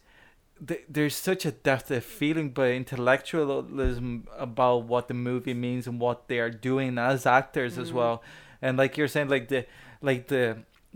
There's 0.89 1.17
such 1.31 1.45
a 1.45 1.51
depth 1.69 1.91
of 1.91 2.05
feeling, 2.05 2.49
but 2.59 2.69
intellectualism 2.71 4.27
about 4.39 4.85
what 4.85 5.09
the 5.09 5.15
movie 5.15 5.55
means 5.55 5.87
and 5.87 6.01
what 6.01 6.29
they 6.29 6.39
are 6.39 6.51
doing 6.51 6.97
as 6.99 7.27
actors 7.27 7.77
as 7.79 7.91
Mhm. 7.91 7.95
well, 7.95 8.23
and 8.63 8.79
like 8.79 8.97
you're 8.97 9.09
saying, 9.15 9.29
like 9.29 9.49
the 9.49 9.67
like 10.01 10.29
the 10.29 10.45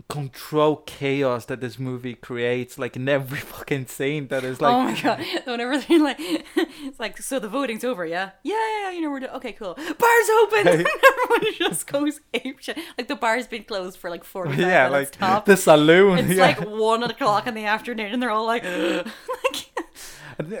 control 0.07 0.77
chaos 0.85 1.45
that 1.45 1.61
this 1.61 1.77
movie 1.77 2.13
creates, 2.13 2.79
like 2.79 2.95
in 2.95 3.07
every 3.09 3.39
fucking 3.53 3.87
scene. 3.87 4.27
That 4.29 4.43
is 4.43 4.61
like 4.61 4.73
oh 4.73 4.83
my 4.83 5.01
god! 5.01 5.25
Whenever 5.45 5.77
they're 5.77 5.99
like, 5.99 6.17
it's 6.55 6.99
like, 6.99 7.17
so 7.21 7.39
the 7.39 7.49
voting's 7.49 7.83
over, 7.83 8.05
yeah, 8.05 8.31
yeah, 8.43 8.55
yeah. 8.55 8.83
yeah, 8.83 8.91
You 8.91 9.01
know, 9.01 9.09
we're 9.09 9.19
do- 9.19 9.27
okay, 9.27 9.53
cool. 9.53 9.73
Bars 9.75 10.29
open. 10.41 10.63
Hey. 10.63 10.85
Everyone 10.85 11.53
just 11.57 11.87
goes 11.87 12.21
ape 12.33 12.59
shit. 12.59 12.77
Like 12.97 13.07
the 13.07 13.15
bar's 13.15 13.47
been 13.47 13.63
closed 13.63 13.97
for 13.97 14.09
like 14.09 14.23
forty 14.23 14.51
five 14.51 14.59
yeah, 14.59 14.89
minutes 14.89 15.19
like 15.19 15.29
top. 15.29 15.45
the 15.45 15.57
saloon. 15.57 16.19
It's 16.19 16.33
yeah. 16.33 16.47
like 16.47 16.59
one 16.61 17.03
o'clock 17.03 17.47
in 17.47 17.53
the 17.53 17.65
afternoon, 17.65 18.11
and 18.13 18.21
they're 18.21 18.31
all 18.31 18.45
like, 18.45 18.63
like 19.43 19.68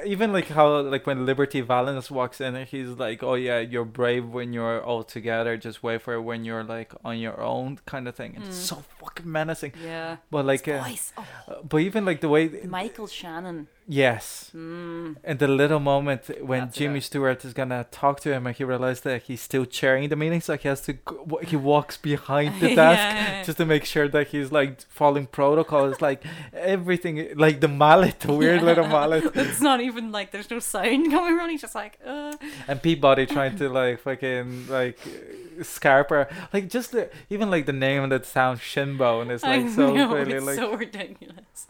even 0.05 0.33
like 0.33 0.47
how 0.49 0.79
like 0.81 1.07
when 1.07 1.25
Liberty 1.25 1.61
Valance 1.61 2.11
walks 2.11 2.41
in, 2.41 2.55
he's 2.65 2.89
like, 2.89 3.23
"Oh 3.23 3.35
yeah, 3.35 3.59
you're 3.59 3.85
brave 3.85 4.25
when 4.27 4.51
you're 4.53 4.81
all 4.83 5.03
together. 5.03 5.55
Just 5.57 5.81
wait 5.83 6.01
for 6.01 6.15
it 6.15 6.21
when 6.21 6.43
you're 6.43 6.63
like 6.63 6.91
on 7.05 7.17
your 7.17 7.39
own, 7.41 7.79
kind 7.85 8.07
of 8.07 8.15
thing." 8.15 8.35
And 8.35 8.45
It's 8.45 8.57
Mm. 8.57 8.67
so 8.69 8.83
fucking 8.99 9.31
menacing. 9.31 9.73
yeah. 9.83 10.17
But 10.29 10.45
like, 10.45 10.67
uh, 10.67 10.83
Voice. 10.83 11.13
Oh, 11.17 11.23
but 11.67 11.77
even 11.77 12.03
like 12.05 12.19
the 12.21 12.29
way, 12.29 12.49
Michael 12.65 13.07
Shannon 13.07 13.67
Yes. 13.91 14.51
Mm. 14.55 15.15
And 15.23 15.39
the 15.39 15.47
little 15.47 15.79
moment 15.79 16.29
when 16.45 16.65
That's 16.65 16.77
Jimmy 16.77 16.99
it. 16.99 17.05
Stewart 17.05 17.43
is 17.43 17.53
gonna 17.53 17.87
talk 17.89 18.19
to 18.19 18.31
him, 18.31 18.45
and 18.45 18.55
he 18.55 18.63
realizes 18.63 19.01
that 19.01 19.23
he's 19.23 19.41
still 19.41 19.65
chairing 19.65 20.09
the 20.09 20.15
meeting, 20.15 20.41
so 20.41 20.55
he 20.57 20.67
has 20.69 20.81
to. 20.81 20.93
Go, 20.93 21.39
he 21.41 21.55
walks 21.55 21.97
behind 21.97 22.61
the 22.61 22.75
desk 22.75 22.99
Yeah. 22.99 23.43
just 23.43 23.57
to 23.57 23.65
make 23.65 23.85
sure 23.85 24.07
that 24.07 24.27
he's 24.27 24.51
like 24.51 24.81
following 24.89 25.25
protocol. 25.25 25.89
It's 25.89 26.03
like 26.03 26.23
everything, 26.53 27.29
like 27.35 27.61
the 27.61 27.67
mallet, 27.67 28.19
the 28.19 28.31
weird 28.31 28.61
little 28.61 28.87
mallet, 28.87 29.23
it's 29.35 29.59
not 29.59 29.81
even 29.81 30.11
like 30.11 30.29
there's 30.29 30.51
no 30.51 30.59
sound 30.59 31.09
coming 31.09 31.35
from. 31.35 31.49
He's 31.49 31.61
just 31.61 31.73
like, 31.73 31.97
uh. 32.05 32.33
and 32.67 32.79
Peabody 32.83 33.25
trying 33.25 33.57
to 33.57 33.69
like 33.81 34.01
fucking 34.01 34.67
like 34.67 34.99
Scarper, 35.61 36.31
like 36.53 36.69
just 36.69 36.91
the, 36.91 37.09
even 37.31 37.49
like 37.49 37.65
the 37.65 37.73
name 37.73 38.07
that 38.09 38.27
sounds 38.27 38.59
Shinbone 38.59 39.31
is 39.31 39.41
like 39.41 39.65
I 39.65 39.69
so 39.71 39.91
know, 39.95 40.13
really 40.13 40.33
it's 40.33 40.45
like. 40.45 40.55
so 40.57 40.75
ridiculous. 40.75 41.67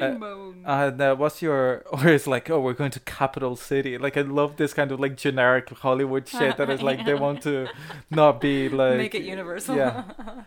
Uh, 0.00 0.52
And 0.66 1.00
uh, 1.00 1.14
what's 1.16 1.40
your 1.42 1.84
or 1.92 2.08
it's 2.08 2.26
like 2.26 2.50
oh 2.50 2.60
we're 2.60 2.72
going 2.74 2.90
to 2.92 3.00
capital 3.00 3.56
city 3.56 3.96
like 3.98 4.16
I 4.16 4.22
love 4.22 4.56
this 4.56 4.74
kind 4.74 4.90
of 4.92 4.98
like 5.00 5.16
generic 5.16 5.68
Hollywood 5.70 6.26
shit 6.28 6.56
that 6.56 6.68
is 6.70 6.82
like 6.82 7.04
they 7.04 7.14
want 7.14 7.42
to 7.42 7.68
not 8.10 8.40
be 8.40 8.68
like 8.68 8.96
Make 8.96 9.14
it 9.14 9.22
universal. 9.22 9.76
yeah. 9.76 10.04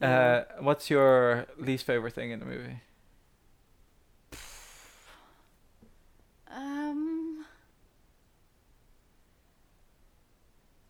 Uh, 0.00 0.44
what's 0.60 0.90
your 0.90 1.46
least 1.58 1.84
favorite 1.84 2.14
thing 2.14 2.30
in 2.30 2.38
the 2.38 2.46
movie? 2.46 2.78
Um, 6.50 7.44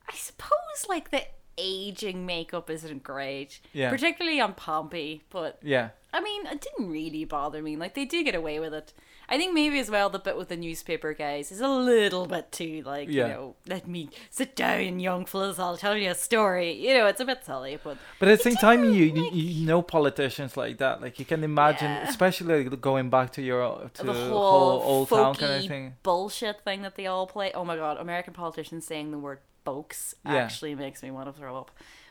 I 0.08 0.14
suppose 0.14 0.50
like 0.88 1.10
the 1.10 1.22
aging 1.56 2.24
makeup 2.26 2.70
isn't 2.70 3.02
great, 3.02 3.60
Yeah, 3.72 3.90
particularly 3.90 4.40
on 4.40 4.54
Pompey. 4.54 5.22
But 5.30 5.58
yeah, 5.62 5.90
I 6.12 6.20
mean, 6.20 6.46
it 6.46 6.60
didn't 6.62 6.90
really 6.90 7.24
bother 7.24 7.62
me. 7.62 7.76
Like 7.76 7.94
they 7.94 8.04
do 8.06 8.24
get 8.24 8.34
away 8.34 8.58
with 8.60 8.72
it. 8.72 8.92
I 9.30 9.36
think 9.36 9.52
maybe 9.52 9.78
as 9.78 9.90
well 9.90 10.08
the 10.08 10.18
bit 10.18 10.38
with 10.38 10.48
the 10.48 10.56
newspaper 10.56 11.12
guys 11.12 11.52
is 11.52 11.60
a 11.60 11.68
little 11.68 12.24
bit 12.26 12.50
too 12.50 12.82
like 12.86 13.10
Yeah. 13.10 13.26
you 13.26 13.32
know 13.34 13.56
let 13.66 13.86
me 13.86 14.08
sit 14.30 14.56
down, 14.56 15.00
young 15.00 15.26
fellas. 15.26 15.58
I'll 15.58 15.76
tell 15.76 15.94
you 15.98 16.10
a 16.10 16.14
story. 16.14 16.72
You 16.72 16.94
know, 16.94 17.06
it's 17.06 17.20
a 17.20 17.26
bit 17.26 17.44
silly, 17.44 17.78
but 17.84 17.98
but 18.18 18.28
at 18.28 18.38
the 18.38 18.44
same 18.44 18.54
time 18.56 18.84
you, 18.84 19.10
didn't, 19.12 19.34
you 19.34 19.42
you 19.60 19.66
know 19.66 19.82
politicians 19.82 20.56
like 20.56 20.78
that 20.78 21.02
like 21.02 21.18
you 21.18 21.26
can 21.26 21.44
imagine 21.44 21.90
Yeah. 21.90 22.08
especially 22.08 22.64
going 22.64 23.10
back 23.10 23.32
to 23.32 23.42
your 23.42 23.90
to 23.92 24.02
the 24.02 24.12
the 24.14 24.18
whole, 24.30 24.50
whole 24.50 24.80
old 24.80 25.08
town 25.10 25.34
kind 25.34 25.52
of 25.62 25.68
thing. 25.68 25.94
bullshit 26.02 26.62
thing 26.64 26.80
that 26.82 26.94
they 26.96 27.06
all 27.06 27.26
play. 27.26 27.52
Oh 27.52 27.66
my 27.66 27.76
god, 27.76 27.98
American 27.98 28.32
politicians 28.32 28.86
saying 28.86 29.10
the 29.10 29.18
word 29.18 29.40
"folks" 29.62 30.14
Yeah. 30.24 30.36
actually 30.36 30.74
makes 30.74 31.02
me 31.02 31.10
want 31.10 31.26
to 31.26 31.38
throw 31.38 31.54
up. 31.58 31.70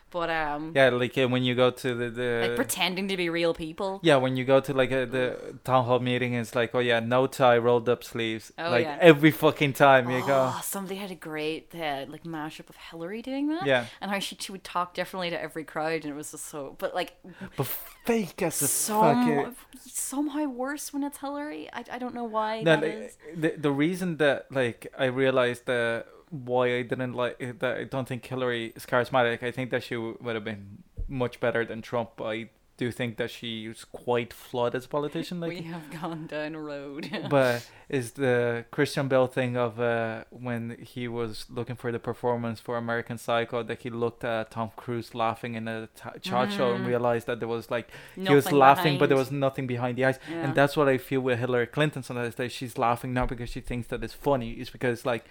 But 0.10 0.30
um, 0.30 0.72
Yeah, 0.76 0.90
like 0.90 1.18
uh, 1.18 1.28
when 1.28 1.44
you 1.44 1.54
go 1.54 1.70
to 1.70 1.94
the 1.94 2.10
the 2.10 2.48
like 2.48 2.56
pretending 2.56 3.08
to 3.10 3.18
be 3.18 3.30
real 3.30 3.54
people. 3.54 4.00
Yeah, 4.04 4.16
when 4.18 4.38
you 4.38 4.46
go 4.46 4.60
to 4.62 4.74
like 4.74 4.92
a, 4.92 5.06
the 5.06 5.56
town 5.64 5.84
hall 5.86 6.00
meeting, 6.00 6.34
it's 6.34 6.56
like, 6.56 6.74
oh 6.74 6.80
yeah, 6.80 7.00
no 7.02 7.28
tie, 7.28 7.58
rolled 7.58 7.90
up 7.90 8.04
sleeves. 8.04 8.54
Oh, 8.58 8.70
like 8.70 8.86
yeah. 8.86 8.98
every 9.02 9.32
fucking 9.32 9.74
time 9.74 10.10
you 10.10 10.26
go. 10.26 10.54
Oh, 10.56 10.62
somebody 10.64 10.96
had 10.96 11.12
a 11.12 11.16
great 11.16 11.74
uh, 11.76 12.06
like 12.08 12.24
mashup 12.24 12.70
of 12.70 12.78
Hillary 12.78 13.22
doing 13.22 13.48
that. 13.50 13.66
Yeah, 13.66 13.86
And 14.02 14.10
how 14.10 14.20
she, 14.20 14.38
she 14.40 14.52
would 14.52 14.64
talk 14.64 14.94
differently 14.94 15.30
to 15.30 15.42
every 15.42 15.66
crowd, 15.66 16.04
and 16.04 16.14
it 16.14 16.16
was 16.16 16.32
just 16.32 16.46
so. 16.46 16.76
But 16.80 16.96
like 16.96 17.18
but 17.58 17.68
fake 18.06 18.42
as 18.42 18.62
a 18.62 18.68
some, 18.68 19.26
fucking. 19.26 19.56
somehow 19.86 20.46
worse 20.48 20.94
when 20.94 21.04
it's 21.04 21.18
Hillary. 21.18 21.70
I, 21.74 21.84
I 21.92 21.98
don't 22.00 22.16
know 22.16 22.24
why 22.24 22.62
No, 22.62 22.78
that 22.78 22.84
is. 22.84 23.18
the 23.36 23.50
the 23.58 23.72
reason 23.72 24.18
that 24.18 24.50
like 24.52 24.88
I 24.98 25.06
realized 25.06 25.66
that 25.66 26.08
why 26.30 26.78
I 26.78 26.82
didn't 26.82 27.14
like 27.14 27.60
that 27.60 27.78
I 27.78 27.84
don't 27.86 28.08
think 28.08 28.26
Hillary 28.26 28.74
is 28.76 28.86
charismatic. 28.86 29.44
I 29.44 29.52
think 29.52 29.72
that 29.72 29.84
she 29.84 29.96
would 29.96 30.36
have 30.36 30.44
been 30.44 30.84
much 31.08 31.40
better 31.40 31.64
than 31.66 31.82
Trump. 31.82 32.22
I 32.22 32.50
do 32.76 32.92
think 32.92 33.18
that 33.18 33.32
she's 33.32 33.86
quite 33.86 34.32
flawed 34.32 34.76
as 34.76 34.86
a 34.86 34.88
politician. 34.88 35.40
Like 35.44 35.50
we 35.50 35.62
have 35.64 35.90
gone 35.90 36.28
down 36.28 36.54
a 36.54 36.60
road. 36.62 37.10
but 37.30 37.68
is 37.90 38.12
the 38.12 38.66
Christian 38.70 39.08
Bale 39.08 39.26
thing 39.26 39.58
of 39.58 39.80
uh, 39.80 40.26
when 40.30 40.78
he 40.82 41.08
was 41.08 41.46
looking 41.50 41.76
for 41.76 41.92
the 41.92 41.98
performance 41.98 42.60
for 42.60 42.78
American 42.78 43.18
Psycho 43.18 43.64
that 43.64 43.82
he 43.82 43.90
looked 43.90 44.24
at 44.24 44.52
Tom 44.52 44.70
Cruise 44.76 45.16
laughing 45.16 45.56
in 45.56 45.68
a 45.68 45.88
t- 45.96 46.20
chart 46.22 46.52
show 46.52 46.74
and 46.74 46.84
Mm. 46.84 46.88
realized 46.90 47.26
that 47.26 47.40
there 47.40 47.48
was 47.48 47.72
like 47.72 47.90
he 48.16 48.22
was 48.36 48.46
Nothing 48.46 48.60
laughing 48.60 48.98
but 49.00 49.10
there 49.10 49.18
was 49.18 49.32
nothing 49.32 49.66
behind 49.66 49.98
the 49.98 50.06
eyes 50.06 50.20
Yeah. 50.30 50.44
and 50.44 50.54
that's 50.54 50.78
what 50.78 50.88
I 50.88 50.98
feel 51.00 51.22
with 51.22 51.40
Hillary 51.40 51.66
Clinton 51.68 52.04
sometimes 52.04 52.36
that 52.36 52.52
she's 52.52 52.78
laughing 52.78 53.12
not 53.12 53.28
because 53.30 53.50
she 53.50 53.62
thinks 53.62 53.88
that 53.88 54.04
it's 54.04 54.14
funny 54.14 54.52
it's 54.52 54.70
because 54.70 55.04
like 55.04 55.26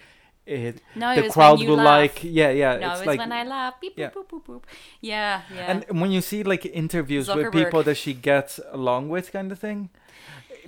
it 0.47 0.81
no, 0.95 1.11
it 1.13 1.17
the 1.17 1.23
was 1.23 1.33
crowd 1.33 1.59
will 1.61 1.77
laugh. 1.77 1.87
like 1.87 2.21
yeah 2.23 2.51
yeah 2.51 2.77
No, 2.77 2.91
it's 2.93 3.01
it's 3.01 3.07
like 3.07 3.19
when 3.19 3.33
I 3.33 3.43
laugh. 3.45 3.81
Beep, 3.81 3.95
yeah. 3.97 4.11
boop, 4.11 4.29
boop, 4.29 4.45
boop. 4.47 4.63
Yeah, 5.01 5.43
yeah. 5.55 5.71
and 5.71 6.01
when 6.01 6.11
you 6.13 6.21
see 6.21 6.43
like 6.43 6.65
interviews 6.67 7.29
with 7.29 7.53
people 7.53 7.83
that 7.83 7.97
she 7.97 8.15
gets 8.15 8.61
along 8.71 9.09
with 9.09 9.33
kind 9.33 9.51
of 9.53 9.59
thing 9.59 9.91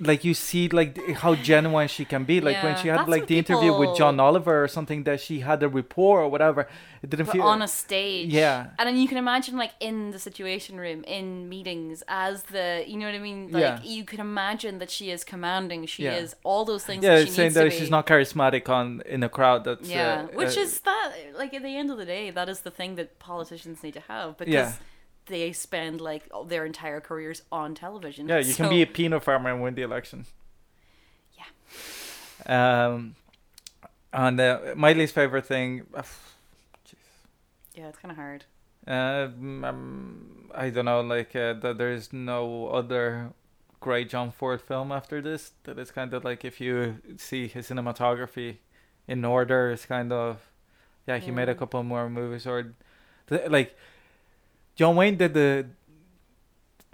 like 0.01 0.23
you 0.23 0.33
see 0.33 0.67
like 0.69 0.97
how 1.15 1.35
genuine 1.35 1.87
she 1.87 2.05
can 2.05 2.23
be 2.23 2.39
like 2.41 2.61
when 2.63 2.75
she 2.77 2.87
had 2.87 3.07
like 3.07 3.27
the 3.27 3.37
interview 3.37 3.77
with 3.77 3.95
john 3.97 4.19
oliver 4.19 4.63
or 4.63 4.67
something 4.67 5.03
that 5.03 5.19
she 5.19 5.41
had 5.41 5.61
a 5.63 5.69
rapport 5.69 6.21
or 6.21 6.29
whatever 6.29 6.67
it 7.01 7.09
didn't 7.09 7.27
but 7.27 7.33
feel 7.33 7.43
on 7.43 7.61
a 7.61 7.67
stage. 7.67 8.29
Yeah. 8.29 8.71
And 8.77 8.87
then 8.87 8.97
you 8.97 9.07
can 9.07 9.17
imagine 9.17 9.55
like 9.57 9.71
in 9.79 10.11
the 10.11 10.19
situation 10.19 10.77
room, 10.77 11.03
in 11.05 11.47
meetings, 11.47 12.03
as 12.07 12.43
the 12.43 12.83
you 12.85 12.97
know 12.97 13.05
what 13.05 13.15
I 13.15 13.19
mean? 13.19 13.51
Like 13.51 13.61
Yeah. 13.61 13.81
you 13.83 14.03
can 14.03 14.19
imagine 14.19 14.79
that 14.79 14.91
she 14.91 15.09
is 15.11 15.23
commanding, 15.23 15.85
she 15.85 16.03
Yeah. 16.03 16.15
is 16.15 16.35
all 16.43 16.65
those 16.65 16.83
things 16.83 17.03
yeah 17.03 17.15
that 17.19 17.27
she 17.27 17.31
saying 17.31 17.45
needs 17.47 17.55
that 17.55 17.63
to 17.63 17.69
she's 17.69 17.89
not 17.89 18.05
charismatic 18.05 18.67
on 18.67 19.01
in 19.05 19.23
a 19.23 19.29
crowd 19.29 19.63
that's 19.63 19.89
yeah. 19.89 20.27
uh, 20.29 20.37
Which 20.37 20.57
uh, 20.57 20.61
is 20.61 20.79
that 20.81 21.11
like 21.37 21.53
at 21.53 21.63
the 21.63 21.75
end 21.77 21.89
of 21.89 21.97
the 21.97 22.05
day, 22.05 22.31
that 22.31 22.49
is 22.49 22.61
the 22.61 22.71
thing 22.71 22.95
that 22.95 23.17
politicians 23.19 23.81
need 23.81 23.93
to 23.93 24.01
have 24.01 24.37
because 24.37 24.53
Yeah. 24.53 24.73
They 25.29 25.53
spend 25.53 26.01
like 26.01 26.23
their 26.47 26.65
entire 26.65 26.99
careers 26.99 27.41
on 27.51 27.73
television. 27.73 28.27
yeah 28.27 28.39
you 28.39 28.53
can 28.53 28.69
be 28.69 28.81
a 28.81 28.87
peanut 28.87 29.23
farmer 29.23 29.49
and 29.51 29.61
win 29.63 29.73
the 29.75 29.81
election 29.81 30.25
yeah 31.37 32.91
um 32.93 33.15
and 34.11 34.39
uh, 34.39 34.73
my 34.75 34.91
least 34.93 35.13
favorite 35.13 35.45
thing 35.45 35.85
Yeah, 37.75 37.87
it's 37.87 37.99
kinda 37.99 38.15
hard. 38.15 38.45
Uh, 38.87 39.27
mm, 39.39 39.63
um, 39.63 40.49
I 40.53 40.69
don't 40.69 40.85
know, 40.85 41.01
like 41.01 41.35
uh, 41.35 41.53
that. 41.61 41.77
There's 41.77 42.11
no 42.11 42.67
other 42.69 43.33
great 43.79 44.09
John 44.09 44.31
Ford 44.31 44.61
film 44.61 44.91
after 44.91 45.21
this. 45.21 45.51
That 45.63 45.77
is 45.77 45.91
kind 45.91 46.13
of 46.13 46.23
like 46.25 46.43
if 46.43 46.59
you 46.59 46.97
see 47.17 47.47
his 47.47 47.69
cinematography 47.69 48.57
in 49.07 49.23
order, 49.23 49.71
it's 49.71 49.85
kind 49.85 50.11
of 50.11 50.49
yeah. 51.07 51.17
He 51.19 51.31
made 51.31 51.49
a 51.49 51.55
couple 51.55 51.83
more 51.83 52.09
movies, 52.09 52.47
or 52.47 52.73
like 53.47 53.77
John 54.79 54.95
Wayne 54.95 55.17
did 55.17 55.33
the 55.33 55.65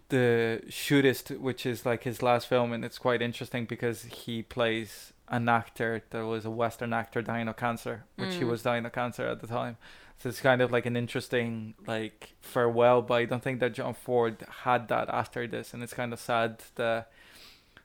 the 0.09 0.63
shootist, 0.69 1.39
which 1.39 1.67
is 1.67 1.85
like 1.85 2.01
his 2.01 2.23
last 2.23 2.47
film, 2.47 2.73
and 2.73 2.83
it's 2.83 2.97
quite 2.97 3.21
interesting 3.21 3.65
because 3.65 4.05
he 4.05 4.41
plays 4.41 5.13
an 5.27 5.47
actor 5.47 6.01
that 6.09 6.25
was 6.25 6.45
a 6.45 6.49
Western 6.49 6.93
actor 6.93 7.21
dying 7.21 7.47
of 7.47 7.57
cancer, 7.57 8.05
which 8.15 8.35
he 8.35 8.41
Mm. 8.43 8.49
was 8.49 8.63
dying 8.63 8.87
of 8.87 8.91
cancer 8.91 9.27
at 9.27 9.39
the 9.39 9.45
time. 9.45 9.77
So 10.17 10.29
it's 10.29 10.41
kind 10.41 10.63
of 10.63 10.71
like 10.71 10.87
an 10.87 10.97
interesting 10.97 11.75
like 11.85 12.33
farewell, 12.41 13.03
but 13.03 13.13
I 13.21 13.25
don't 13.25 13.43
think 13.43 13.59
that 13.59 13.73
John 13.73 13.93
Ford 13.93 14.37
had 14.63 14.87
that 14.87 15.07
after 15.09 15.45
this, 15.45 15.71
and 15.71 15.83
it's 15.83 15.93
kind 15.93 16.11
of 16.11 16.19
sad 16.19 16.63
that 16.77 17.11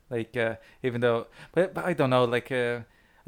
like 0.09 0.35
uh, 0.35 0.55
even 0.83 1.03
though, 1.03 1.27
but, 1.53 1.75
but 1.75 1.85
I 1.85 1.93
don't 1.93 2.09
know, 2.09 2.25
like 2.25 2.51
uh, 2.51 2.81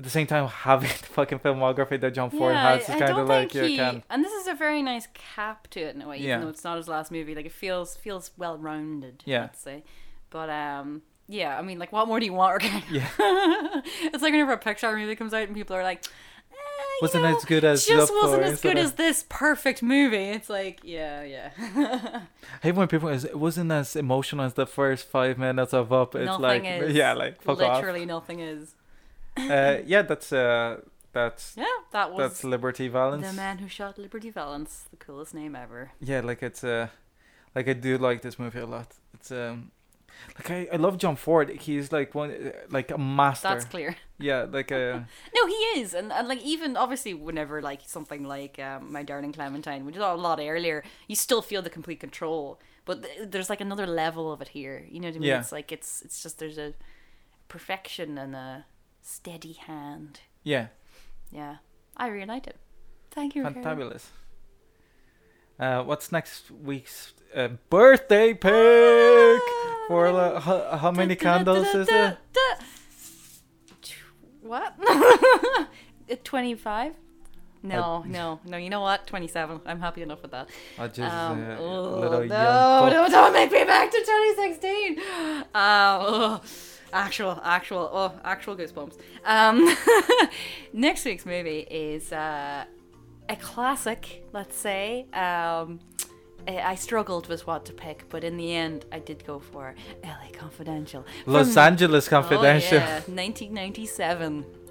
at 0.02 0.04
the 0.04 0.10
same 0.10 0.26
time 0.26 0.48
having 0.48 0.88
the 0.88 1.06
fucking 1.06 1.38
filmography 1.38 2.00
that 2.00 2.10
John 2.12 2.28
Ford 2.28 2.54
yeah, 2.54 2.72
has 2.72 2.88
is 2.88 2.96
kind 2.96 3.16
of 3.16 3.28
like 3.28 3.54
you 3.54 3.76
can 3.76 4.02
and 4.10 4.24
this 4.24 4.32
is 4.32 4.48
a 4.48 4.54
very 4.54 4.82
nice 4.82 5.06
cap 5.14 5.68
to 5.68 5.80
it 5.80 5.94
in 5.94 6.02
a 6.02 6.08
way, 6.08 6.16
even 6.16 6.28
Yeah. 6.28 6.38
though 6.40 6.48
it's 6.48 6.64
not 6.64 6.76
his 6.76 6.88
last 6.88 7.12
movie. 7.12 7.36
Like 7.36 7.46
it 7.46 7.52
feels 7.52 7.96
feels 7.96 8.32
well 8.36 8.58
rounded. 8.58 9.22
Yeah. 9.24 9.42
let's 9.42 9.60
say. 9.60 9.84
But 10.30 10.50
um, 10.50 11.02
yeah, 11.28 11.56
I 11.56 11.62
mean, 11.62 11.78
like, 11.78 11.92
what 11.92 12.08
more 12.08 12.18
do 12.18 12.26
you 12.26 12.32
want? 12.32 12.64
Yeah. 12.90 13.06
it's 13.18 14.22
like 14.22 14.32
whenever 14.32 14.54
a 14.54 14.58
Pixar 14.58 14.98
movie 14.98 15.14
comes 15.14 15.32
out 15.32 15.44
and 15.44 15.54
people 15.54 15.76
are 15.76 15.84
like, 15.84 16.04
eh, 16.50 16.56
wasn't 17.00 17.22
know, 17.22 17.36
as 17.36 17.44
good 17.44 17.62
as 17.62 17.86
just 17.86 18.12
wasn't 18.12 18.42
as 18.42 18.60
good 18.60 18.78
as 18.78 18.94
this 18.94 19.24
perfect 19.28 19.84
movie. 19.84 20.30
It's 20.30 20.50
like, 20.50 20.80
yeah, 20.82 21.22
yeah. 21.22 21.50
I 21.60 22.22
hate 22.60 22.74
when 22.74 22.88
people 22.88 23.08
is 23.08 23.24
it 23.24 23.38
wasn't 23.38 23.70
as 23.70 23.94
emotional 23.94 24.44
as 24.44 24.54
the 24.54 24.66
first 24.66 25.06
five 25.06 25.38
minutes 25.38 25.72
of 25.72 25.92
Up. 25.92 26.16
It's 26.16 26.26
Nothing 26.26 26.64
like 26.64 26.92
yeah, 26.92 27.12
like 27.12 27.40
fuck 27.40 27.58
Literally 27.58 28.04
nothing 28.04 28.40
is. 28.40 28.74
Uh, 29.36 29.78
yeah, 29.86 30.02
that's 30.02 30.32
uh, 30.32 30.80
that's 31.12 31.54
Yeah, 31.56 31.64
that 31.92 32.10
was 32.10 32.18
that's 32.18 32.44
Liberty 32.44 32.88
Valance. 32.88 33.26
the 33.26 33.32
man 33.32 33.58
who 33.58 33.68
shot 33.68 33.98
Liberty 33.98 34.30
Valance, 34.30 34.86
the 34.90 34.96
coolest 34.96 35.34
name 35.34 35.56
ever. 35.56 35.92
Yeah, 36.00 36.20
like 36.20 36.42
it's 36.42 36.64
uh, 36.64 36.88
like 37.54 37.68
I 37.68 37.72
do 37.74 37.98
like 37.98 38.22
this 38.22 38.38
movie 38.38 38.60
a 38.60 38.66
lot. 38.66 38.94
It's 39.14 39.30
um, 39.30 39.70
like 40.36 40.50
I, 40.50 40.68
I 40.72 40.76
love 40.76 40.98
John 40.98 41.16
Ford. 41.16 41.50
He's 41.50 41.92
like 41.92 42.14
one 42.14 42.30
uh, 42.30 42.50
like 42.70 42.90
a 42.90 42.98
master. 42.98 43.48
That's 43.48 43.64
clear. 43.64 43.96
Yeah, 44.18 44.46
like 44.50 44.70
uh, 44.72 45.00
No, 45.34 45.46
he 45.46 45.54
is, 45.80 45.94
and, 45.94 46.12
and 46.12 46.28
like 46.28 46.42
even 46.42 46.76
obviously 46.76 47.14
whenever 47.14 47.60
like 47.62 47.80
something 47.86 48.24
like 48.24 48.58
um, 48.58 48.92
my 48.92 49.02
darling 49.02 49.32
Clementine, 49.32 49.84
which 49.84 49.96
is 49.96 50.02
a 50.02 50.14
lot 50.14 50.40
earlier, 50.40 50.82
you 51.08 51.16
still 51.16 51.42
feel 51.42 51.62
the 51.62 51.70
complete 51.70 52.00
control. 52.00 52.60
But 52.84 53.02
th- 53.04 53.30
there's 53.30 53.48
like 53.50 53.60
another 53.60 53.86
level 53.86 54.32
of 54.32 54.40
it 54.42 54.48
here. 54.48 54.84
You 54.90 55.00
know 55.00 55.08
what 55.08 55.16
I 55.16 55.20
mean? 55.20 55.28
Yeah. 55.28 55.40
It's 55.40 55.52
like 55.52 55.72
it's 55.72 56.02
it's 56.02 56.22
just 56.22 56.38
there's 56.38 56.58
a 56.58 56.74
perfection 57.48 58.18
and 58.18 58.34
a 58.34 58.64
steady 59.02 59.52
hand. 59.52 60.20
yeah, 60.42 60.68
Yeah, 61.30 61.56
I 61.96 62.08
really 62.08 62.26
liked 62.26 62.46
it. 62.46 62.56
Thank 63.10 63.34
you. 63.34 63.42
Fantabulous. 63.44 64.04
Uh, 65.58 65.82
what's 65.82 66.10
next 66.10 66.50
week's 66.50 67.12
uh, 67.36 67.48
birthday 67.68 68.32
pick? 68.32 69.42
For 69.88 70.06
uh, 70.06 70.40
how, 70.40 70.76
how 70.78 70.90
many 70.90 71.14
candles 71.16 71.66
is 71.74 71.88
it? 71.90 72.16
what? 74.40 74.74
25? 76.24 76.94
No, 77.64 78.04
no, 78.06 78.40
no. 78.44 78.56
You 78.56 78.70
know 78.70 78.80
what? 78.80 79.06
27. 79.06 79.60
I'm 79.66 79.80
happy 79.80 80.02
enough 80.02 80.22
with 80.22 80.32
that. 80.32 80.48
I 80.78 80.88
just 80.88 81.00
Um, 81.14 81.42
uh, 81.42 81.56
oh, 81.58 82.00
little 82.00 82.24
no, 82.24 82.34
young 82.34 82.90
no, 82.90 83.08
don't 83.08 83.32
make 83.32 83.52
me 83.52 83.64
back 83.64 83.90
to 83.90 83.98
2016. 83.98 84.98
Um, 84.98 85.44
oh, 85.54 86.40
actual, 86.92 87.40
actual, 87.42 87.90
oh, 87.92 88.12
actual 88.24 88.56
goosebumps. 88.56 88.98
Um, 89.24 89.76
next 90.72 91.04
week's 91.04 91.26
movie 91.26 91.66
is 91.70 92.12
uh, 92.12 92.64
a 93.28 93.36
classic, 93.36 94.24
let's 94.32 94.56
say. 94.56 95.06
Um, 95.12 95.80
I 96.46 96.74
struggled 96.74 97.28
with 97.28 97.46
what 97.46 97.64
to 97.66 97.72
pick, 97.72 98.08
but 98.08 98.24
in 98.24 98.36
the 98.36 98.54
end, 98.54 98.84
I 98.90 98.98
did 98.98 99.24
go 99.24 99.38
for 99.38 99.74
LA 100.02 100.30
Confidential. 100.32 101.04
Los 101.26 101.54
From- 101.54 101.62
Angeles 101.62 102.08
Confidential. 102.08 102.78
Oh, 102.78 102.80
yeah, 102.80 102.94
1997. 102.94 104.44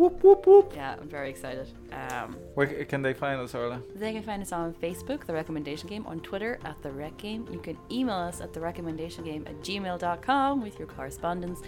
Whoop 0.00 0.24
whoop 0.24 0.46
whoop. 0.46 0.72
Yeah, 0.74 0.96
I'm 0.98 1.10
very 1.10 1.28
excited. 1.28 1.68
Um, 1.92 2.34
Where 2.54 2.66
can 2.86 3.02
they 3.02 3.12
find 3.12 3.38
us, 3.38 3.54
Orla? 3.54 3.82
they 3.94 4.14
can 4.14 4.22
find 4.22 4.40
us 4.40 4.50
on 4.50 4.72
Facebook, 4.72 5.26
The 5.26 5.34
Recommendation 5.34 5.90
Game, 5.90 6.06
on 6.06 6.20
Twitter 6.20 6.58
at 6.64 6.82
The 6.82 6.90
Rec 6.90 7.18
Game. 7.18 7.46
You 7.52 7.58
can 7.58 7.76
email 7.90 8.16
us 8.16 8.40
at 8.40 8.54
The 8.54 8.60
Recommendation 8.60 9.24
Game 9.24 9.44
at 9.46 9.60
gmail.com 9.60 10.62
with 10.62 10.78
your 10.78 10.88
correspondence. 10.88 11.60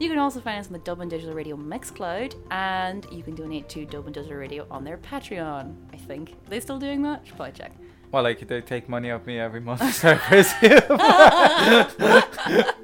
You 0.00 0.08
can 0.08 0.18
also 0.18 0.40
find 0.40 0.58
us 0.60 0.68
on 0.68 0.72
the 0.72 0.78
Dublin 0.78 1.10
Digital 1.10 1.34
Radio 1.34 1.56
Mixcloud, 1.56 2.34
and 2.50 3.06
you 3.12 3.22
can 3.22 3.34
donate 3.34 3.68
to 3.68 3.84
Dublin 3.84 4.14
Digital 4.14 4.38
Radio 4.38 4.66
on 4.70 4.82
their 4.82 4.96
Patreon, 4.96 5.76
I 5.92 5.98
think. 5.98 6.30
Are 6.30 6.48
they 6.48 6.60
still 6.60 6.78
doing 6.78 7.02
that? 7.02 7.26
Should 7.26 7.36
probably 7.36 7.52
check. 7.52 7.72
Well, 8.12 8.22
like 8.22 8.48
they 8.48 8.62
take 8.62 8.88
money 8.88 9.10
off 9.10 9.26
me 9.26 9.38
every 9.38 9.60
month, 9.60 9.94
so 9.96 10.08
I 10.08 10.14
presume. 10.14 10.80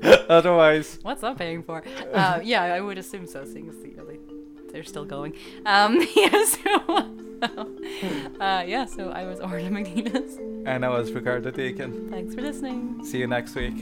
Otherwise, 0.28 0.98
What's 1.01 1.22
that 1.22 1.38
paying 1.38 1.62
for? 1.62 1.82
Uh, 2.12 2.40
yeah, 2.42 2.64
I 2.64 2.80
would 2.80 2.98
assume 2.98 3.26
so, 3.26 3.46
seeing 3.46 3.68
as 3.68 3.76
the, 3.76 3.90
they, 3.90 4.18
they're 4.73 4.85
still 4.85 5.05
going. 5.05 5.35
Um, 5.66 6.01
yeah, 6.16 6.45
so, 6.45 7.14
uh, 8.41 8.64
yeah, 8.66 8.85
so 8.87 9.11
I 9.11 9.25
was 9.27 9.41
Orla 9.47 9.68
McNelis. 9.71 10.39
and 10.66 10.85
I 10.85 10.89
was 10.89 11.12
Ricardo 11.12 11.51
Deakin. 11.51 12.11
Thanks 12.11 12.35
for 12.35 12.41
listening. 12.43 13.05
See 13.05 13.18
you 13.18 13.27
next 13.27 13.55
week. 13.55 13.75